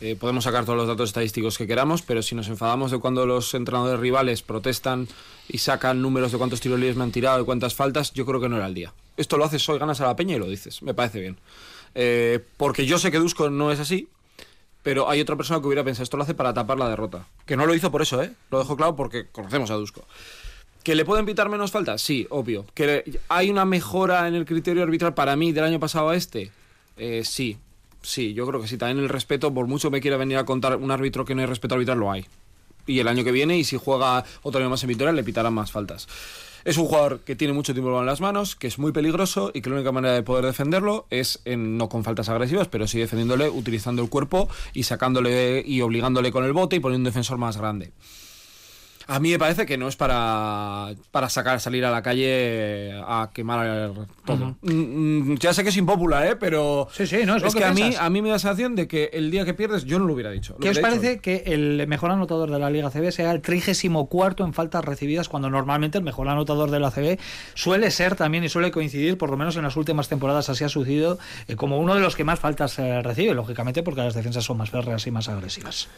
Eh, 0.00 0.14
podemos 0.14 0.44
sacar 0.44 0.64
todos 0.64 0.76
los 0.76 0.88
datos 0.88 1.10
estadísticos 1.10 1.56
que 1.56 1.66
queramos, 1.66 2.02
pero 2.02 2.22
si 2.22 2.34
nos 2.34 2.48
enfadamos 2.48 2.90
de 2.90 2.98
cuando 2.98 3.24
los 3.24 3.54
entrenadores 3.54 3.98
rivales 3.98 4.42
protestan 4.42 5.08
y 5.48 5.58
sacan 5.58 6.02
números 6.02 6.32
de 6.32 6.38
cuántos 6.38 6.60
tiros 6.60 6.78
libres 6.78 6.96
me 6.96 7.04
han 7.04 7.12
tirado 7.12 7.40
y 7.40 7.44
cuántas 7.44 7.74
faltas, 7.74 8.12
yo 8.12 8.26
creo 8.26 8.40
que 8.40 8.48
no 8.48 8.56
era 8.56 8.66
el 8.66 8.74
día. 8.74 8.92
Esto 9.16 9.38
lo 9.38 9.44
haces 9.44 9.66
hoy, 9.68 9.78
ganas 9.78 10.00
a 10.00 10.06
la 10.06 10.16
peña 10.16 10.36
y 10.36 10.38
lo 10.38 10.48
dices. 10.48 10.82
Me 10.82 10.92
parece 10.92 11.20
bien. 11.20 11.38
Eh, 11.94 12.44
porque 12.58 12.84
yo 12.84 12.98
sé 12.98 13.10
que 13.10 13.18
Dusko 13.18 13.48
no 13.48 13.72
es 13.72 13.80
así, 13.80 14.08
pero 14.82 15.08
hay 15.08 15.20
otra 15.20 15.34
persona 15.34 15.60
que 15.60 15.66
hubiera 15.66 15.82
pensado 15.82 16.04
esto 16.04 16.18
lo 16.18 16.24
hace 16.24 16.34
para 16.34 16.52
tapar 16.52 16.78
la 16.78 16.90
derrota. 16.90 17.26
Que 17.46 17.56
no 17.56 17.64
lo 17.64 17.74
hizo 17.74 17.90
por 17.90 18.02
eso, 18.02 18.22
¿eh? 18.22 18.32
Lo 18.50 18.58
dejo 18.58 18.76
claro 18.76 18.94
porque 18.96 19.26
conocemos 19.32 19.70
a 19.70 19.74
Dusko. 19.74 20.04
¿Que 20.82 20.94
le 20.94 21.04
pueden 21.04 21.26
pitar 21.26 21.48
menos 21.48 21.72
faltas? 21.72 22.02
Sí, 22.02 22.26
obvio. 22.30 22.66
¿Que 22.74 23.18
hay 23.28 23.50
una 23.50 23.64
mejora 23.64 24.28
en 24.28 24.34
el 24.34 24.44
criterio 24.44 24.82
arbitral 24.82 25.14
para 25.14 25.34
mí 25.34 25.52
del 25.52 25.64
año 25.64 25.80
pasado 25.80 26.10
a 26.10 26.16
este? 26.16 26.52
Eh, 26.96 27.22
sí, 27.24 27.58
sí, 28.06 28.34
yo 28.34 28.46
creo 28.46 28.60
que 28.60 28.68
sí. 28.68 28.78
También 28.78 28.98
el 28.98 29.08
respeto, 29.08 29.52
por 29.52 29.66
mucho 29.66 29.90
me 29.90 30.00
quiera 30.00 30.16
venir 30.16 30.38
a 30.38 30.44
contar 30.44 30.76
un 30.76 30.90
árbitro 30.90 31.24
que 31.24 31.34
no 31.34 31.40
hay 31.40 31.46
respeto 31.46 31.74
arbitral, 31.74 31.98
lo 31.98 32.10
hay. 32.10 32.26
Y 32.86 33.00
el 33.00 33.08
año 33.08 33.24
que 33.24 33.32
viene, 33.32 33.58
y 33.58 33.64
si 33.64 33.76
juega 33.76 34.24
otro 34.42 34.60
año 34.60 34.70
más 34.70 34.82
en 34.84 34.88
Vitoria, 34.88 35.12
le 35.12 35.24
pitarán 35.24 35.54
más 35.54 35.72
faltas. 35.72 36.06
Es 36.64 36.78
un 36.78 36.86
jugador 36.86 37.20
que 37.20 37.36
tiene 37.36 37.52
mucho 37.52 37.74
tiempo 37.74 37.98
en 38.00 38.06
las 38.06 38.20
manos, 38.20 38.56
que 38.56 38.66
es 38.66 38.78
muy 38.78 38.90
peligroso 38.90 39.52
y 39.54 39.60
que 39.60 39.70
la 39.70 39.76
única 39.76 39.92
manera 39.92 40.14
de 40.14 40.22
poder 40.22 40.44
defenderlo 40.44 41.06
es 41.10 41.40
no 41.44 41.88
con 41.88 42.02
faltas 42.02 42.28
agresivas, 42.28 42.66
pero 42.66 42.88
sí 42.88 42.98
defendiéndole, 42.98 43.48
utilizando 43.48 44.02
el 44.02 44.08
cuerpo 44.08 44.48
y 44.72 44.82
sacándole 44.82 45.62
y 45.64 45.80
obligándole 45.80 46.32
con 46.32 46.44
el 46.44 46.52
bote 46.52 46.76
y 46.76 46.80
poniendo 46.80 47.08
un 47.08 47.12
defensor 47.12 47.38
más 47.38 47.56
grande. 47.56 47.92
A 49.08 49.20
mí 49.20 49.30
me 49.30 49.38
parece 49.38 49.66
que 49.66 49.78
no 49.78 49.86
es 49.86 49.94
para, 49.94 50.94
para 51.12 51.28
sacar, 51.28 51.60
salir 51.60 51.84
a 51.84 51.90
la 51.90 52.02
calle 52.02 52.92
a 53.06 53.30
quemar 53.32 53.92
todo. 54.24 54.56
Mm, 54.62 55.32
mm, 55.32 55.38
ya 55.38 55.54
sé 55.54 55.62
que 55.62 55.68
es 55.68 55.76
impopular, 55.76 56.26
¿eh? 56.26 56.36
pero 56.36 56.88
Sí, 56.92 57.06
sí, 57.06 57.18
no, 57.24 57.36
es 57.36 57.54
que 57.54 57.60
que 57.60 57.64
a 57.64 57.72
mí, 57.72 57.94
a 57.98 58.10
mí 58.10 58.20
me 58.20 58.28
da 58.28 58.34
la 58.34 58.38
sensación 58.40 58.74
de 58.74 58.88
que 58.88 59.10
el 59.12 59.30
día 59.30 59.44
que 59.44 59.54
pierdes 59.54 59.84
yo 59.84 60.00
no 60.00 60.06
lo 60.06 60.14
hubiera 60.14 60.30
dicho. 60.30 60.54
Lo 60.54 60.58
¿Qué 60.58 60.70
os 60.70 60.78
parece 60.80 61.10
dicho. 61.10 61.22
que 61.22 61.44
el 61.46 61.86
mejor 61.86 62.10
anotador 62.10 62.50
de 62.50 62.58
la 62.58 62.68
Liga 62.68 62.90
CB 62.90 63.12
sea 63.12 63.30
el 63.30 63.42
34 63.42 64.44
en 64.44 64.52
faltas 64.52 64.84
recibidas, 64.84 65.28
cuando 65.28 65.50
normalmente 65.50 65.98
el 65.98 66.04
mejor 66.04 66.28
anotador 66.28 66.70
de 66.70 66.80
la 66.80 66.90
CB 66.90 67.18
suele 67.54 67.92
ser 67.92 68.16
también 68.16 68.42
y 68.42 68.48
suele 68.48 68.72
coincidir, 68.72 69.18
por 69.18 69.30
lo 69.30 69.36
menos 69.36 69.56
en 69.56 69.62
las 69.62 69.76
últimas 69.76 70.08
temporadas 70.08 70.48
así 70.48 70.64
ha 70.64 70.68
sucedido, 70.68 71.18
eh, 71.46 71.54
como 71.54 71.78
uno 71.78 71.94
de 71.94 72.00
los 72.00 72.16
que 72.16 72.24
más 72.24 72.40
faltas 72.40 72.78
eh, 72.78 73.02
recibe, 73.02 73.34
lógicamente 73.34 73.82
porque 73.82 74.00
las 74.00 74.14
defensas 74.14 74.44
son 74.44 74.56
más 74.56 74.70
férreas 74.70 75.06
y 75.06 75.10
más 75.10 75.28
agresivas? 75.28 75.88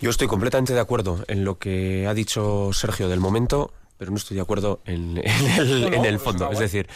Yo 0.00 0.10
estoy 0.10 0.26
completamente 0.28 0.74
de 0.74 0.80
acuerdo 0.80 1.24
en 1.28 1.44
lo 1.44 1.58
que 1.58 2.06
ha 2.06 2.14
dicho 2.14 2.70
Sergio 2.72 3.08
del 3.08 3.20
momento, 3.20 3.72
pero 3.96 4.10
no 4.10 4.16
estoy 4.16 4.34
de 4.36 4.42
acuerdo 4.42 4.80
en, 4.84 5.18
en 5.24 5.50
el, 5.58 5.80
No, 5.82 5.90
no, 5.90 5.96
en 5.96 6.04
el 6.04 6.18
fondo. 6.18 6.50
Es 6.52 6.58
decir, 6.58 6.88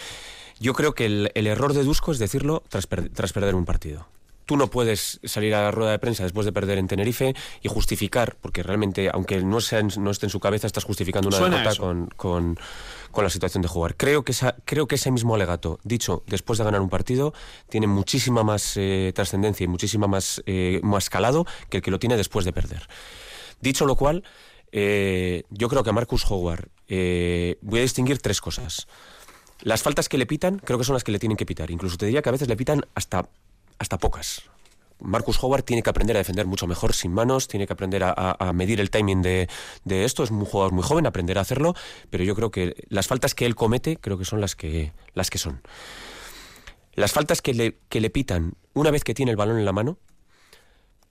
yo 0.61 0.74
creo 0.74 0.94
que 0.94 1.07
el, 1.07 1.30
el 1.34 1.46
error 1.46 1.72
de 1.72 1.84
Dusko 1.84 2.12
es 2.12 2.18
decirlo 2.18 2.62
tras, 2.68 2.86
per- 2.86 3.09
tras 3.11 3.32
perder 3.32 3.55
un 3.55 3.64
partido. 3.64 4.07
Tú 4.44 4.57
no 4.57 4.68
puedes 4.68 5.20
salir 5.24 5.55
a 5.55 5.62
la 5.62 5.70
rueda 5.70 5.90
de 5.90 5.99
prensa 5.99 6.22
después 6.22 6.46
de 6.46 6.53
perder 6.53 6.78
en 6.78 6.88
Tenerife 6.88 7.34
y 7.62 7.68
justificar, 7.68 8.36
porque 8.40 8.62
realmente, 8.62 9.11
aunque 9.12 9.42
no, 9.42 9.61
sea 9.61 9.78
en- 9.80 9.90
no 9.99 10.11
esté 10.11 10.26
en 10.26 10.30
su 10.30 10.40
cabeza, 10.40 10.66
estás 10.66 10.84
justificando 10.84 11.28
una 11.28 11.38
derrota 11.51 11.76
con, 11.76 12.07
con- 12.16 12.59
con 13.11 13.24
la 13.24 13.30
situación 13.30 13.62
de 13.62 13.68
jugar. 13.68 13.96
Creo 13.96 14.24
que, 14.24 14.32
esa, 14.32 14.56
creo 14.64 14.86
que 14.86 14.96
ese 14.96 15.11
mismo 15.11 15.34
alegato, 15.34 15.78
dicho 15.84 16.22
después 16.26 16.59
de 16.59 16.64
ganar 16.64 16.80
un 16.80 16.88
partido, 16.88 17.32
tiene 17.68 17.86
muchísima 17.86 18.42
más 18.44 18.76
eh, 18.76 19.12
trascendencia 19.14 19.64
y 19.64 19.68
muchísima 19.68 20.06
más, 20.06 20.42
eh, 20.46 20.80
más 20.82 21.11
calado 21.11 21.46
que 21.70 21.78
el 21.78 21.82
que 21.82 21.90
lo 21.90 21.98
tiene 21.98 22.16
después 22.16 22.44
de 22.44 22.52
perder. 22.52 22.88
Dicho 23.61 23.86
lo 23.86 23.96
cual, 23.96 24.24
eh, 24.72 25.44
yo 25.50 25.68
creo 25.68 25.82
que 25.82 25.90
a 25.90 25.92
Marcus 25.92 26.24
Howard 26.30 26.68
eh, 26.88 27.59
voy 27.62 27.80
a 27.80 27.82
distinguir 27.82 28.18
tres 28.18 28.40
cosas. 28.40 28.86
Las 29.62 29.82
faltas 29.82 30.09
que 30.09 30.18
le 30.18 30.26
pitan, 30.26 30.59
creo 30.59 30.78
que 30.78 30.84
son 30.84 30.94
las 30.94 31.04
que 31.04 31.12
le 31.12 31.18
tienen 31.18 31.36
que 31.36 31.46
pitar. 31.46 31.70
Incluso 31.70 31.96
te 31.96 32.06
diría 32.06 32.22
que 32.22 32.28
a 32.28 32.32
veces 32.32 32.48
le 32.48 32.56
pitan 32.56 32.82
hasta, 32.94 33.28
hasta 33.78 33.98
pocas. 33.98 34.42
Marcus 35.01 35.42
Howard 35.42 35.62
tiene 35.62 35.82
que 35.82 35.90
aprender 35.90 36.16
a 36.16 36.18
defender 36.18 36.46
mucho 36.46 36.66
mejor 36.66 36.92
sin 36.94 37.12
manos, 37.12 37.49
tiene 37.49 37.66
que 37.66 37.72
aprender 37.72 38.03
a, 38.05 38.12
a- 38.16 38.53
medir 38.53 38.80
el 38.80 38.90
timing 38.90 39.22
de, 39.22 39.49
de 39.84 40.05
esto. 40.05 40.24
Es 40.24 40.30
un 40.30 40.44
jugador 40.44 40.72
muy 40.72 40.82
joven, 40.82 41.07
aprenderá 41.07 41.40
a 41.40 41.42
hacerlo, 41.42 41.74
pero 42.11 42.24
yo 42.24 42.34
creo 42.34 42.51
que 42.51 42.74
las 42.88 43.07
faltas 43.07 43.34
que 43.34 43.46
él 43.46 43.55
comete 43.55 43.96
creo 43.96 44.18
que 44.18 44.24
son 44.24 44.40
las 44.40 44.57
que, 44.57 44.92
las 45.14 45.30
que 45.30 45.38
son. 45.38 45.61
Las 46.94 47.12
faltas 47.12 47.42
que 47.42 47.55
le, 47.55 47.78
que 47.88 48.01
le 48.01 48.11
pitan 48.11 48.55
una 48.74 48.90
vez 48.90 49.05
que 49.05 49.14
tiene 49.14 49.30
el 49.30 49.36
balón 49.36 49.59
en 49.59 49.64
la 49.64 49.72
mano, 49.72 49.99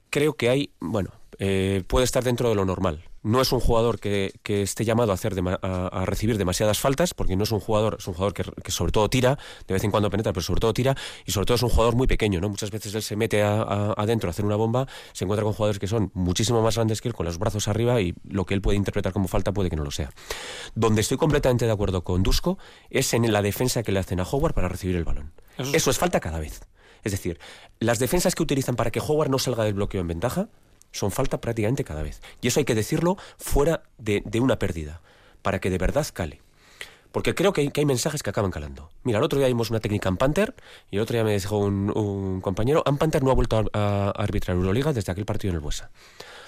creo 0.09 0.33
que 0.33 0.49
hay, 0.49 0.71
bueno, 0.79 1.11
eh, 1.39 1.83
puede 1.87 2.03
estar 2.03 2.23
dentro 2.23 2.49
de 2.49 2.55
lo 2.55 2.65
normal. 2.65 3.03
No 3.27 3.41
es 3.41 3.51
un 3.51 3.59
jugador 3.59 3.99
que, 3.99 4.33
que 4.41 4.61
esté 4.61 4.85
llamado 4.85 5.11
a, 5.11 5.15
hacer 5.15 5.35
dema- 5.35 5.59
a, 5.61 5.87
a 5.87 6.05
recibir 6.05 6.37
demasiadas 6.37 6.79
faltas, 6.79 7.13
porque 7.13 7.35
no 7.35 7.43
es 7.43 7.51
un 7.51 7.59
jugador, 7.59 7.97
es 7.99 8.07
un 8.07 8.13
jugador 8.13 8.33
que, 8.33 8.43
que 8.63 8.71
sobre 8.71 8.91
todo 8.91 9.09
tira, 9.09 9.37
de 9.67 9.73
vez 9.73 9.83
en 9.83 9.91
cuando 9.91 10.09
penetra, 10.09 10.31
pero 10.33 10.43
sobre 10.43 10.61
todo 10.61 10.73
tira, 10.73 10.95
y 11.25 11.31
sobre 11.31 11.45
todo 11.45 11.55
es 11.55 11.63
un 11.63 11.69
jugador 11.69 11.95
muy 11.95 12.07
pequeño, 12.07 12.39
¿no? 12.39 12.47
Muchas 12.49 12.71
veces 12.71 12.95
él 12.95 13.01
se 13.03 13.15
mete 13.15 13.43
a- 13.43 13.93
adentro 13.97 14.29
a 14.29 14.31
hacer 14.31 14.45
una 14.45 14.55
bomba, 14.55 14.87
se 15.13 15.25
encuentra 15.25 15.43
con 15.43 15.53
jugadores 15.53 15.79
que 15.79 15.87
son 15.87 16.09
muchísimo 16.13 16.61
más 16.61 16.75
grandes 16.75 17.01
que 17.01 17.09
él, 17.09 17.13
con 17.13 17.25
los 17.25 17.37
brazos 17.37 17.67
arriba, 17.67 17.99
y 18.01 18.13
lo 18.23 18.45
que 18.45 18.53
él 18.53 18.61
puede 18.61 18.77
interpretar 18.77 19.11
como 19.13 19.27
falta 19.27 19.51
puede 19.51 19.69
que 19.69 19.75
no 19.75 19.83
lo 19.83 19.91
sea. 19.91 20.09
Donde 20.75 21.01
estoy 21.01 21.17
completamente 21.17 21.65
de 21.65 21.71
acuerdo 21.71 22.03
con 22.03 22.23
Dusko 22.23 22.57
es 22.89 23.13
en 23.13 23.31
la 23.33 23.41
defensa 23.41 23.83
que 23.83 23.91
le 23.91 23.99
hacen 23.99 24.19
a 24.19 24.23
Howard 24.23 24.53
para 24.53 24.69
recibir 24.69 24.95
el 24.95 25.03
balón. 25.03 25.33
Eso 25.57 25.71
Eso, 25.75 25.83
sí. 25.85 25.89
es 25.89 25.97
falta 25.99 26.19
cada 26.19 26.39
vez. 26.39 26.61
Es 27.03 27.11
decir, 27.11 27.39
las 27.79 27.99
defensas 27.99 28.35
que 28.35 28.43
utilizan 28.43 28.75
para 28.75 28.89
que 28.91 28.99
Howard 28.99 29.29
no 29.29 29.37
salga 29.39 29.63
del 29.63 29.73
bloqueo 29.73 30.01
en 30.01 30.07
ventaja 30.07 30.47
son 30.91 31.11
falta 31.11 31.39
prácticamente 31.41 31.83
cada 31.83 32.03
vez. 32.03 32.21
Y 32.41 32.47
eso 32.47 32.59
hay 32.59 32.65
que 32.65 32.75
decirlo 32.75 33.17
fuera 33.37 33.83
de, 33.97 34.21
de 34.25 34.39
una 34.39 34.57
pérdida, 34.59 35.01
para 35.41 35.59
que 35.59 35.69
de 35.69 35.77
verdad 35.77 36.05
cale. 36.13 36.41
Porque 37.11 37.33
creo 37.33 37.53
que 37.53 37.61
hay, 37.61 37.71
que 37.71 37.81
hay 37.81 37.85
mensajes 37.85 38.21
que 38.21 38.29
acaban 38.29 38.51
calando. 38.51 38.89
Mira, 39.03 39.17
el 39.19 39.23
otro 39.23 39.39
día 39.39 39.47
vimos 39.47 39.69
una 39.69 39.79
técnica 39.79 40.09
en 40.09 40.17
Panther 40.17 40.53
y 40.91 40.97
el 40.97 41.01
otro 41.01 41.13
día 41.15 41.23
me 41.23 41.33
dijo 41.33 41.57
un, 41.57 41.89
un 41.97 42.41
compañero, 42.41 42.83
Ann 42.85 42.97
Panther 42.97 43.23
no 43.23 43.31
ha 43.31 43.33
vuelto 43.33 43.57
a, 43.73 43.79
a 43.79 44.11
arbitrar 44.11 44.55
Euroliga 44.57 44.91
desde 44.93 45.11
aquel 45.11 45.25
partido 45.25 45.51
en 45.51 45.55
el 45.55 45.61
Buesa. 45.61 45.89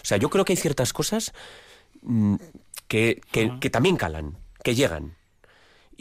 O 0.02 0.06
sea, 0.06 0.18
yo 0.18 0.30
creo 0.30 0.46
que 0.46 0.54
hay 0.54 0.58
ciertas 0.58 0.92
cosas 0.94 1.32
mm, 2.02 2.36
que, 2.88 3.22
que- 3.32 3.58
que 3.60 3.70
también 3.70 3.96
calan, 3.96 4.38
que 4.64 4.76
llegan. 4.76 5.16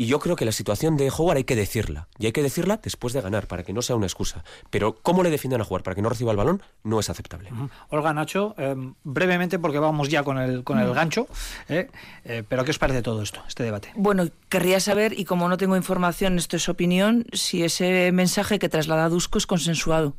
Y 0.01 0.07
yo 0.07 0.21
creo 0.21 0.37
que 0.37 0.45
la 0.45 0.53
situación 0.53 0.97
de 0.97 1.11
Howard 1.11 1.39
hay 1.39 1.43
que 1.45 1.57
decirla. 1.57 2.07
Y 2.21 2.27
hay 2.27 2.33
que 2.33 2.41
decirla 2.41 2.79
después 2.81 3.13
de 3.15 3.21
ganar, 3.21 3.49
para 3.49 3.65
que 3.65 3.73
no 3.73 3.83
sea 3.83 3.97
una 3.97 4.07
excusa. 4.07 4.45
Pero 4.71 4.95
cómo 4.95 5.25
le 5.25 5.31
defienden 5.31 5.61
a 5.61 5.65
jugar 5.65 5.83
para 5.83 5.97
que 5.97 6.03
no 6.03 6.09
reciba 6.09 6.31
el 6.31 6.37
balón 6.37 6.63
no 6.85 7.01
es 7.01 7.11
aceptable. 7.11 7.51
Olga 7.89 8.15
Nacho, 8.15 8.55
eh, 8.59 8.77
brevemente 9.03 9.59
porque 9.59 9.81
vamos 9.81 10.09
ya 10.09 10.23
con 10.23 10.39
el, 10.39 10.63
con 10.63 10.79
el 10.79 10.95
gancho, 10.95 11.27
eh, 11.69 11.89
eh, 12.25 12.45
pero 12.49 12.65
¿qué 12.65 12.71
os 12.71 12.79
parece 12.79 13.03
todo 13.03 13.23
esto, 13.23 13.43
este 13.49 13.65
debate? 13.65 13.91
Bueno, 13.97 14.29
querría 14.49 14.79
saber, 14.79 15.19
y 15.19 15.25
como 15.25 15.49
no 15.49 15.57
tengo 15.57 15.77
información, 15.77 16.39
esto 16.39 16.57
es 16.57 16.69
opinión, 16.69 17.27
si 17.33 17.65
ese 17.65 18.13
mensaje 18.13 18.61
que 18.61 18.69
traslada 18.69 19.09
Dusko 19.09 19.39
es 19.39 19.49
consensuado, 19.49 20.15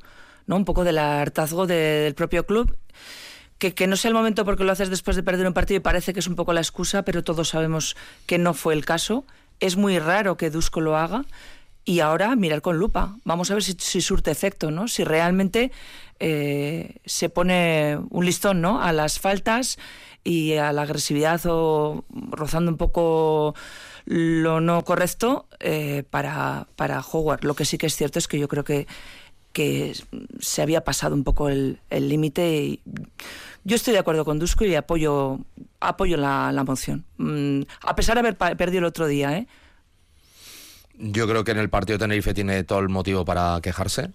¿no? 0.45 0.57
Un 0.57 0.65
poco 0.65 0.83
del 0.83 0.97
hartazgo 0.97 1.67
de- 1.67 1.75
del 2.03 2.15
propio 2.15 2.45
club. 2.45 2.75
Que, 3.59 3.73
que 3.73 3.87
no 3.87 3.95
sea 3.97 4.07
el 4.09 4.15
momento 4.15 4.43
porque 4.45 4.63
lo 4.65 4.71
haces 4.71 4.89
después 4.89 5.15
de 5.17 5.23
perder 5.23 5.45
un 5.47 5.53
partido 5.53 5.77
y 5.77 5.81
parece 5.81 6.13
que 6.13 6.19
es 6.19 6.27
un 6.27 6.35
poco 6.35 6.51
la 6.53 6.61
excusa, 6.61 7.03
pero 7.03 7.23
todos 7.23 7.47
sabemos 7.49 7.95
que 8.25 8.37
no 8.37 8.53
fue 8.53 8.73
el 8.73 8.83
caso. 8.85 9.25
Es 9.59 9.75
muy 9.75 9.99
raro 9.99 10.37
que 10.37 10.49
Dusko 10.49 10.81
lo 10.81 10.97
haga. 10.97 11.25
Y 11.85 12.01
ahora 12.01 12.35
mirar 12.35 12.61
con 12.61 12.77
lupa. 12.77 13.17
Vamos 13.23 13.49
a 13.49 13.55
ver 13.55 13.63
si, 13.63 13.73
si 13.79 14.01
surte 14.01 14.29
efecto, 14.29 14.69
¿no? 14.69 14.87
Si 14.87 15.03
realmente 15.03 15.71
eh, 16.19 16.97
se 17.05 17.29
pone 17.29 17.97
un 18.09 18.25
listón, 18.25 18.61
¿no? 18.61 18.81
A 18.81 18.93
las 18.93 19.19
faltas 19.19 19.79
y 20.23 20.55
a 20.55 20.71
la 20.73 20.83
agresividad 20.83 21.41
o 21.45 22.03
rozando 22.09 22.69
un 22.69 22.77
poco 22.77 23.55
lo 24.05 24.61
no 24.61 24.83
correcto 24.83 25.47
eh, 25.59 26.03
para, 26.09 26.67
para 26.75 27.01
Howard. 27.01 27.43
Lo 27.43 27.55
que 27.55 27.65
sí 27.65 27.77
que 27.77 27.87
es 27.87 27.95
cierto 27.95 28.19
es 28.19 28.27
que 28.27 28.37
yo 28.37 28.47
creo 28.47 28.63
que, 28.63 28.85
que 29.53 29.95
se 30.39 30.61
había 30.61 30.83
pasado 30.83 31.15
un 31.15 31.23
poco 31.23 31.49
el 31.49 31.79
límite 31.89 32.55
y 32.57 32.81
yo 33.63 33.75
estoy 33.75 33.93
de 33.93 33.99
acuerdo 33.99 34.25
con 34.25 34.39
Dusko 34.39 34.65
y 34.65 34.75
apoyo, 34.75 35.39
apoyo 35.79 36.17
la, 36.17 36.51
la 36.51 36.63
moción. 36.63 37.05
Mm, 37.17 37.61
a 37.81 37.95
pesar 37.95 38.15
de 38.15 38.19
haber 38.27 38.37
perdido 38.57 38.79
el 38.79 38.85
otro 38.85 39.07
día, 39.07 39.37
¿eh? 39.37 39.47
Yo 40.97 41.27
creo 41.27 41.43
que 41.43 41.51
en 41.51 41.59
el 41.59 41.69
partido 41.69 41.97
Tenerife 41.97 42.33
tiene 42.33 42.63
todo 42.63 42.79
el 42.79 42.89
motivo 42.89 43.23
para 43.23 43.59
quejarse, 43.61 44.11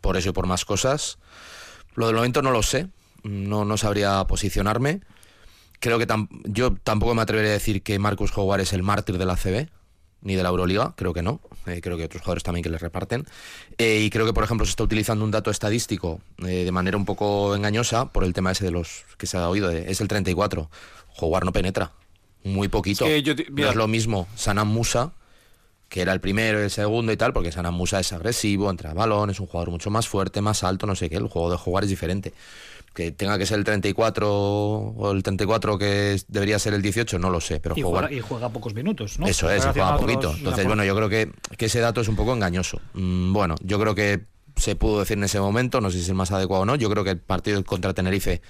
por 0.00 0.16
eso 0.16 0.28
y 0.30 0.32
por 0.32 0.46
más 0.46 0.64
cosas. 0.64 1.18
Lo 1.94 2.06
del 2.06 2.16
momento 2.16 2.42
no 2.42 2.52
lo 2.52 2.62
sé, 2.62 2.88
no, 3.24 3.64
no 3.64 3.76
sabría 3.76 4.24
posicionarme. 4.24 5.00
Creo 5.80 5.98
que 5.98 6.06
tam- 6.06 6.28
yo 6.44 6.74
tampoco 6.84 7.14
me 7.14 7.22
atrevería 7.22 7.50
a 7.50 7.54
decir 7.54 7.82
que 7.82 7.98
Marcus 7.98 8.36
Howard 8.36 8.60
es 8.60 8.72
el 8.72 8.84
mártir 8.84 9.18
de 9.18 9.26
la 9.26 9.36
CB, 9.36 9.68
ni 10.22 10.34
de 10.34 10.42
la 10.42 10.48
Euroliga, 10.48 10.94
creo 10.96 11.12
que 11.12 11.22
no. 11.22 11.40
Eh, 11.66 11.80
creo 11.80 11.96
que 11.96 12.04
otros 12.04 12.22
jugadores 12.22 12.42
también 12.42 12.62
que 12.64 12.70
les 12.70 12.80
reparten. 12.80 13.24
Eh, 13.78 14.00
y 14.02 14.10
creo 14.10 14.26
que, 14.26 14.32
por 14.32 14.42
ejemplo, 14.44 14.64
se 14.66 14.70
está 14.70 14.82
utilizando 14.82 15.24
un 15.24 15.30
dato 15.30 15.50
estadístico 15.50 16.20
eh, 16.38 16.64
de 16.64 16.72
manera 16.72 16.96
un 16.96 17.04
poco 17.04 17.54
engañosa 17.54 18.06
por 18.12 18.24
el 18.24 18.32
tema 18.32 18.50
ese 18.52 18.64
de 18.64 18.70
los 18.72 19.04
que 19.18 19.26
se 19.26 19.36
ha 19.36 19.48
oído, 19.48 19.68
de- 19.68 19.90
es 19.90 20.00
el 20.00 20.08
34. 20.08 20.68
Howard 21.18 21.44
no 21.44 21.52
penetra, 21.52 21.92
muy 22.42 22.68
poquito. 22.68 23.04
Es 23.06 23.10
que 23.12 23.22
yo 23.22 23.34
no 23.64 23.68
es 23.70 23.76
lo 23.76 23.86
mismo 23.88 24.26
Sanam 24.34 24.68
Musa 24.68 25.12
que 25.88 26.00
era 26.00 26.14
el 26.14 26.22
primero 26.22 26.58
y 26.58 26.62
el 26.64 26.70
segundo 26.70 27.12
y 27.12 27.18
tal, 27.18 27.34
porque 27.34 27.52
Sana 27.52 27.70
Musa 27.70 28.00
es 28.00 28.14
agresivo, 28.14 28.70
entra 28.70 28.92
a 28.92 28.94
balón, 28.94 29.28
es 29.28 29.40
un 29.40 29.46
jugador 29.46 29.68
mucho 29.70 29.90
más 29.90 30.08
fuerte, 30.08 30.40
más 30.40 30.64
alto, 30.64 30.86
no 30.86 30.96
sé 30.96 31.10
qué, 31.10 31.16
el 31.16 31.28
juego 31.28 31.50
de 31.50 31.58
jugar 31.58 31.84
es 31.84 31.90
diferente. 31.90 32.32
Que 32.94 33.10
tenga 33.10 33.38
que 33.38 33.46
ser 33.46 33.58
el 33.58 33.64
34 33.64 34.30
o 34.30 35.12
el 35.12 35.22
34 35.22 35.78
que 35.78 36.20
debería 36.28 36.58
ser 36.58 36.74
el 36.74 36.82
18, 36.82 37.18
no 37.18 37.30
lo 37.30 37.40
sé, 37.40 37.58
pero 37.58 37.74
y, 37.76 37.82
jugar... 37.82 38.04
juega, 38.04 38.16
y 38.16 38.20
juega 38.20 38.48
pocos 38.50 38.74
minutos, 38.74 39.18
¿no? 39.18 39.26
Eso 39.26 39.50
es, 39.50 39.64
juega 39.64 39.96
poquito. 39.96 40.34
Entonces, 40.36 40.66
bueno, 40.66 40.84
yo 40.84 40.94
creo 40.94 41.08
que, 41.08 41.32
que, 41.56 41.66
ese 41.66 41.80
dato 41.80 42.02
es 42.02 42.08
un 42.08 42.16
poco 42.16 42.34
engañoso. 42.34 42.80
Mm, 42.92 43.32
bueno, 43.32 43.54
yo 43.62 43.80
creo 43.80 43.94
que 43.94 44.24
se 44.56 44.76
pudo 44.76 45.00
decir 45.00 45.16
en 45.16 45.24
ese 45.24 45.40
momento, 45.40 45.80
no 45.80 45.90
sé 45.90 45.96
si 45.96 46.02
es 46.02 46.08
el 46.08 46.14
más 46.14 46.30
adecuado 46.32 46.62
o 46.62 46.66
no, 46.66 46.76
yo 46.76 46.90
creo 46.90 47.04
que 47.04 47.10
el 47.10 47.18
partido 47.18 47.62
contra 47.64 47.94
Tenerife 47.94 48.42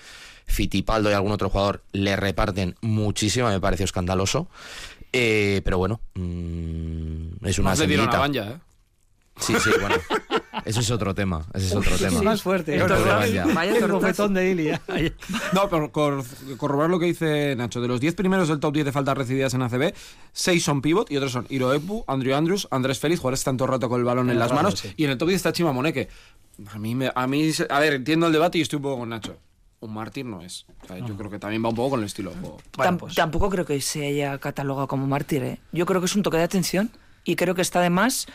Fitipaldo 0.46 1.10
y 1.10 1.14
algún 1.14 1.32
otro 1.32 1.48
jugador 1.48 1.82
le 1.92 2.16
reparten 2.16 2.74
muchísimo, 2.80 3.48
me 3.48 3.60
pareció 3.60 3.84
escandaloso. 3.84 4.48
Eh, 5.12 5.60
pero 5.64 5.78
bueno, 5.78 6.00
mmm, 6.14 7.46
es 7.46 7.58
una 7.58 7.70
Más 7.70 7.78
le 7.78 7.86
dieron 7.86 8.08
a 8.08 8.18
Banja, 8.18 8.50
¿eh? 8.50 8.58
Sí, 9.38 9.54
sí, 9.62 9.70
bueno. 9.80 9.96
Eso 10.64 10.80
es 10.80 10.90
otro 10.90 11.14
tema. 11.14 11.44
Ese 11.54 11.66
es 11.66 11.74
otro 11.74 11.96
tema. 11.96 12.18
Es 12.18 12.22
más 12.22 12.42
fuerte. 12.42 12.76
Esto 12.76 12.94
es 12.94 13.54
Vaya 13.54 13.76
el 13.76 13.90
bofetón 13.90 14.34
de 14.34 14.50
Ilia. 14.50 14.80
No, 15.52 15.68
pero 15.68 15.90
cor 15.92 16.24
corroborar 16.56 16.90
lo 16.90 16.98
que 16.98 17.06
dice 17.06 17.54
Nacho. 17.56 17.80
De 17.80 17.88
los 17.88 18.00
10 18.00 18.14
primeros 18.14 18.48
del 18.48 18.60
top 18.60 18.74
10 18.74 18.86
de 18.86 18.92
faltas 18.92 19.16
recibidas 19.16 19.54
en 19.54 19.62
ACB, 19.62 19.94
6 20.32 20.62
son 20.64 20.82
pivot 20.82 21.10
y 21.10 21.16
otros 21.16 21.32
son 21.32 21.46
Iro 21.48 21.72
Epu, 21.72 22.04
Andrew 22.06 22.34
Andrews, 22.34 22.68
Andrés 22.70 22.98
Félix, 22.98 23.20
jugadores 23.20 23.44
tanto 23.44 23.66
rato 23.66 23.88
con 23.88 24.00
el 24.00 24.04
balón 24.04 24.26
en, 24.26 24.32
en 24.32 24.38
las 24.38 24.50
rato, 24.50 24.62
manos. 24.62 24.78
Sí. 24.78 24.92
Y 24.96 25.04
en 25.04 25.10
el 25.10 25.18
top 25.18 25.28
10 25.28 25.36
está 25.36 25.52
Chima 25.52 25.72
Moneque. 25.72 26.08
A 26.72 26.78
mí, 26.78 26.94
me, 26.94 27.10
a 27.14 27.26
mí, 27.26 27.50
a 27.68 27.80
ver, 27.80 27.94
entiendo 27.94 28.26
el 28.26 28.32
debate 28.32 28.58
y 28.58 28.60
estoy 28.60 28.76
un 28.76 28.82
poco 28.82 28.98
con 28.98 29.08
Nacho 29.08 29.36
un 29.82 29.94
mártir 29.94 30.24
no 30.24 30.40
es. 30.40 30.64
O 30.84 30.86
sea, 30.86 30.98
yo 30.98 31.16
creo 31.16 31.28
que 31.28 31.38
también 31.40 31.62
va 31.64 31.68
un 31.68 31.74
poco 31.74 31.90
con 31.90 32.00
el 32.00 32.06
estilo 32.06 32.30
de 32.30 32.36
juego. 32.38 32.58
Bueno, 32.76 32.98
pues. 32.98 33.14
Tampoco 33.14 33.50
creo 33.50 33.66
que 33.66 33.80
se 33.80 34.06
haya 34.06 34.38
catalogado 34.38 34.86
como 34.86 35.06
mártir. 35.06 35.42
¿eh? 35.42 35.58
Yo 35.72 35.86
creo 35.86 36.00
que 36.00 36.06
es 36.06 36.14
un 36.14 36.22
toque 36.22 36.36
de 36.36 36.44
atención 36.44 36.90
y 37.24 37.34
creo 37.34 37.54
que 37.54 37.62
está 37.62 37.80
además 37.80 38.26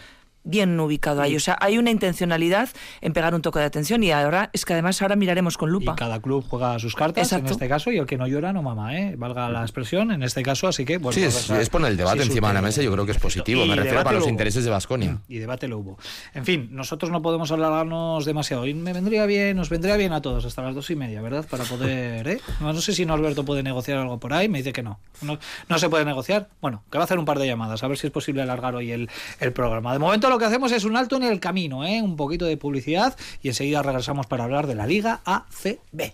bien 0.47 0.79
ubicado 0.79 1.21
ahí. 1.21 1.35
O 1.35 1.39
sea, 1.39 1.57
hay 1.59 1.77
una 1.77 1.91
intencionalidad 1.91 2.69
en 3.01 3.13
pegar 3.13 3.35
un 3.35 3.41
toque 3.41 3.59
de 3.59 3.65
atención 3.65 4.03
y 4.03 4.11
ahora 4.11 4.49
es 4.53 4.65
que 4.65 4.73
además 4.73 5.01
ahora 5.01 5.15
miraremos 5.15 5.57
con 5.57 5.69
lupa. 5.69 5.93
Y 5.93 5.95
cada 5.95 6.19
club 6.21 6.45
juega 6.47 6.79
sus 6.79 6.95
cartas 6.95 7.27
Exacto. 7.27 7.47
en 7.47 7.51
este 7.53 7.67
caso 7.67 7.91
y 7.91 7.97
el 7.97 8.05
que 8.05 8.17
no 8.17 8.27
llora 8.27 8.53
no 8.53 8.63
mama, 8.63 8.97
¿eh? 8.97 9.15
valga 9.17 9.49
la 9.49 9.61
expresión 9.61 10.11
en 10.11 10.23
este 10.23 10.43
caso, 10.43 10.67
así 10.67 10.85
que... 10.85 10.97
Bueno, 10.97 11.13
sí, 11.13 11.23
es, 11.23 11.49
es 11.49 11.69
poner 11.69 11.91
el 11.91 11.97
debate 11.97 12.21
sí, 12.21 12.29
encima 12.29 12.47
de 12.49 12.53
la 12.55 12.61
mesa, 12.61 12.81
yo 12.81 12.91
creo 12.91 13.05
que 13.05 13.11
es 13.11 13.19
positivo, 13.19 13.65
y 13.65 13.69
me 13.69 13.75
refiero 13.75 14.03
para 14.03 14.19
los 14.19 14.27
intereses 14.27 14.63
de 14.63 14.71
Basconia. 14.71 15.19
Y 15.27 15.37
debate 15.37 15.67
lo 15.67 15.79
hubo. 15.79 15.97
En 16.33 16.45
fin, 16.45 16.69
nosotros 16.71 17.11
no 17.11 17.21
podemos 17.21 17.51
alargarnos 17.51 18.25
demasiado 18.25 18.65
y 18.65 18.73
me 18.73 18.93
vendría 18.93 19.25
bien, 19.25 19.57
nos 19.57 19.69
vendría 19.69 19.97
bien 19.97 20.13
a 20.13 20.21
todos 20.21 20.45
hasta 20.45 20.61
las 20.61 20.75
dos 20.75 20.89
y 20.89 20.95
media, 20.95 21.21
¿verdad? 21.21 21.45
Para 21.49 21.63
poder... 21.65 22.27
¿eh? 22.27 22.41
No, 22.59 22.73
no 22.73 22.81
sé 22.81 22.93
si 22.93 23.05
Norberto 23.05 23.43
puede 23.43 23.63
negociar 23.63 23.97
algo 23.97 24.19
por 24.19 24.33
ahí, 24.33 24.47
me 24.49 24.59
dice 24.59 24.73
que 24.73 24.83
no. 24.83 24.99
no. 25.21 25.37
No 25.69 25.79
se 25.79 25.89
puede 25.89 26.05
negociar. 26.05 26.49
Bueno, 26.61 26.83
que 26.91 26.97
va 26.97 27.03
a 27.03 27.05
hacer 27.05 27.19
un 27.19 27.25
par 27.25 27.39
de 27.39 27.47
llamadas, 27.47 27.83
a 27.83 27.87
ver 27.87 27.97
si 27.97 28.07
es 28.07 28.13
posible 28.13 28.41
alargar 28.41 28.75
hoy 28.75 28.91
el, 28.91 29.09
el 29.39 29.51
programa. 29.51 29.93
De 29.93 29.99
momento 29.99 30.29
lo 30.29 30.36
que 30.37 30.45
hacemos 30.45 30.71
es 30.71 30.83
un 30.83 30.95
alto 30.97 31.15
en 31.15 31.23
el 31.23 31.39
camino, 31.39 31.85
¿eh? 31.85 32.01
un 32.01 32.15
poquito 32.15 32.45
de 32.45 32.57
publicidad 32.57 33.15
y 33.41 33.49
enseguida 33.49 33.81
regresamos 33.83 34.27
para 34.27 34.43
hablar 34.43 34.67
de 34.67 34.75
la 34.75 34.87
Liga 34.87 35.21
ACB. 35.25 36.13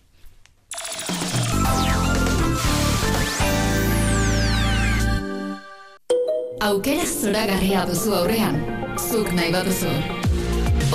Aukera 6.63 7.03
zoragarria 7.05 7.83
duzu 7.85 8.13
aurrean, 8.15 8.61
zuk 8.95 9.33
nahi 9.35 9.51
baduzu. 9.51 9.89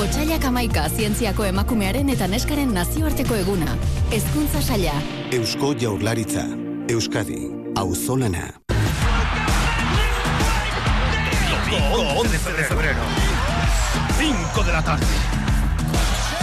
Otsailak 0.01 0.47
amaika 0.49 0.87
zientziako 0.89 1.45
emakumearen 1.45 2.09
eta 2.15 2.29
neskaren 2.31 2.73
nazioarteko 2.73 3.37
eguna. 3.43 3.77
Hezkuntza 4.15 4.63
saila. 4.63 4.95
Eusko 5.35 5.75
jaurlaritza. 5.77 6.47
Euskadi. 6.89 7.43
Auzolana. 7.77 8.47
Domingo 11.71 12.21
11 12.21 12.53
de 12.53 12.65
febrero. 12.65 13.01
5 14.19 14.65
de 14.65 14.73
la 14.73 14.83
tarde. 14.83 15.07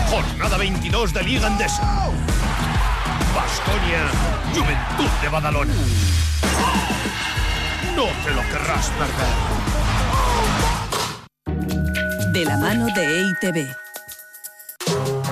Jornada 0.10 0.58
22 0.58 1.14
de 1.14 1.24
Liga 1.24 1.48
Andesa. 1.48 1.82
Basconia, 3.36 4.08
Juventud 4.54 5.10
de 5.22 5.30
Badalona. 5.30 5.74
No 7.96 8.06
te 8.24 8.32
lo 8.32 8.42
querrás 8.50 8.92
perder. 9.00 9.36
De 12.32 12.46
la 12.46 12.58
mano 12.58 12.86
de 12.94 13.22
EITB. 13.22 13.76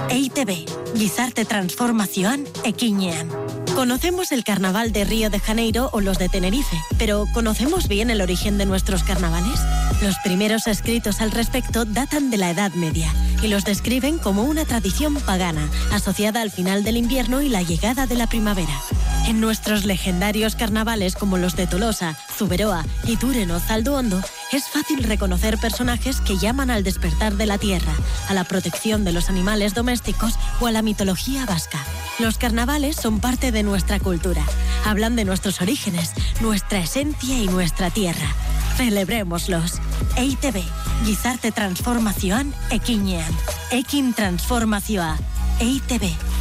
EITB, 0.10 0.98
Gizarte 0.98 1.46
Transformación 1.46 2.46
Equiñean. 2.64 3.30
Conocemos 3.76 4.32
el 4.32 4.43
carnaval 4.43 4.91
de 4.91 5.03
Río 5.03 5.32
de 5.32 5.39
Janeiro 5.39 5.89
o 5.93 5.99
los 5.99 6.19
de 6.19 6.30
Tenerife, 6.30 6.78
pero 6.99 7.26
¿conocemos 7.34 7.88
bien 7.88 8.11
el 8.11 8.21
origen 8.21 8.59
de 8.59 8.67
nuestros 8.67 9.03
carnavales? 9.03 9.59
Los 10.03 10.15
primeros 10.24 10.67
escritos 10.67 11.21
al 11.21 11.32
respecto 11.32 11.84
datan 11.84 12.30
de 12.30 12.38
la 12.38 12.51
Edad 12.51 12.71
Media 12.74 13.11
y 13.41 13.47
los 13.47 13.65
describen 13.65 14.19
como 14.19 14.43
una 14.43 14.65
tradición 14.65 15.15
pagana 15.15 15.67
asociada 15.91 16.41
al 16.41 16.51
final 16.51 16.84
del 16.84 16.97
invierno 16.97 17.41
y 17.41 17.49
la 17.49 17.63
llegada 17.63 18.05
de 18.05 18.15
la 18.15 18.28
primavera. 18.28 18.80
En 19.26 19.39
nuestros 19.39 19.86
legendarios 19.86 20.55
carnavales 20.55 21.15
como 21.15 21.38
los 21.38 21.55
de 21.55 21.65
Tolosa, 21.65 22.17
Zuberoa 22.38 22.86
y 23.05 23.15
Túreno 23.15 23.59
Zalduondo, 23.59 24.21
es 24.51 24.67
fácil 24.67 25.01
reconocer 25.01 25.57
personajes 25.57 26.19
que 26.19 26.38
llaman 26.38 26.69
al 26.69 26.84
despertar 26.84 27.36
de 27.36 27.45
la 27.45 27.57
tierra, 27.57 27.93
a 28.28 28.34
la 28.34 28.43
protección 28.43 29.05
de 29.05 29.13
los 29.13 29.30
animales 29.30 29.74
domésticos 29.74 30.34
o 30.59 30.67
a 30.67 30.71
la 30.71 30.82
mitología 30.82 31.45
vasca. 31.45 31.80
Los 32.19 32.38
carnavales 32.38 32.97
son 32.97 33.21
parte 33.21 33.53
de 33.53 33.63
nuestra 33.63 33.97
cultura. 33.99 34.43
Hablan 34.86 35.15
de 35.15 35.24
nuestros 35.24 35.61
orígenes, 35.61 36.11
nuestra 36.41 36.80
esencia 36.80 37.38
y 37.38 37.47
nuestra 37.47 37.89
tierra. 37.89 38.28
Celebrémoslos. 38.76 39.80
EITB, 40.17 40.61
Gizarte 41.05 41.51
Transformación 41.53 42.53
Ekiñean. 42.71 43.32
Ekin 43.71 44.13
Transformazioa. 44.13 45.17
EITB. 45.59 46.32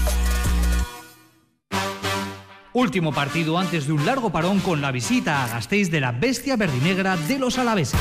Último 2.74 3.12
partido 3.12 3.58
antes 3.58 3.86
de 3.86 3.92
un 3.92 4.06
largo 4.06 4.30
parón 4.30 4.58
con 4.60 4.80
la 4.80 4.92
visita 4.92 5.44
a 5.44 5.48
Gasteiz 5.48 5.90
de 5.90 6.00
la 6.00 6.10
bestia 6.10 6.56
verdinegra 6.56 7.18
de 7.18 7.38
los 7.38 7.58
alaveses. 7.58 8.00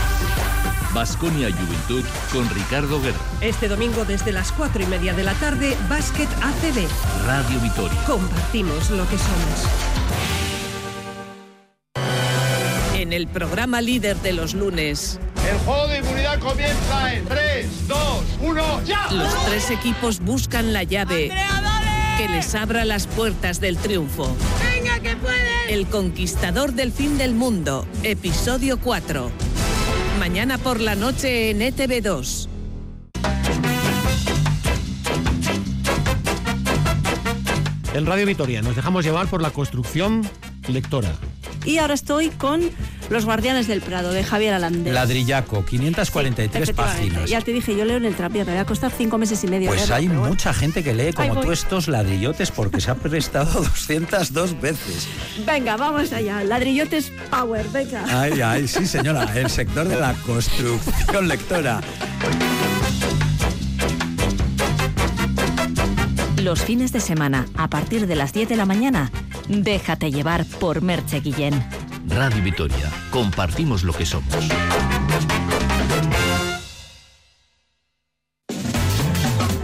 Basconia 0.93 1.49
Juventud 1.51 2.05
con 2.31 2.49
Ricardo 2.49 3.01
Guerra. 3.01 3.17
Este 3.41 3.67
domingo 3.67 4.05
desde 4.05 4.31
las 4.31 4.53
4 4.53 4.83
y 4.83 4.85
media 4.85 5.13
de 5.13 5.25
la 5.25 5.33
tarde, 5.33 5.75
Básquet 5.89 6.29
ACB. 6.41 6.87
Radio 7.25 7.59
Vitoria. 7.59 7.97
Compartimos 8.05 8.89
lo 8.91 9.05
que 9.09 9.17
somos. 9.17 9.67
En 12.95 13.11
el 13.11 13.27
programa 13.27 13.81
líder 13.81 14.15
de 14.17 14.31
los 14.31 14.53
lunes. 14.53 15.19
El 15.49 15.57
juego 15.59 15.87
de 15.87 15.97
inmunidad 15.97 16.39
comienza 16.39 17.13
en 17.13 17.25
3, 17.25 17.87
2, 17.89 17.97
1, 18.41 18.83
ya. 18.85 19.11
Los 19.11 19.45
tres 19.47 19.69
equipos 19.69 20.21
buscan 20.21 20.71
la 20.71 20.83
llave 20.83 21.29
que 22.17 22.27
les 22.27 22.55
abra 22.55 22.85
las 22.85 23.07
puertas 23.07 23.59
del 23.59 23.77
triunfo. 23.77 24.35
¡Venga, 24.73 24.99
que 24.99 25.15
puedes! 25.15 25.69
El 25.69 25.87
conquistador 25.87 26.73
del 26.73 26.91
fin 26.91 27.17
del 27.17 27.33
mundo, 27.33 27.87
episodio 28.03 28.79
4. 28.79 29.31
Mañana 30.19 30.57
por 30.57 30.79
la 30.79 30.95
noche 30.95 31.49
en 31.49 31.61
E 31.61 31.73
ETV2. 31.73 32.47
En 37.93 38.05
Radio 38.05 38.25
Vitoria 38.25 38.61
nos 38.61 38.75
dejamos 38.75 39.03
llevar 39.03 39.27
por 39.27 39.41
la 39.41 39.51
construcción 39.51 40.27
lectora. 40.67 41.11
Y 41.65 41.77
ahora 41.77 41.93
estoy 41.93 42.29
con 42.29 42.61
Los 43.11 43.25
Guardianes 43.25 43.67
del 43.67 43.81
Prado, 43.81 44.13
de 44.13 44.23
Javier 44.23 44.53
Alandés. 44.53 44.93
Ladrillaco, 44.93 45.65
543 45.65 46.65
sí, 46.65 46.73
páginas. 46.73 47.29
Ya 47.29 47.41
te 47.41 47.51
dije, 47.51 47.75
yo 47.75 47.83
leo 47.83 47.97
en 47.97 48.05
el 48.05 48.15
tranvía, 48.15 48.45
me 48.45 48.55
va 48.55 48.61
a 48.61 48.65
costar 48.65 48.89
cinco 48.89 49.17
meses 49.17 49.43
y 49.43 49.47
medio. 49.47 49.67
Pues 49.67 49.81
leerlo, 49.81 49.95
hay 49.95 50.07
mucha 50.07 50.51
bueno. 50.51 50.59
gente 50.61 50.81
que 50.81 50.93
lee 50.93 51.11
como 51.11 51.41
tú 51.41 51.51
estos 51.51 51.89
ladrillotes 51.89 52.51
porque 52.51 52.79
se 52.79 52.89
ha 52.89 52.95
prestado 52.95 53.51
202 53.63 54.61
veces. 54.61 55.09
Venga, 55.45 55.75
vamos 55.75 56.13
allá. 56.13 56.41
Ladrillotes 56.45 57.11
Power, 57.29 57.67
venga. 57.73 58.05
Ay, 58.07 58.39
ay, 58.39 58.65
sí 58.65 58.87
señora, 58.87 59.29
el 59.37 59.49
sector 59.49 59.89
de 59.89 59.99
la 59.99 60.13
construcción 60.25 61.27
lectora. 61.27 61.81
Los 66.37 66.63
fines 66.63 66.93
de 66.93 67.01
semana, 67.01 67.45
a 67.57 67.69
partir 67.69 68.07
de 68.07 68.15
las 68.15 68.31
10 68.31 68.47
de 68.47 68.55
la 68.55 68.65
mañana, 68.65 69.11
déjate 69.49 70.11
llevar 70.11 70.45
por 70.45 70.81
Merche 70.81 71.19
Guillén. 71.19 71.61
Radio 72.07 72.43
Vitoria. 72.43 72.89
Compartimos 73.09 73.83
lo 73.83 73.93
que 73.93 74.05
somos. 74.05 74.35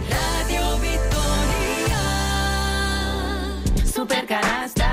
Radio 0.08 0.78
Victoria. 0.80 2.00
Super 3.84 4.26
canasta. 4.26 4.87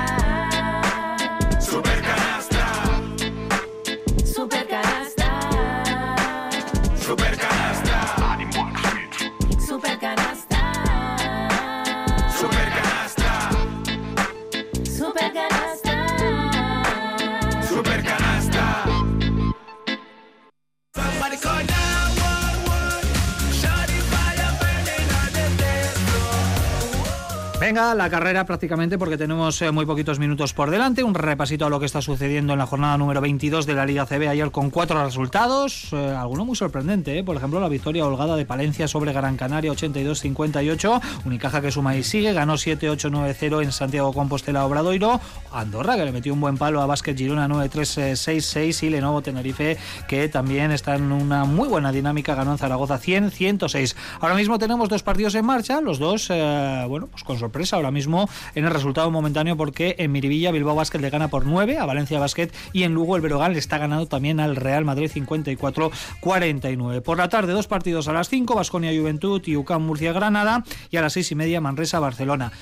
La 27.76 28.08
carrera 28.08 28.46
prácticamente 28.46 28.96
porque 28.96 29.18
tenemos 29.18 29.60
eh, 29.60 29.70
muy 29.70 29.84
poquitos 29.84 30.18
minutos 30.18 30.54
por 30.54 30.70
delante. 30.70 31.04
Un 31.04 31.12
repasito 31.12 31.66
a 31.66 31.68
lo 31.68 31.78
que 31.78 31.84
está 31.84 32.00
sucediendo 32.00 32.54
en 32.54 32.58
la 32.58 32.64
jornada 32.64 32.96
número 32.96 33.20
22 33.20 33.66
de 33.66 33.74
la 33.74 33.84
Liga 33.84 34.06
CB 34.06 34.30
ayer 34.30 34.50
con 34.50 34.70
cuatro 34.70 35.04
resultados. 35.04 35.88
Eh, 35.92 36.14
alguno 36.16 36.46
muy 36.46 36.56
sorprendente, 36.56 37.18
¿eh? 37.18 37.22
por 37.22 37.36
ejemplo 37.36 37.60
la 37.60 37.68
victoria 37.68 38.06
holgada 38.06 38.34
de 38.34 38.46
Palencia 38.46 38.88
sobre 38.88 39.12
Gran 39.12 39.36
Canaria 39.36 39.70
82-58. 39.72 41.02
Unicaja 41.26 41.60
que 41.60 41.70
suma 41.70 41.94
y 41.96 42.02
sigue, 42.02 42.32
ganó 42.32 42.54
7-8-9-0 42.54 43.62
en 43.62 43.72
Santiago 43.72 44.14
Compostela 44.14 44.64
Obradoiro. 44.64 45.20
Andorra 45.52 45.96
que 45.96 46.06
le 46.06 46.12
metió 46.12 46.32
un 46.32 46.40
buen 46.40 46.56
palo 46.56 46.80
a 46.80 46.86
Básquet 46.86 47.18
Girona 47.18 47.46
9-3-6-6 47.46 48.84
y 48.84 48.88
Lenovo 48.88 49.20
Tenerife 49.20 49.76
que 50.08 50.30
también 50.30 50.70
está 50.70 50.94
en 50.94 51.12
una 51.12 51.44
muy 51.44 51.68
buena 51.68 51.92
dinámica, 51.92 52.34
ganó 52.34 52.52
en 52.52 52.58
Zaragoza 52.58 52.98
100-106. 52.98 53.94
Ahora 54.20 54.34
mismo 54.34 54.58
tenemos 54.58 54.88
dos 54.88 55.02
partidos 55.02 55.34
en 55.34 55.44
marcha, 55.44 55.82
los 55.82 55.98
dos, 55.98 56.28
bueno, 56.28 57.08
pues 57.08 57.22
con 57.22 57.38
sorpresa 57.38 57.65
ahora 57.72 57.90
mismo 57.90 58.28
en 58.54 58.64
el 58.64 58.70
resultado 58.70 59.10
momentáneo 59.10 59.56
porque 59.56 59.96
en 59.98 60.12
Miribilla 60.12 60.50
Bilbao 60.50 60.74
Basket 60.74 60.98
le 60.98 61.10
gana 61.10 61.28
por 61.28 61.46
9 61.46 61.78
a 61.78 61.86
Valencia 61.86 62.18
Basket 62.18 62.50
y 62.72 62.82
en 62.84 62.94
Lugo 62.94 63.16
el 63.16 63.22
Verogal 63.22 63.52
le 63.52 63.58
está 63.58 63.78
ganando 63.78 64.06
también 64.06 64.40
al 64.40 64.56
Real 64.56 64.84
Madrid 64.84 65.10
54-49. 65.14 67.02
Por 67.02 67.18
la 67.18 67.28
tarde 67.28 67.52
dos 67.52 67.66
partidos 67.66 68.08
a 68.08 68.12
las 68.12 68.28
5, 68.28 68.54
Basconia 68.54 68.98
Juventud 68.98 69.42
y 69.44 69.56
UCAM 69.56 69.82
Murcia 69.82 70.12
Granada 70.12 70.64
y 70.90 70.96
a 70.96 71.02
las 71.02 71.12
6 71.14 71.32
y 71.32 71.34
media 71.34 71.60
Manresa 71.60 72.00
Barcelona. 72.00 72.52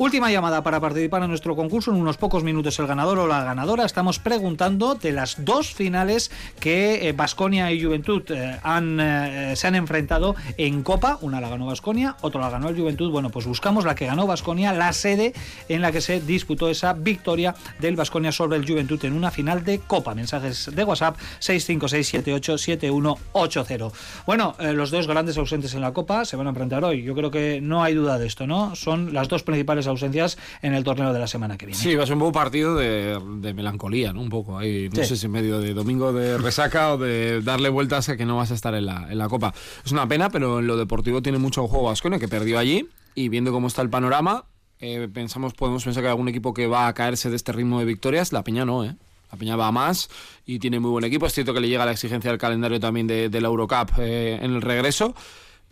Última 0.00 0.32
llamada 0.32 0.62
para 0.62 0.80
participar 0.80 1.22
en 1.24 1.28
nuestro 1.28 1.54
concurso. 1.54 1.90
En 1.90 1.98
unos 1.98 2.16
pocos 2.16 2.42
minutos 2.42 2.78
el 2.78 2.86
ganador 2.86 3.18
o 3.18 3.26
la 3.26 3.44
ganadora. 3.44 3.84
Estamos 3.84 4.18
preguntando 4.18 4.94
de 4.94 5.12
las 5.12 5.44
dos 5.44 5.74
finales 5.74 6.30
que 6.58 7.12
Basconia 7.14 7.70
y 7.70 7.84
Juventud 7.84 8.22
eh, 8.30 8.58
han, 8.62 8.98
eh, 8.98 9.52
se 9.56 9.66
han 9.66 9.74
enfrentado 9.74 10.36
en 10.56 10.82
Copa. 10.82 11.18
Una 11.20 11.38
la 11.42 11.50
ganó 11.50 11.66
Basconia, 11.66 12.16
otra 12.22 12.40
la 12.40 12.48
ganó 12.48 12.70
el 12.70 12.78
Juventud. 12.78 13.10
Bueno, 13.10 13.28
pues 13.28 13.44
buscamos 13.44 13.84
la 13.84 13.94
que 13.94 14.06
ganó 14.06 14.26
Basconia, 14.26 14.72
la 14.72 14.94
sede 14.94 15.34
en 15.68 15.82
la 15.82 15.92
que 15.92 16.00
se 16.00 16.18
disputó 16.18 16.70
esa 16.70 16.94
victoria 16.94 17.54
del 17.78 17.94
Basconia 17.94 18.32
sobre 18.32 18.56
el 18.56 18.66
Juventud 18.66 19.04
en 19.04 19.12
una 19.12 19.30
final 19.30 19.64
de 19.64 19.80
Copa. 19.80 20.14
Mensajes 20.14 20.70
de 20.74 20.82
WhatsApp 20.82 21.18
656787180. 21.40 23.92
Bueno, 24.24 24.56
eh, 24.60 24.72
los 24.72 24.90
dos 24.90 25.06
grandes 25.06 25.36
ausentes 25.36 25.74
en 25.74 25.82
la 25.82 25.92
Copa 25.92 26.24
se 26.24 26.36
van 26.36 26.46
a 26.46 26.50
enfrentar 26.50 26.86
hoy. 26.86 27.02
Yo 27.02 27.14
creo 27.14 27.30
que 27.30 27.60
no 27.60 27.82
hay 27.82 27.92
duda 27.92 28.18
de 28.18 28.26
esto, 28.26 28.46
¿no? 28.46 28.74
Son 28.76 29.12
las 29.12 29.28
dos 29.28 29.42
principales 29.42 29.89
ausencias 29.90 30.38
en 30.62 30.74
el 30.74 30.84
torneo 30.84 31.12
de 31.12 31.18
la 31.18 31.26
semana 31.26 31.56
que 31.58 31.66
viene. 31.66 31.80
Sí, 31.80 31.94
va 31.94 32.04
a 32.04 32.06
ser 32.06 32.14
un 32.14 32.20
buen 32.20 32.32
partido 32.32 32.74
de, 32.76 33.18
de 33.40 33.54
melancolía, 33.54 34.12
¿no? 34.12 34.20
Un 34.22 34.28
poco 34.30 34.58
ahí, 34.58 34.88
no 34.88 34.96
Sí. 35.02 35.08
sé 35.10 35.16
si 35.16 35.26
en 35.26 35.32
medio 35.32 35.60
de 35.60 35.74
domingo 35.74 36.12
de 36.12 36.38
resaca 36.38 36.94
o 36.94 36.98
de 36.98 37.42
darle 37.42 37.68
vueltas 37.68 38.08
a 38.08 38.16
que 38.16 38.24
no 38.24 38.36
vas 38.36 38.50
a 38.50 38.54
estar 38.54 38.74
en 38.74 38.86
la, 38.86 39.06
en 39.10 39.18
la 39.18 39.28
Copa. 39.28 39.52
Es 39.84 39.92
una 39.92 40.06
pena, 40.08 40.30
pero 40.30 40.60
en 40.60 40.66
lo 40.66 40.76
deportivo 40.76 41.20
tiene 41.22 41.38
mucho 41.38 41.66
juego 41.68 41.86
Vasconia, 41.86 42.18
que 42.18 42.28
perdió 42.28 42.58
allí, 42.58 42.88
y 43.14 43.28
viendo 43.28 43.52
cómo 43.52 43.66
está 43.68 43.82
el 43.82 43.90
panorama, 43.90 44.44
eh, 44.80 45.08
pensamos, 45.12 45.52
podemos 45.52 45.84
pensar 45.84 46.02
que 46.02 46.08
hay 46.08 46.12
algún 46.12 46.28
equipo 46.28 46.54
que 46.54 46.66
va 46.66 46.86
a 46.88 46.94
caerse 46.94 47.28
de 47.28 47.36
este 47.36 47.52
ritmo 47.52 47.78
de 47.80 47.84
victorias, 47.84 48.32
la 48.32 48.42
Peña 48.44 48.64
no, 48.64 48.84
¿eh? 48.84 48.94
La 49.30 49.38
Peña 49.38 49.54
va 49.54 49.68
a 49.68 49.72
más 49.72 50.08
y 50.44 50.58
tiene 50.58 50.80
muy 50.80 50.90
buen 50.90 51.04
equipo. 51.04 51.26
Es 51.26 51.32
cierto 51.34 51.54
que 51.54 51.60
le 51.60 51.68
llega 51.68 51.84
la 51.84 51.92
exigencia 51.92 52.30
del 52.30 52.38
calendario 52.40 52.80
también 52.80 53.06
de, 53.06 53.28
de 53.28 53.40
la 53.40 53.46
Eurocup 53.48 53.90
eh, 53.98 54.38
en 54.42 54.52
el 54.54 54.60
regreso, 54.62 55.14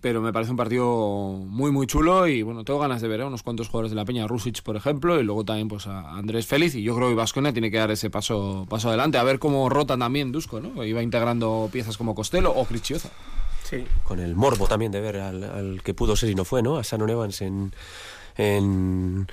pero 0.00 0.20
me 0.20 0.32
parece 0.32 0.52
un 0.52 0.56
partido 0.56 1.32
muy 1.32 1.72
muy 1.72 1.86
chulo 1.86 2.28
y 2.28 2.42
bueno, 2.42 2.64
tengo 2.64 2.78
ganas 2.78 3.02
de 3.02 3.08
ver 3.08 3.22
a 3.22 3.26
unos 3.26 3.42
cuantos 3.42 3.68
jugadores 3.68 3.90
de 3.90 3.96
la 3.96 4.04
Peña, 4.04 4.26
Rusic 4.26 4.62
por 4.62 4.76
ejemplo, 4.76 5.20
y 5.20 5.24
luego 5.24 5.44
también 5.44 5.68
pues 5.68 5.86
a 5.86 6.16
Andrés 6.16 6.46
Félix 6.46 6.74
y 6.74 6.82
yo 6.82 6.94
creo 6.94 7.08
que 7.08 7.14
Vasconia 7.14 7.52
tiene 7.52 7.70
que 7.70 7.78
dar 7.78 7.90
ese 7.90 8.10
paso 8.10 8.66
paso 8.68 8.88
adelante, 8.88 9.18
a 9.18 9.24
ver 9.24 9.38
cómo 9.38 9.68
rotan 9.68 9.98
también 10.00 10.30
Dusko, 10.32 10.60
¿no? 10.60 10.84
Iba 10.84 11.02
integrando 11.02 11.68
piezas 11.72 11.96
como 11.96 12.14
Costello 12.14 12.52
o 12.54 12.64
Crichioza. 12.64 13.10
Sí. 13.64 13.84
Con 14.04 14.20
el 14.20 14.34
morbo 14.34 14.66
también 14.66 14.92
de 14.92 15.00
ver 15.00 15.16
al, 15.16 15.44
al 15.44 15.82
que 15.82 15.92
pudo 15.92 16.16
ser 16.16 16.30
y 16.30 16.34
no 16.34 16.44
fue, 16.44 16.62
¿no? 16.62 16.78
A 16.78 16.82
Shannon 16.82 17.10
Evans 17.10 17.42
en, 17.42 17.72
en 18.36 19.28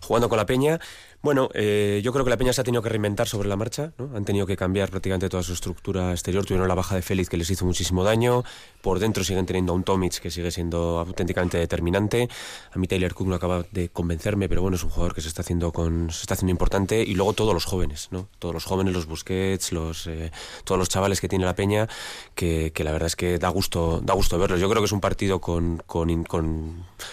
jugando 0.00 0.28
con 0.28 0.38
la 0.38 0.46
Peña. 0.46 0.80
Bueno, 1.26 1.48
eh, 1.54 2.00
yo 2.04 2.12
creo 2.12 2.24
que 2.24 2.30
la 2.30 2.36
Peña 2.36 2.52
se 2.52 2.60
ha 2.60 2.62
tenido 2.62 2.82
que 2.82 2.88
reinventar 2.88 3.26
sobre 3.26 3.48
la 3.48 3.56
marcha. 3.56 3.90
Han 4.14 4.24
tenido 4.24 4.46
que 4.46 4.56
cambiar 4.56 4.90
prácticamente 4.90 5.28
toda 5.28 5.42
su 5.42 5.54
estructura 5.54 6.12
exterior. 6.12 6.46
Tuvieron 6.46 6.68
la 6.68 6.76
baja 6.76 6.94
de 6.94 7.02
Félix 7.02 7.28
que 7.28 7.36
les 7.36 7.50
hizo 7.50 7.66
muchísimo 7.66 8.04
daño. 8.04 8.44
Por 8.80 9.00
dentro 9.00 9.24
siguen 9.24 9.44
teniendo 9.44 9.72
a 9.72 9.74
un 9.74 9.82
Tomic 9.82 10.20
que 10.20 10.30
sigue 10.30 10.52
siendo 10.52 11.00
auténticamente 11.00 11.58
determinante. 11.58 12.28
A 12.72 12.78
mí 12.78 12.86
Taylor 12.86 13.12
Cook 13.12 13.26
no 13.26 13.34
acaba 13.34 13.64
de 13.72 13.88
convencerme, 13.88 14.48
pero 14.48 14.62
bueno, 14.62 14.76
es 14.76 14.84
un 14.84 14.90
jugador 14.90 15.16
que 15.16 15.20
se 15.20 15.26
está 15.26 15.42
haciendo 15.42 15.72
con 15.72 16.12
se 16.12 16.32
está 16.32 16.36
importante. 16.46 17.02
Y 17.02 17.16
luego 17.16 17.32
todos 17.32 17.52
los 17.52 17.64
jóvenes, 17.64 18.06
¿no? 18.12 18.28
Todos 18.38 18.54
los 18.54 18.64
jóvenes, 18.64 18.94
los 18.94 19.06
Busquets, 19.06 19.72
los 19.72 20.06
eh, 20.06 20.30
todos 20.62 20.78
los 20.78 20.88
chavales 20.88 21.20
que 21.20 21.28
tiene 21.28 21.44
la 21.44 21.56
Peña, 21.56 21.88
que, 22.36 22.72
la 22.84 22.92
verdad 22.92 23.08
es 23.08 23.16
que 23.16 23.40
da 23.40 23.48
gusto 23.48 24.00
da 24.00 24.14
gusto 24.14 24.38
verlos. 24.38 24.60
Yo 24.60 24.70
creo 24.70 24.80
que 24.80 24.86
es 24.86 24.92
un 24.92 25.00
partido 25.00 25.40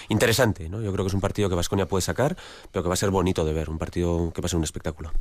interesante, 0.09 0.69
¿no? 0.69 0.83
Yo 0.83 0.93
creo 0.93 1.03
que 1.03 1.07
es 1.07 1.15
un 1.15 1.21
partido 1.21 1.49
que 1.49 1.55
Vasconia 1.55 1.87
puede 1.87 2.03
sacar, 2.03 2.37
pero 2.71 2.83
que 2.83 2.89
va 2.89 2.93
a 2.93 2.97
ser 2.97 3.09
bonito 3.09 3.43
de 3.43 3.53
ver, 3.53 3.71
un 3.71 3.79
partido 3.79 4.02
que 4.33 4.41
va 4.41 4.49
a 4.51 4.57
un 4.57 4.63
espectáculo. 4.63 5.11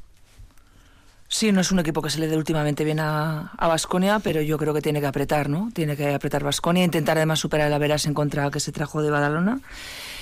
Sí, 1.28 1.50
no 1.50 1.62
es 1.62 1.72
un 1.72 1.78
equipo 1.78 2.02
que 2.02 2.10
se 2.10 2.20
le 2.20 2.28
dé 2.28 2.36
últimamente 2.36 2.84
bien 2.84 3.00
a 3.00 3.50
Vasconia, 3.58 4.18
pero 4.18 4.42
yo 4.42 4.58
creo 4.58 4.74
que 4.74 4.82
tiene 4.82 5.00
que 5.00 5.06
apretar, 5.06 5.48
¿no? 5.48 5.70
Tiene 5.72 5.96
que 5.96 6.12
apretar 6.12 6.44
Vasconia, 6.44 6.84
intentar 6.84 7.16
además 7.16 7.40
superar 7.40 7.68
el 7.68 7.72
Averas 7.72 8.04
en 8.04 8.12
contra 8.12 8.50
que 8.50 8.60
se 8.60 8.70
trajo 8.70 9.00
de 9.00 9.10
Badalona 9.10 9.60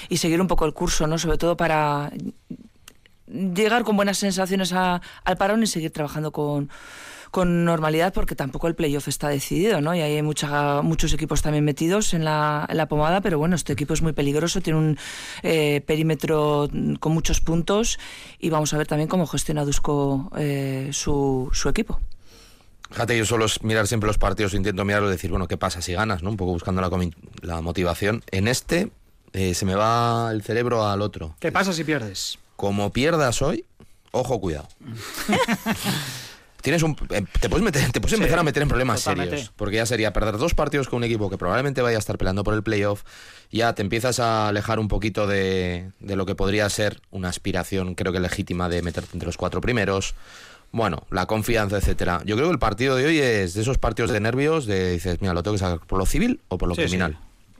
y 0.08 0.18
seguir 0.18 0.40
un 0.40 0.46
poco 0.46 0.66
el 0.66 0.72
curso, 0.72 1.08
¿no? 1.08 1.18
Sobre 1.18 1.36
todo 1.36 1.56
para 1.56 2.12
llegar 3.26 3.82
con 3.82 3.96
buenas 3.96 4.18
sensaciones 4.18 4.72
al 4.72 5.00
parón 5.36 5.62
y 5.64 5.66
seguir 5.66 5.90
trabajando 5.90 6.30
con, 6.30 6.70
con 7.31 7.64
normalidad 7.64 8.12
porque 8.12 8.35
tampoco 8.35 8.66
el 8.66 8.74
playoff 8.74 9.09
está 9.09 9.28
decidido, 9.28 9.81
¿no? 9.81 9.95
Y 9.95 10.01
ahí 10.01 10.16
hay 10.16 10.22
mucha, 10.22 10.83
muchos 10.83 11.12
equipos 11.12 11.43
también 11.43 11.64
metidos 11.64 12.14
en 12.14 12.24
la, 12.24 12.66
en 12.68 12.76
la 12.76 12.87
pomada, 12.87 13.20
pero 13.20 13.39
bueno, 13.39 13.55
este 13.57 13.72
equipo 13.72 13.95
es 13.95 14.03
muy 14.03 14.12
peligroso, 14.12 14.61
tiene 14.61 14.78
un 14.78 14.99
eh, 15.43 15.83
perímetro 15.87 16.68
con 16.99 17.12
muchos 17.12 17.41
puntos 17.41 17.99
y 18.39 18.51
vamos 18.51 18.74
a 18.74 18.78
ver 18.78 18.87
también 18.87 19.09
cómo 19.09 19.26
gestiona 19.26 19.64
Dusko 19.64 20.31
eh, 20.37 20.91
su, 20.93 21.49
su 21.53 21.68
equipo. 21.68 22.01
Fíjate, 22.91 23.16
yo 23.16 23.24
suelo 23.24 23.47
mirar 23.62 23.87
siempre 23.87 24.09
los 24.09 24.18
partidos, 24.18 24.53
intento 24.55 24.85
mirarlo 24.85 25.09
y 25.09 25.12
decir, 25.12 25.31
bueno, 25.31 25.47
¿qué 25.47 25.57
pasa 25.57 25.81
si 25.81 25.93
ganas? 25.93 26.24
¿no? 26.24 26.31
Un 26.31 26.37
poco 26.37 26.53
buscando 26.53 26.81
la, 26.81 26.91
la 27.43 27.61
motivación. 27.61 28.24
En 28.33 28.49
este 28.49 28.91
eh, 29.33 29.55
se 29.55 29.64
me 29.64 29.76
va 29.76 30.31
el 30.33 30.43
cerebro 30.43 30.85
al 30.87 31.01
otro. 31.01 31.37
¿Qué 31.39 31.53
pasa 31.53 31.72
si 31.72 31.85
pierdes? 31.85 32.39
Como 32.57 32.91
pierdas 32.91 33.43
hoy, 33.43 33.64
ojo, 34.11 34.41
cuidado. 34.41 34.68
Tienes 36.62 36.82
un, 36.82 36.96
eh, 37.11 37.24
te 37.40 37.48
puedes, 37.48 37.64
meter, 37.64 37.90
te 37.92 38.00
puedes 38.00 38.11
Sí, 38.16 38.16
empezar 38.22 38.38
a 38.38 38.42
meter 38.42 38.62
en 38.62 38.68
problemas 38.68 39.00
totalmente. 39.00 39.36
serios. 39.36 39.52
Porque 39.56 39.76
ya 39.76 39.86
sería 39.86 40.12
perder 40.12 40.36
dos 40.38 40.54
partidos 40.54 40.88
con 40.88 40.98
un 40.98 41.04
equipo 41.04 41.30
que 41.30 41.38
probablemente 41.38 41.82
vaya 41.82 41.96
a 41.96 42.00
estar 42.00 42.18
peleando 42.18 42.44
por 42.44 42.54
el 42.54 42.62
playoff. 42.62 43.02
Ya 43.50 43.74
te 43.74 43.82
empiezas 43.82 44.20
a 44.20 44.48
alejar 44.48 44.78
un 44.78 44.88
poquito 44.88 45.26
de, 45.26 45.90
de 46.00 46.16
lo 46.16 46.26
que 46.26 46.34
podría 46.34 46.68
ser 46.70 47.00
una 47.11 47.28
aspiración, 47.28 47.94
creo 47.94 48.12
que 48.12 48.20
legítima, 48.20 48.68
de 48.68 48.82
meterte 48.82 49.11
entre 49.14 49.26
los 49.26 49.36
cuatro 49.36 49.61
primeros. 49.61 50.14
Bueno, 50.72 51.04
la 51.11 51.26
confianza, 51.26 51.78
etcétera. 51.78 52.22
Yo 52.24 52.36
creo 52.36 52.46
que 52.48 52.52
el 52.52 52.58
partido 52.61 52.94
de 52.94 53.06
hoy 53.06 53.18
es 53.18 53.54
de 53.54 53.62
esos 53.62 53.78
partidos 53.78 54.12
de 54.12 54.20
nervios, 54.20 54.66
de 54.66 54.92
dices, 54.92 55.20
mira, 55.20 55.34
lo 55.34 55.42
tengo 55.42 55.54
que 55.56 55.58
sacar 55.58 55.80
por 55.86 55.98
lo 55.98 56.06
civil 56.06 56.40
o 56.48 56.58
por 56.58 56.68
lo 56.68 56.76
Sí, 56.76 56.82
sí. 56.82 56.96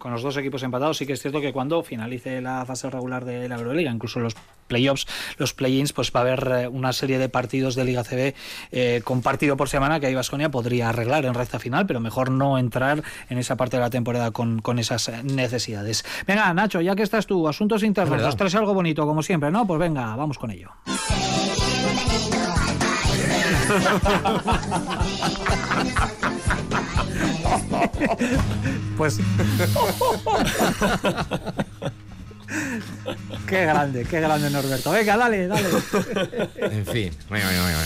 Con 0.01 0.13
los 0.13 0.23
dos 0.23 0.35
equipos 0.39 0.63
empatados, 0.63 0.97
sí 0.97 1.07
que 1.07 1.13
es 1.13 1.21
cierto 1.21 1.43
que 1.43 1.53
cuando 1.53 1.83
finalice 1.83 2.41
la 2.41 2.65
fase 2.65 2.89
regular 2.89 3.27
de 3.27 3.47
la 3.51 3.57
Euroliga, 3.57 3.93
incluso 3.93 4.19
los 4.19 4.35
playoffs, 4.67 5.07
los 5.37 5.53
play-ins, 5.53 5.93
pues 5.93 6.11
va 6.11 6.21
a 6.21 6.23
haber 6.23 6.53
eh, 6.53 6.69
una 6.69 6.95
serie 6.95 7.19
de 7.19 7.29
partidos 7.29 7.75
de 7.75 7.85
Liga 7.85 8.03
CB 8.03 8.35
eh, 8.73 9.03
con 9.05 9.21
partido 9.21 9.59
por 9.59 9.69
semana 9.69 10.01
que 10.01 10.07
ahí 10.07 10.15
Vasconia 10.15 10.51
podría 10.51 10.89
arreglar 10.89 11.27
en 11.27 11.35
recta 11.35 11.59
final, 11.59 11.87
pero 11.87 12.01
mejor 12.01 12.31
no 12.31 12.57
entrar 12.57 13.03
en 13.29 13.37
esa 13.37 13.59
parte 13.59 13.77
de 13.77 13.83
la 13.83 13.91
temporada 13.91 14.31
con, 14.31 14.63
con 14.63 14.79
esas 14.79 15.11
necesidades. 15.23 16.03
Venga, 16.27 16.55
Nacho, 16.55 16.81
ya 16.81 16.97
que 16.97 17.03
estás 17.03 17.27
tú, 17.27 17.47
asuntos 17.47 17.83
internos, 17.83 18.23
nos 18.23 18.37
traes 18.37 18.55
algo 18.55 18.73
bonito, 18.73 19.05
como 19.05 19.23
siempre, 19.23 19.51
¿no? 19.51 19.67
Pues 19.67 19.79
venga, 19.79 20.17
vamos 20.17 20.39
con 20.39 20.51
ello. 20.51 20.71
Pues. 28.97 29.19
qué 33.47 33.63
grande, 33.63 34.05
qué 34.05 34.21
grande 34.21 34.51
Norberto. 34.51 34.91
Venga, 34.91 35.17
dale, 35.17 35.47
dale. 35.47 35.69
En 36.57 36.85
fin. 36.85 37.11
Venga, 37.31 37.49
venga, 37.49 37.65
venga, 37.67 37.79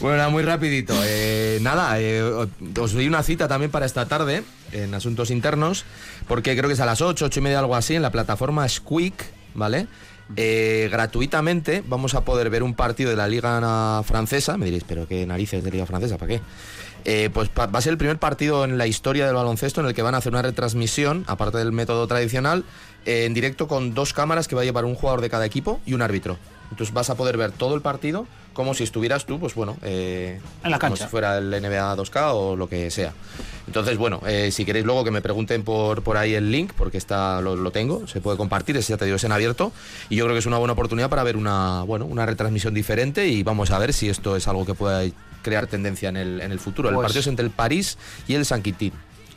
bueno, 0.00 0.16
nada, 0.16 0.28
muy 0.28 0.44
rapidito. 0.44 0.94
Eh, 1.04 1.58
nada, 1.60 1.98
eh, 2.00 2.22
os 2.22 2.92
doy 2.92 3.08
una 3.08 3.24
cita 3.24 3.48
también 3.48 3.72
para 3.72 3.86
esta 3.86 4.06
tarde 4.06 4.44
en 4.72 4.94
Asuntos 4.94 5.30
Internos, 5.30 5.84
porque 6.28 6.56
creo 6.56 6.68
que 6.68 6.74
es 6.74 6.80
a 6.80 6.86
las 6.86 7.00
8, 7.00 7.24
8 7.24 7.40
y 7.40 7.42
media, 7.42 7.58
algo 7.58 7.74
así, 7.74 7.96
en 7.96 8.02
la 8.02 8.12
plataforma 8.12 8.68
Squeak, 8.68 9.24
¿vale? 9.54 9.88
Eh, 10.36 10.88
gratuitamente 10.90 11.84
vamos 11.86 12.14
a 12.14 12.24
poder 12.24 12.48
ver 12.48 12.62
un 12.62 12.74
partido 12.74 13.10
de 13.10 13.16
la 13.16 13.28
Liga 13.28 14.02
Francesa. 14.04 14.56
Me 14.56 14.64
diréis, 14.64 14.84
¿pero 14.84 15.06
qué 15.06 15.26
narices 15.26 15.62
de 15.62 15.70
Liga 15.70 15.86
Francesa? 15.86 16.18
¿Para 16.18 16.34
qué? 16.34 16.40
Eh, 17.04 17.28
pues 17.32 17.50
va 17.50 17.68
a 17.70 17.82
ser 17.82 17.92
el 17.92 17.98
primer 17.98 18.18
partido 18.18 18.64
en 18.64 18.78
la 18.78 18.86
historia 18.86 19.26
del 19.26 19.34
baloncesto 19.34 19.80
en 19.80 19.86
el 19.86 19.94
que 19.94 20.02
van 20.02 20.14
a 20.14 20.18
hacer 20.18 20.32
una 20.32 20.40
retransmisión, 20.40 21.24
aparte 21.26 21.58
del 21.58 21.70
método 21.70 22.06
tradicional, 22.06 22.64
eh, 23.04 23.26
en 23.26 23.34
directo 23.34 23.68
con 23.68 23.92
dos 23.92 24.14
cámaras 24.14 24.48
que 24.48 24.56
va 24.56 24.62
a 24.62 24.64
llevar 24.64 24.86
un 24.86 24.94
jugador 24.94 25.20
de 25.20 25.28
cada 25.28 25.44
equipo 25.44 25.80
y 25.84 25.92
un 25.92 26.00
árbitro. 26.00 26.38
Entonces 26.74 26.92
vas 26.92 27.08
a 27.08 27.14
poder 27.14 27.36
ver 27.36 27.52
todo 27.52 27.76
el 27.76 27.82
partido 27.82 28.26
como 28.52 28.74
si 28.74 28.82
estuvieras 28.82 29.26
tú, 29.26 29.38
pues 29.38 29.54
bueno, 29.54 29.76
eh, 29.82 30.40
En 30.64 30.70
la 30.72 30.78
como 30.80 30.90
cancha. 30.94 31.04
si 31.04 31.10
fuera 31.10 31.38
el 31.38 31.50
NBA 31.50 31.94
2K 31.96 32.32
o 32.34 32.56
lo 32.56 32.68
que 32.68 32.90
sea. 32.90 33.12
Entonces, 33.68 33.96
bueno, 33.96 34.20
eh, 34.26 34.50
si 34.50 34.64
queréis 34.64 34.84
luego 34.84 35.04
que 35.04 35.12
me 35.12 35.22
pregunten 35.22 35.62
por, 35.62 36.02
por 36.02 36.16
ahí 36.16 36.34
el 36.34 36.50
link, 36.50 36.72
porque 36.76 36.98
está, 36.98 37.40
lo, 37.40 37.54
lo 37.54 37.70
tengo, 37.70 38.08
se 38.08 38.20
puede 38.20 38.36
compartir, 38.36 38.76
ese 38.76 38.92
ya 38.92 38.96
te 38.96 39.04
digo, 39.04 39.16
es 39.16 39.24
en 39.24 39.30
abierto. 39.30 39.70
Y 40.08 40.16
yo 40.16 40.24
creo 40.24 40.34
que 40.34 40.40
es 40.40 40.46
una 40.46 40.58
buena 40.58 40.72
oportunidad 40.72 41.08
para 41.08 41.22
ver 41.22 41.36
una, 41.36 41.84
bueno, 41.84 42.06
una 42.06 42.26
retransmisión 42.26 42.74
diferente 42.74 43.28
y 43.28 43.44
vamos 43.44 43.70
a 43.70 43.78
ver 43.78 43.92
si 43.92 44.08
esto 44.08 44.34
es 44.36 44.48
algo 44.48 44.66
que 44.66 44.74
pueda 44.74 45.02
crear 45.42 45.68
tendencia 45.68 46.08
en 46.08 46.16
el, 46.16 46.40
en 46.40 46.50
el 46.50 46.58
futuro. 46.58 46.88
el 46.88 46.96
Pues- 46.96 47.04
partido 47.06 47.20
es 47.20 47.26
entre 47.28 47.44
el 47.44 47.52
París 47.52 47.98
y 48.26 48.34
el 48.34 48.44
San 48.44 48.62
Quintín. 48.62 48.92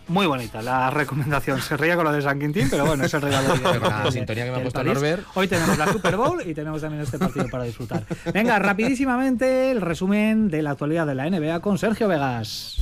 Muy 0.08 0.26
bonita 0.26 0.62
la 0.62 0.89
recomendación. 0.89 1.62
Se 1.62 1.76
reía 1.76 1.95
con 1.95 2.05
lo 2.05 2.12
de 2.12 2.22
San 2.22 2.39
Quintín, 2.39 2.70
pero 2.70 2.86
bueno, 2.86 3.03
es 3.03 3.14
el 3.14 3.22
regalo 3.22 3.55
de, 3.55 3.80
la 3.80 4.12
sintonía 4.12 4.45
que 4.45 4.51
me 4.51 4.58
ha 4.58 4.62
puesto. 4.62 4.84
Norbert. 4.84 5.26
Hoy 5.34 5.47
tenemos 5.47 5.78
la 5.78 5.91
Super 5.91 6.16
Bowl 6.16 6.41
y 6.45 6.53
tenemos 6.53 6.82
también 6.82 7.03
este 7.03 7.20
partido 7.20 7.47
para 7.49 7.66
disfrutar. 7.66 8.03
Venga, 8.34 8.58
rapidísimamente 8.60 9.72
el 9.72 9.82
resumen 9.82 10.49
de 10.49 10.62
la 10.62 10.72
actualidad 10.72 11.05
de 11.05 11.16
la 11.16 11.30
NBA 11.30 11.60
con 11.60 11.78
Sergio 11.78 12.08
Vegas. 12.08 12.78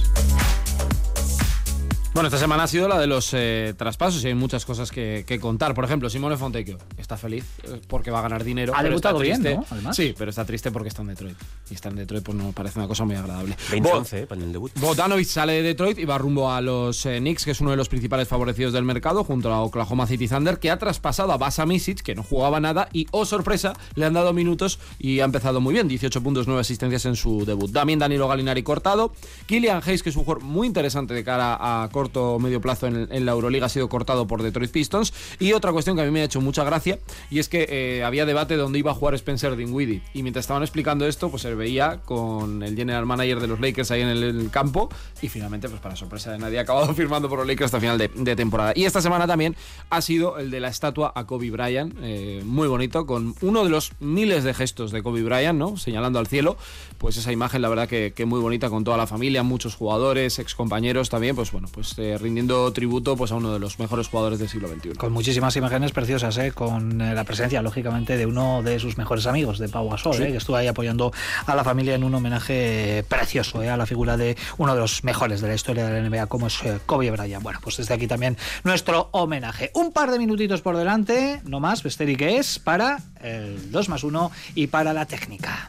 Bueno, 2.15 2.27
esta 2.27 2.39
semana 2.39 2.63
ha 2.63 2.67
sido 2.67 2.87
la 2.87 2.97
de 2.97 3.07
los 3.07 3.33
eh, 3.33 3.73
traspasos 3.77 4.23
y 4.23 4.27
hay 4.27 4.35
muchas 4.35 4.65
cosas 4.65 4.89
que, 4.89 5.25
que 5.27 5.37
contar. 5.37 5.73
Por 5.73 5.83
ejemplo, 5.83 6.09
Simone 6.09 6.37
Fontecchio 6.37 6.77
está 6.97 7.17
feliz 7.17 7.43
eh, 7.63 7.81
porque 7.89 8.09
va 8.09 8.19
a 8.19 8.21
ganar 8.21 8.45
dinero. 8.45 8.71
Ha 8.73 8.83
debutado 8.83 9.19
bien, 9.19 9.43
¿no? 9.43 9.65
Además. 9.69 9.97
Sí, 9.97 10.15
pero 10.17 10.29
está 10.29 10.45
triste 10.45 10.71
porque 10.71 10.87
está 10.87 11.01
en 11.01 11.09
Detroit. 11.09 11.35
Y 11.69 11.73
está 11.73 11.89
en 11.89 11.97
Detroit 11.97 12.23
pues 12.23 12.37
no 12.37 12.53
parece 12.53 12.79
una 12.79 12.87
cosa 12.87 13.03
muy 13.03 13.17
agradable. 13.17 13.57
20-11, 13.69 14.13
eh, 14.13 14.27
para 14.27 14.41
el 14.41 14.53
debut. 14.53 14.71
Bogdanovic 14.79 15.27
sale 15.27 15.55
de 15.55 15.63
Detroit 15.63 15.99
y 15.99 16.05
va 16.05 16.17
rumbo 16.17 16.49
a 16.49 16.61
los 16.61 17.05
eh, 17.05 17.17
Knicks, 17.17 17.43
que 17.43 17.51
es 17.51 17.59
uno 17.59 17.71
de 17.71 17.75
los 17.75 17.89
principales 17.89 18.29
favorecidos 18.29 18.71
del 18.71 18.85
mercado, 18.85 19.25
junto 19.25 19.51
a 19.51 19.61
Oklahoma 19.61 20.07
City 20.07 20.29
Thunder, 20.29 20.57
que 20.57 20.71
ha 20.71 20.79
traspasado 20.79 21.33
a 21.33 21.37
Basa 21.37 21.65
Misic, 21.65 22.01
que 22.01 22.15
no 22.15 22.23
jugaba 22.23 22.61
nada, 22.61 22.87
y, 22.93 23.07
oh 23.11 23.25
sorpresa, 23.25 23.73
le 23.95 24.05
han 24.05 24.13
dado 24.13 24.31
minutos 24.31 24.79
y 24.99 25.19
ha 25.19 25.25
empezado 25.25 25.59
muy 25.59 25.73
bien, 25.73 25.89
18 25.89 26.23
puntos, 26.23 26.47
9 26.47 26.61
asistencias 26.61 27.05
en 27.07 27.17
su 27.17 27.43
debut. 27.43 27.73
También 27.73 27.99
Danilo 27.99 28.29
Galinari 28.29 28.63
cortado, 28.63 29.11
Killian 29.47 29.81
Hayes, 29.85 30.01
que 30.01 30.11
es 30.11 30.15
un 30.15 30.23
jugador 30.23 30.45
muy 30.45 30.65
interesante 30.65 31.13
de 31.13 31.21
cara 31.25 31.57
a 31.59 31.89
corto 32.05 32.35
o 32.35 32.39
medio 32.39 32.61
plazo 32.61 32.87
en, 32.87 33.07
en 33.11 33.25
la 33.25 33.31
Euroliga, 33.31 33.65
ha 33.65 33.69
sido 33.69 33.89
cortado 33.89 34.27
por 34.27 34.43
Detroit 34.43 34.71
Pistons. 34.71 35.13
Y 35.39 35.53
otra 35.53 35.71
cuestión 35.71 35.95
que 35.95 36.03
a 36.03 36.05
mí 36.05 36.11
me 36.11 36.21
ha 36.21 36.25
hecho 36.25 36.41
mucha 36.41 36.63
gracia, 36.63 36.99
y 37.29 37.39
es 37.39 37.49
que 37.49 37.65
eh, 37.69 38.03
había 38.03 38.25
debate 38.25 38.55
de 38.55 38.61
dónde 38.61 38.79
iba 38.79 38.91
a 38.91 38.93
jugar 38.93 39.15
Spencer 39.15 39.55
Dinwiddie, 39.55 40.01
y 40.13 40.21
mientras 40.21 40.43
estaban 40.43 40.61
explicando 40.61 41.07
esto, 41.07 41.29
pues 41.29 41.41
se 41.41 41.53
veía 41.55 42.01
con 42.05 42.61
el 42.61 42.75
general 42.75 43.05
manager 43.05 43.39
de 43.39 43.47
los 43.47 43.59
Lakers 43.59 43.91
ahí 43.91 44.01
en 44.01 44.09
el, 44.09 44.23
el 44.23 44.49
campo, 44.51 44.89
y 45.21 45.29
finalmente, 45.29 45.67
pues 45.67 45.81
para 45.81 45.95
sorpresa 45.95 46.31
de 46.31 46.37
nadie, 46.37 46.59
ha 46.59 46.61
acabado 46.61 46.93
firmando 46.93 47.27
por 47.27 47.39
los 47.39 47.47
Lakers 47.47 47.65
hasta 47.65 47.79
final 47.79 47.97
de, 47.97 48.09
de 48.09 48.35
temporada. 48.35 48.73
Y 48.75 48.85
esta 48.85 49.01
semana 49.01 49.25
también 49.25 49.55
ha 49.89 50.01
sido 50.01 50.37
el 50.37 50.51
de 50.51 50.59
la 50.59 50.67
estatua 50.67 51.11
a 51.15 51.25
Kobe 51.25 51.49
Bryant, 51.49 51.95
eh, 52.01 52.41
muy 52.45 52.67
bonito, 52.67 53.05
con 53.05 53.35
uno 53.41 53.63
de 53.63 53.69
los 53.69 53.93
miles 53.99 54.43
de 54.43 54.53
gestos 54.53 54.91
de 54.91 55.01
Kobe 55.01 55.23
Bryant, 55.23 55.57
¿no? 55.57 55.77
Señalando 55.77 56.19
al 56.19 56.27
cielo, 56.27 56.57
pues 56.99 57.17
esa 57.17 57.31
imagen, 57.31 57.61
la 57.61 57.69
verdad 57.69 57.87
que, 57.87 58.13
que 58.15 58.25
muy 58.25 58.39
bonita, 58.39 58.69
con 58.69 58.83
toda 58.83 58.97
la 58.97 59.07
familia, 59.07 59.43
muchos 59.43 59.75
jugadores, 59.75 60.37
excompañeros 60.39 61.09
también, 61.09 61.35
pues 61.35 61.51
bueno, 61.51 61.67
pues 61.71 61.94
eh, 61.97 62.17
rindiendo 62.19 62.71
tributo 62.73 63.15
pues 63.15 63.31
a 63.31 63.35
uno 63.35 63.53
de 63.53 63.59
los 63.59 63.79
mejores 63.79 64.07
jugadores 64.07 64.39
del 64.39 64.49
siglo 64.49 64.67
XXI. 64.67 64.93
Con 64.95 65.13
muchísimas 65.13 65.55
imágenes 65.55 65.91
preciosas, 65.91 66.37
¿eh? 66.37 66.51
con 66.51 67.01
eh, 67.01 67.13
la 67.13 67.23
presencia, 67.23 67.61
lógicamente, 67.61 68.17
de 68.17 68.25
uno 68.25 68.63
de 68.63 68.79
sus 68.79 68.97
mejores 68.97 69.25
amigos, 69.27 69.59
de 69.59 69.69
Pau 69.69 69.89
Gasol, 69.89 70.15
Sí. 70.15 70.23
que 70.23 70.37
estuvo 70.37 70.55
ahí 70.55 70.67
apoyando 70.67 71.11
a 71.45 71.55
la 71.55 71.63
familia 71.63 71.95
en 71.95 72.03
un 72.03 72.13
homenaje 72.15 73.03
precioso 73.07 73.59
a 73.61 73.77
la 73.77 73.85
figura 73.85 74.17
de 74.17 74.37
uno 74.57 74.73
de 74.73 74.79
los 74.81 75.03
mejores 75.03 75.41
de 75.41 75.47
la 75.47 75.55
historia 75.55 75.85
de 75.87 76.01
la 76.01 76.09
NBA, 76.09 76.27
como 76.27 76.47
es 76.47 76.59
Kobe 76.85 77.11
Bryant. 77.11 77.43
Bueno, 77.43 77.59
pues 77.61 77.77
desde 77.77 77.93
aquí 77.93 78.07
también 78.07 78.37
nuestro 78.63 79.09
homenaje. 79.11 79.71
Un 79.73 79.91
par 79.91 80.11
de 80.11 80.19
minutitos 80.19 80.61
por 80.61 80.77
delante, 80.77 81.41
no 81.45 81.59
más, 81.59 81.83
Besteri, 81.83 82.15
que 82.15 82.37
es 82.37 82.59
para 82.59 82.99
el 83.21 83.71
2 83.71 83.89
más 83.89 84.03
1 84.03 84.31
y 84.55 84.67
para 84.67 84.93
la 84.93 85.05
técnica. 85.05 85.67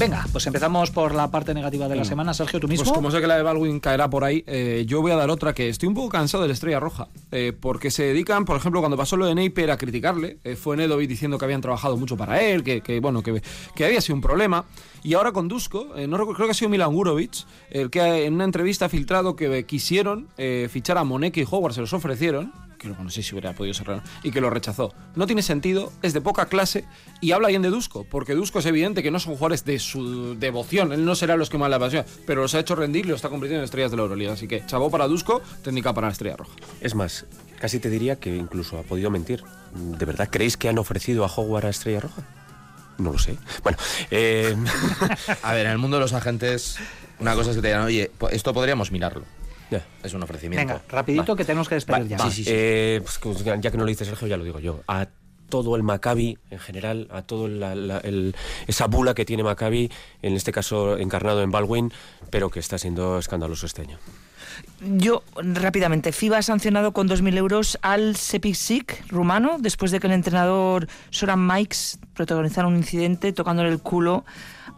Venga, 0.00 0.24
pues 0.32 0.46
empezamos 0.46 0.90
por 0.90 1.14
la 1.14 1.30
parte 1.30 1.52
negativa 1.52 1.86
de 1.86 1.94
la 1.94 2.06
semana. 2.06 2.32
Sergio, 2.32 2.58
tú 2.58 2.66
mismo. 2.66 2.84
Pues 2.84 2.94
como 2.94 3.10
sé 3.10 3.20
que 3.20 3.26
la 3.26 3.36
de 3.36 3.42
Baldwin 3.42 3.80
caerá 3.80 4.08
por 4.08 4.24
ahí, 4.24 4.42
eh, 4.46 4.84
yo 4.86 5.02
voy 5.02 5.12
a 5.12 5.16
dar 5.16 5.28
otra 5.28 5.52
que 5.52 5.68
estoy 5.68 5.88
un 5.88 5.94
poco 5.94 6.08
cansado 6.08 6.42
de 6.42 6.48
la 6.48 6.54
Estrella 6.54 6.80
Roja. 6.80 7.08
eh, 7.32 7.52
porque 7.52 7.90
se 7.90 8.04
dedican, 8.04 8.46
por 8.46 8.56
ejemplo, 8.56 8.80
cuando 8.80 8.96
pasó 8.96 9.18
lo 9.18 9.26
de 9.26 9.34
Napier 9.34 9.70
a 9.70 9.76
criticarle, 9.76 10.38
eh, 10.42 10.56
fue 10.56 10.74
Nedovic 10.78 11.06
diciendo 11.06 11.36
que 11.36 11.44
habían 11.44 11.60
trabajado 11.60 11.98
mucho 11.98 12.16
para 12.16 12.40
él, 12.40 12.64
que, 12.64 12.80
que, 12.80 12.98
bueno, 12.98 13.22
que, 13.22 13.42
que 13.74 13.84
había 13.84 14.00
sido 14.00 14.14
un 14.14 14.22
problema. 14.22 14.64
Y 15.02 15.12
ahora 15.12 15.32
con 15.32 15.48
Dusko, 15.48 15.88
no 16.08 16.16
creo 16.16 16.46
que 16.46 16.50
ha 16.50 16.54
sido 16.54 16.70
Milan 16.70 16.94
Gurovic, 16.94 17.44
el 17.70 17.90
que 17.90 18.24
en 18.24 18.34
una 18.34 18.44
entrevista 18.44 18.86
ha 18.86 18.88
filtrado 18.88 19.36
que 19.36 19.64
quisieron 19.64 20.28
fichar 20.70 20.96
a 20.96 21.04
Moneke 21.04 21.40
y 21.40 21.46
Howard, 21.50 21.74
se 21.74 21.80
los 21.80 21.92
ofrecieron, 21.92 22.52
que 22.80 22.88
no 22.88 23.10
sé 23.10 23.22
si 23.22 23.34
hubiera 23.34 23.52
podido 23.52 23.74
ser 23.74 24.00
y 24.22 24.30
que 24.30 24.40
lo 24.40 24.50
rechazó. 24.50 24.94
No 25.14 25.26
tiene 25.26 25.42
sentido, 25.42 25.92
es 26.02 26.14
de 26.14 26.20
poca 26.20 26.46
clase 26.46 26.84
y 27.20 27.32
habla 27.32 27.48
bien 27.48 27.62
de 27.62 27.68
Dusko, 27.68 28.04
porque 28.04 28.34
Dusko 28.34 28.60
es 28.60 28.66
evidente 28.66 29.02
que 29.02 29.10
no 29.10 29.20
son 29.20 29.34
jugadores 29.34 29.64
de 29.64 29.78
su 29.78 30.38
devoción, 30.38 30.92
él 30.92 31.04
no 31.04 31.14
será 31.14 31.36
los 31.36 31.50
que 31.50 31.58
más 31.58 31.68
la 31.68 31.76
apasiona, 31.76 32.06
pero 32.26 32.42
los 32.42 32.54
ha 32.54 32.60
hecho 32.60 32.74
rendir 32.74 33.04
y 33.04 33.08
lo 33.10 33.16
está 33.16 33.28
convirtiendo 33.28 33.60
en 33.60 33.64
estrellas 33.64 33.90
de 33.90 33.98
la 33.98 34.04
Euroliga. 34.04 34.32
Así 34.32 34.48
que 34.48 34.64
chavo 34.66 34.90
para 34.90 35.06
Dusko, 35.06 35.42
técnica 35.62 35.92
para 35.92 36.08
la 36.08 36.12
estrella 36.12 36.36
roja. 36.36 36.52
Es 36.80 36.94
más, 36.94 37.26
casi 37.58 37.78
te 37.78 37.90
diría 37.90 38.16
que 38.16 38.34
incluso 38.34 38.78
ha 38.78 38.82
podido 38.82 39.10
mentir. 39.10 39.44
¿De 39.74 40.04
verdad 40.06 40.28
creéis 40.30 40.56
que 40.56 40.68
han 40.68 40.78
ofrecido 40.78 41.24
a 41.24 41.28
Howard 41.28 41.66
a 41.66 41.70
Estrella 41.70 42.00
Roja? 42.00 42.22
No 42.98 43.12
lo 43.12 43.18
sé. 43.18 43.36
Bueno, 43.62 43.78
eh, 44.10 44.56
A 45.42 45.54
ver, 45.54 45.66
en 45.66 45.72
el 45.72 45.78
mundo 45.78 45.96
de 45.96 46.02
los 46.02 46.12
agentes, 46.12 46.76
una 47.18 47.34
cosa 47.34 47.50
es 47.50 47.56
que 47.56 47.62
te 47.62 47.68
digan, 47.68 47.84
oye, 47.84 48.10
esto 48.30 48.52
podríamos 48.52 48.90
mirarlo. 48.90 49.24
Ya. 49.70 49.84
Es 50.02 50.12
un 50.14 50.22
ofrecimiento. 50.22 50.66
Venga, 50.66 50.82
rapidito 50.88 51.36
que 51.36 51.44
tenemos 51.44 51.68
que 51.68 51.76
despedir 51.76 52.08
ya. 52.08 52.16
Va, 52.18 52.28
eh, 52.46 53.00
pues, 53.02 53.18
pues, 53.18 53.44
ya 53.44 53.58
que 53.70 53.76
no 53.76 53.84
lo 53.84 53.88
dice 53.88 54.04
Sergio, 54.04 54.26
ya 54.28 54.36
lo 54.36 54.44
digo 54.44 54.58
yo. 54.58 54.80
A 54.88 55.06
todo 55.48 55.74
el 55.76 55.82
Maccabi 55.82 56.38
en 56.50 56.58
general, 56.60 57.08
a 57.10 57.24
la- 57.48 57.74
la- 57.74 57.98
el- 57.98 58.34
esa 58.68 58.86
bula 58.86 59.14
que 59.14 59.24
tiene 59.24 59.42
Maccabi, 59.42 59.90
en 60.22 60.34
este 60.34 60.52
caso 60.52 60.96
encarnado 60.96 61.42
en 61.42 61.50
Baldwin, 61.50 61.92
pero 62.30 62.50
que 62.50 62.60
está 62.60 62.78
siendo 62.78 63.18
escandaloso 63.18 63.66
este 63.66 63.82
año. 63.82 63.98
Yo, 64.80 65.22
rápidamente, 65.36 66.12
FIBA 66.12 66.38
ha 66.38 66.42
sancionado 66.42 66.92
con 66.92 67.06
2.000 67.08 67.36
euros 67.36 67.78
al 67.82 68.16
Sepisic 68.16 69.04
rumano 69.08 69.56
después 69.58 69.90
de 69.90 70.00
que 70.00 70.06
el 70.06 70.12
entrenador 70.12 70.86
Soran 71.10 71.46
Mikes 71.46 71.98
protagonizara 72.14 72.66
un 72.68 72.76
incidente 72.76 73.32
tocándole 73.32 73.70
el 73.70 73.80
culo 73.80 74.24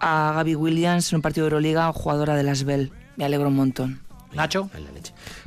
a 0.01 0.33
Gaby 0.37 0.55
Williams 0.57 1.13
en 1.13 1.17
un 1.17 1.23
partido 1.23 1.47
de 1.47 1.51
Euroliga, 1.53 1.93
jugadora 1.93 2.35
de 2.35 2.43
las 2.43 2.65
Bell. 2.65 2.93
Me 3.17 3.25
alegro 3.25 3.49
un 3.49 3.57
montón. 3.57 4.01
Nacho. 4.35 4.71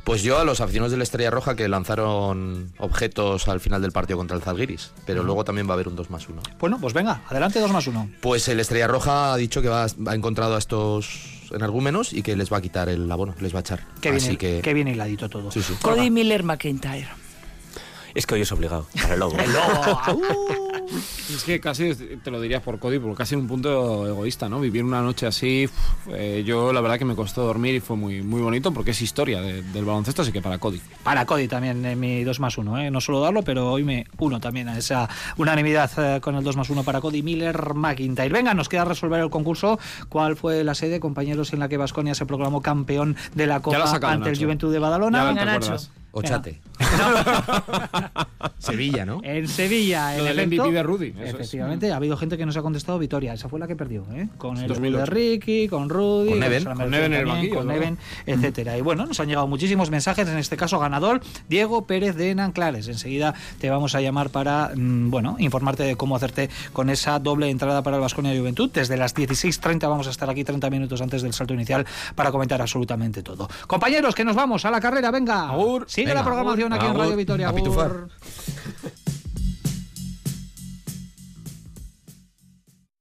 Pues 0.04 0.22
yo 0.22 0.38
a 0.38 0.44
los 0.44 0.60
aficionados 0.60 0.92
de 0.92 0.98
la 0.98 1.04
Estrella 1.04 1.30
Roja 1.30 1.56
que 1.56 1.68
lanzaron 1.68 2.72
objetos 2.78 3.48
al 3.48 3.60
final 3.60 3.82
del 3.82 3.92
partido 3.92 4.16
contra 4.16 4.36
el 4.36 4.42
Zalgiris, 4.42 4.92
pero 5.04 5.22
luego 5.22 5.44
también 5.44 5.66
va 5.66 5.72
a 5.72 5.74
haber 5.74 5.88
un 5.88 5.96
2 5.96 6.10
más 6.10 6.28
1. 6.28 6.42
Bueno, 6.58 6.78
pues 6.80 6.94
venga, 6.94 7.22
adelante 7.28 7.60
2 7.60 7.72
más 7.72 7.86
1. 7.86 8.10
Pues 8.20 8.46
el 8.48 8.60
Estrella 8.60 8.86
Roja 8.86 9.32
ha 9.32 9.36
dicho 9.36 9.62
que 9.62 9.68
va, 9.68 9.84
ha 9.84 10.14
encontrado 10.14 10.54
a 10.54 10.58
estos 10.58 11.36
energúmenos 11.52 12.12
y 12.12 12.22
que 12.22 12.36
les 12.36 12.52
va 12.52 12.58
a 12.58 12.60
quitar 12.60 12.88
el 12.88 13.10
abono, 13.10 13.34
les 13.40 13.54
va 13.54 13.58
a 13.58 13.60
echar. 13.60 13.84
Qué 14.00 14.10
bien, 14.10 14.22
Así 14.22 14.36
que 14.36 14.60
qué 14.62 14.74
bien 14.74 14.88
hiladito 14.88 15.28
todo. 15.28 15.50
Sí, 15.50 15.62
sí. 15.62 15.74
Cody 15.82 16.10
Miller 16.10 16.42
McIntyre. 16.42 17.08
Es 18.14 18.26
que 18.26 18.34
hoy 18.34 18.40
es 18.42 18.52
obligado, 18.52 18.86
para 18.94 19.14
el 19.14 19.20
lobo. 19.20 19.36
Es 20.88 21.42
que 21.44 21.58
casi 21.60 21.94
te 21.94 22.30
lo 22.30 22.40
dirías 22.40 22.62
por 22.62 22.78
Cody, 22.78 22.98
porque 22.98 23.16
casi 23.16 23.34
en 23.34 23.40
un 23.40 23.48
punto 23.48 24.06
egoísta, 24.06 24.48
¿no? 24.48 24.60
Vivir 24.60 24.84
una 24.84 25.02
noche 25.02 25.26
así, 25.26 25.68
eh, 26.12 26.44
yo 26.46 26.72
la 26.72 26.80
verdad 26.80 26.98
que 26.98 27.04
me 27.04 27.14
costó 27.16 27.44
dormir 27.44 27.74
y 27.74 27.80
fue 27.80 27.96
muy, 27.96 28.22
muy 28.22 28.40
bonito 28.40 28.72
porque 28.72 28.92
es 28.92 29.02
historia 29.02 29.40
de- 29.40 29.62
del 29.62 29.84
baloncesto, 29.84 30.22
así 30.22 30.30
que 30.32 30.40
para 30.40 30.58
Cody. 30.58 30.80
Para 31.02 31.26
Cody 31.26 31.48
también 31.48 31.84
en 31.84 31.98
mi 31.98 32.22
2 32.24 32.38
más 32.40 32.56
1, 32.56 32.78
¿eh? 32.78 32.90
no 32.90 33.00
solo 33.00 33.20
darlo, 33.20 33.42
pero 33.42 33.72
hoy 33.72 33.82
me 33.84 34.06
uno 34.18 34.38
también 34.40 34.68
a 34.68 34.78
esa 34.78 35.08
unanimidad 35.36 35.90
eh, 35.98 36.20
con 36.20 36.36
el 36.36 36.44
2 36.44 36.56
más 36.56 36.70
1 36.70 36.84
para 36.84 37.00
Cody 37.00 37.22
Miller 37.22 37.74
McIntyre. 37.74 38.28
Venga, 38.30 38.54
nos 38.54 38.68
queda 38.68 38.84
resolver 38.84 39.20
el 39.20 39.30
concurso. 39.30 39.78
¿Cuál 40.08 40.36
fue 40.36 40.62
la 40.64 40.74
sede, 40.74 41.00
compañeros, 41.00 41.52
en 41.52 41.58
la 41.60 41.68
que 41.68 41.76
Vasconia 41.76 42.14
se 42.14 42.26
proclamó 42.26 42.62
campeón 42.62 43.16
de 43.34 43.46
la 43.46 43.60
Copa 43.60 43.86
sacado, 43.88 44.12
ante 44.12 44.30
el. 44.30 44.38
Juventud 44.38 44.72
de 44.72 44.78
Badalona? 44.78 45.18
Ya 45.34 45.78
Ochate. 46.16 46.60
Sevilla, 48.58 49.04
¿no? 49.04 49.20
En 49.22 49.46
Sevilla, 49.48 50.16
en 50.16 50.26
efecto. 50.26 50.64
MVP 50.64 50.72
de 50.72 50.82
Rudy, 50.82 51.14
es. 51.20 51.34
Efectivamente, 51.34 51.92
ha 51.92 51.96
habido 51.96 52.16
gente 52.16 52.38
que 52.38 52.46
nos 52.46 52.56
ha 52.56 52.62
contestado 52.62 52.98
Vitoria. 52.98 53.34
Esa 53.34 53.50
fue 53.50 53.60
la 53.60 53.66
que 53.66 53.76
perdió, 53.76 54.06
¿eh? 54.14 54.28
Con 54.38 54.56
el 54.56 54.66
2008. 54.66 54.98
de 54.98 55.06
Ricky, 55.06 55.68
con 55.68 55.90
Rudy, 55.90 56.30
Con 56.30 56.40
Neven. 56.40 56.64
Con 56.64 56.90
Neven 56.90 57.12
en 57.12 57.20
el 57.20 57.26
banquillo, 57.26 57.56
con 57.56 57.66
¿no? 57.66 57.72
Neven, 57.74 57.98
etcétera. 58.24 58.78
Y 58.78 58.80
bueno, 58.80 59.04
nos 59.04 59.20
han 59.20 59.28
llegado 59.28 59.46
muchísimos 59.46 59.90
mensajes. 59.90 60.26
En 60.26 60.38
este 60.38 60.56
caso, 60.56 60.78
ganador 60.78 61.20
Diego 61.50 61.86
Pérez 61.86 62.16
de 62.16 62.34
Nanclares. 62.34 62.88
Enseguida 62.88 63.34
te 63.60 63.68
vamos 63.68 63.94
a 63.94 64.00
llamar 64.00 64.30
para, 64.30 64.70
mm, 64.74 65.10
bueno, 65.10 65.36
informarte 65.38 65.82
de 65.82 65.96
cómo 65.96 66.16
hacerte 66.16 66.48
con 66.72 66.88
esa 66.88 67.18
doble 67.18 67.50
entrada 67.50 67.82
para 67.82 67.96
el 67.96 68.02
Vasconia 68.02 68.34
Juventud. 68.34 68.70
Desde 68.72 68.96
las 68.96 69.14
16.30 69.14 69.86
vamos 69.86 70.06
a 70.06 70.10
estar 70.10 70.30
aquí 70.30 70.44
30 70.44 70.70
minutos 70.70 71.02
antes 71.02 71.20
del 71.20 71.34
salto 71.34 71.52
inicial 71.52 71.84
para 72.14 72.32
comentar 72.32 72.62
absolutamente 72.62 73.22
todo. 73.22 73.48
Compañeros, 73.66 74.14
que 74.14 74.24
nos 74.24 74.34
vamos 74.34 74.64
a 74.64 74.70
la 74.70 74.80
carrera. 74.80 75.10
Venga, 75.10 75.52
Sigue 76.06 76.14
Venga, 76.14 76.20
la 76.20 76.24
programación 76.24 76.72
aquí 76.72 76.86
en 76.86 76.94
Radio 76.96 77.16
Vitoria. 77.16 77.48
A 77.48 77.52
pitufar. 77.52 78.06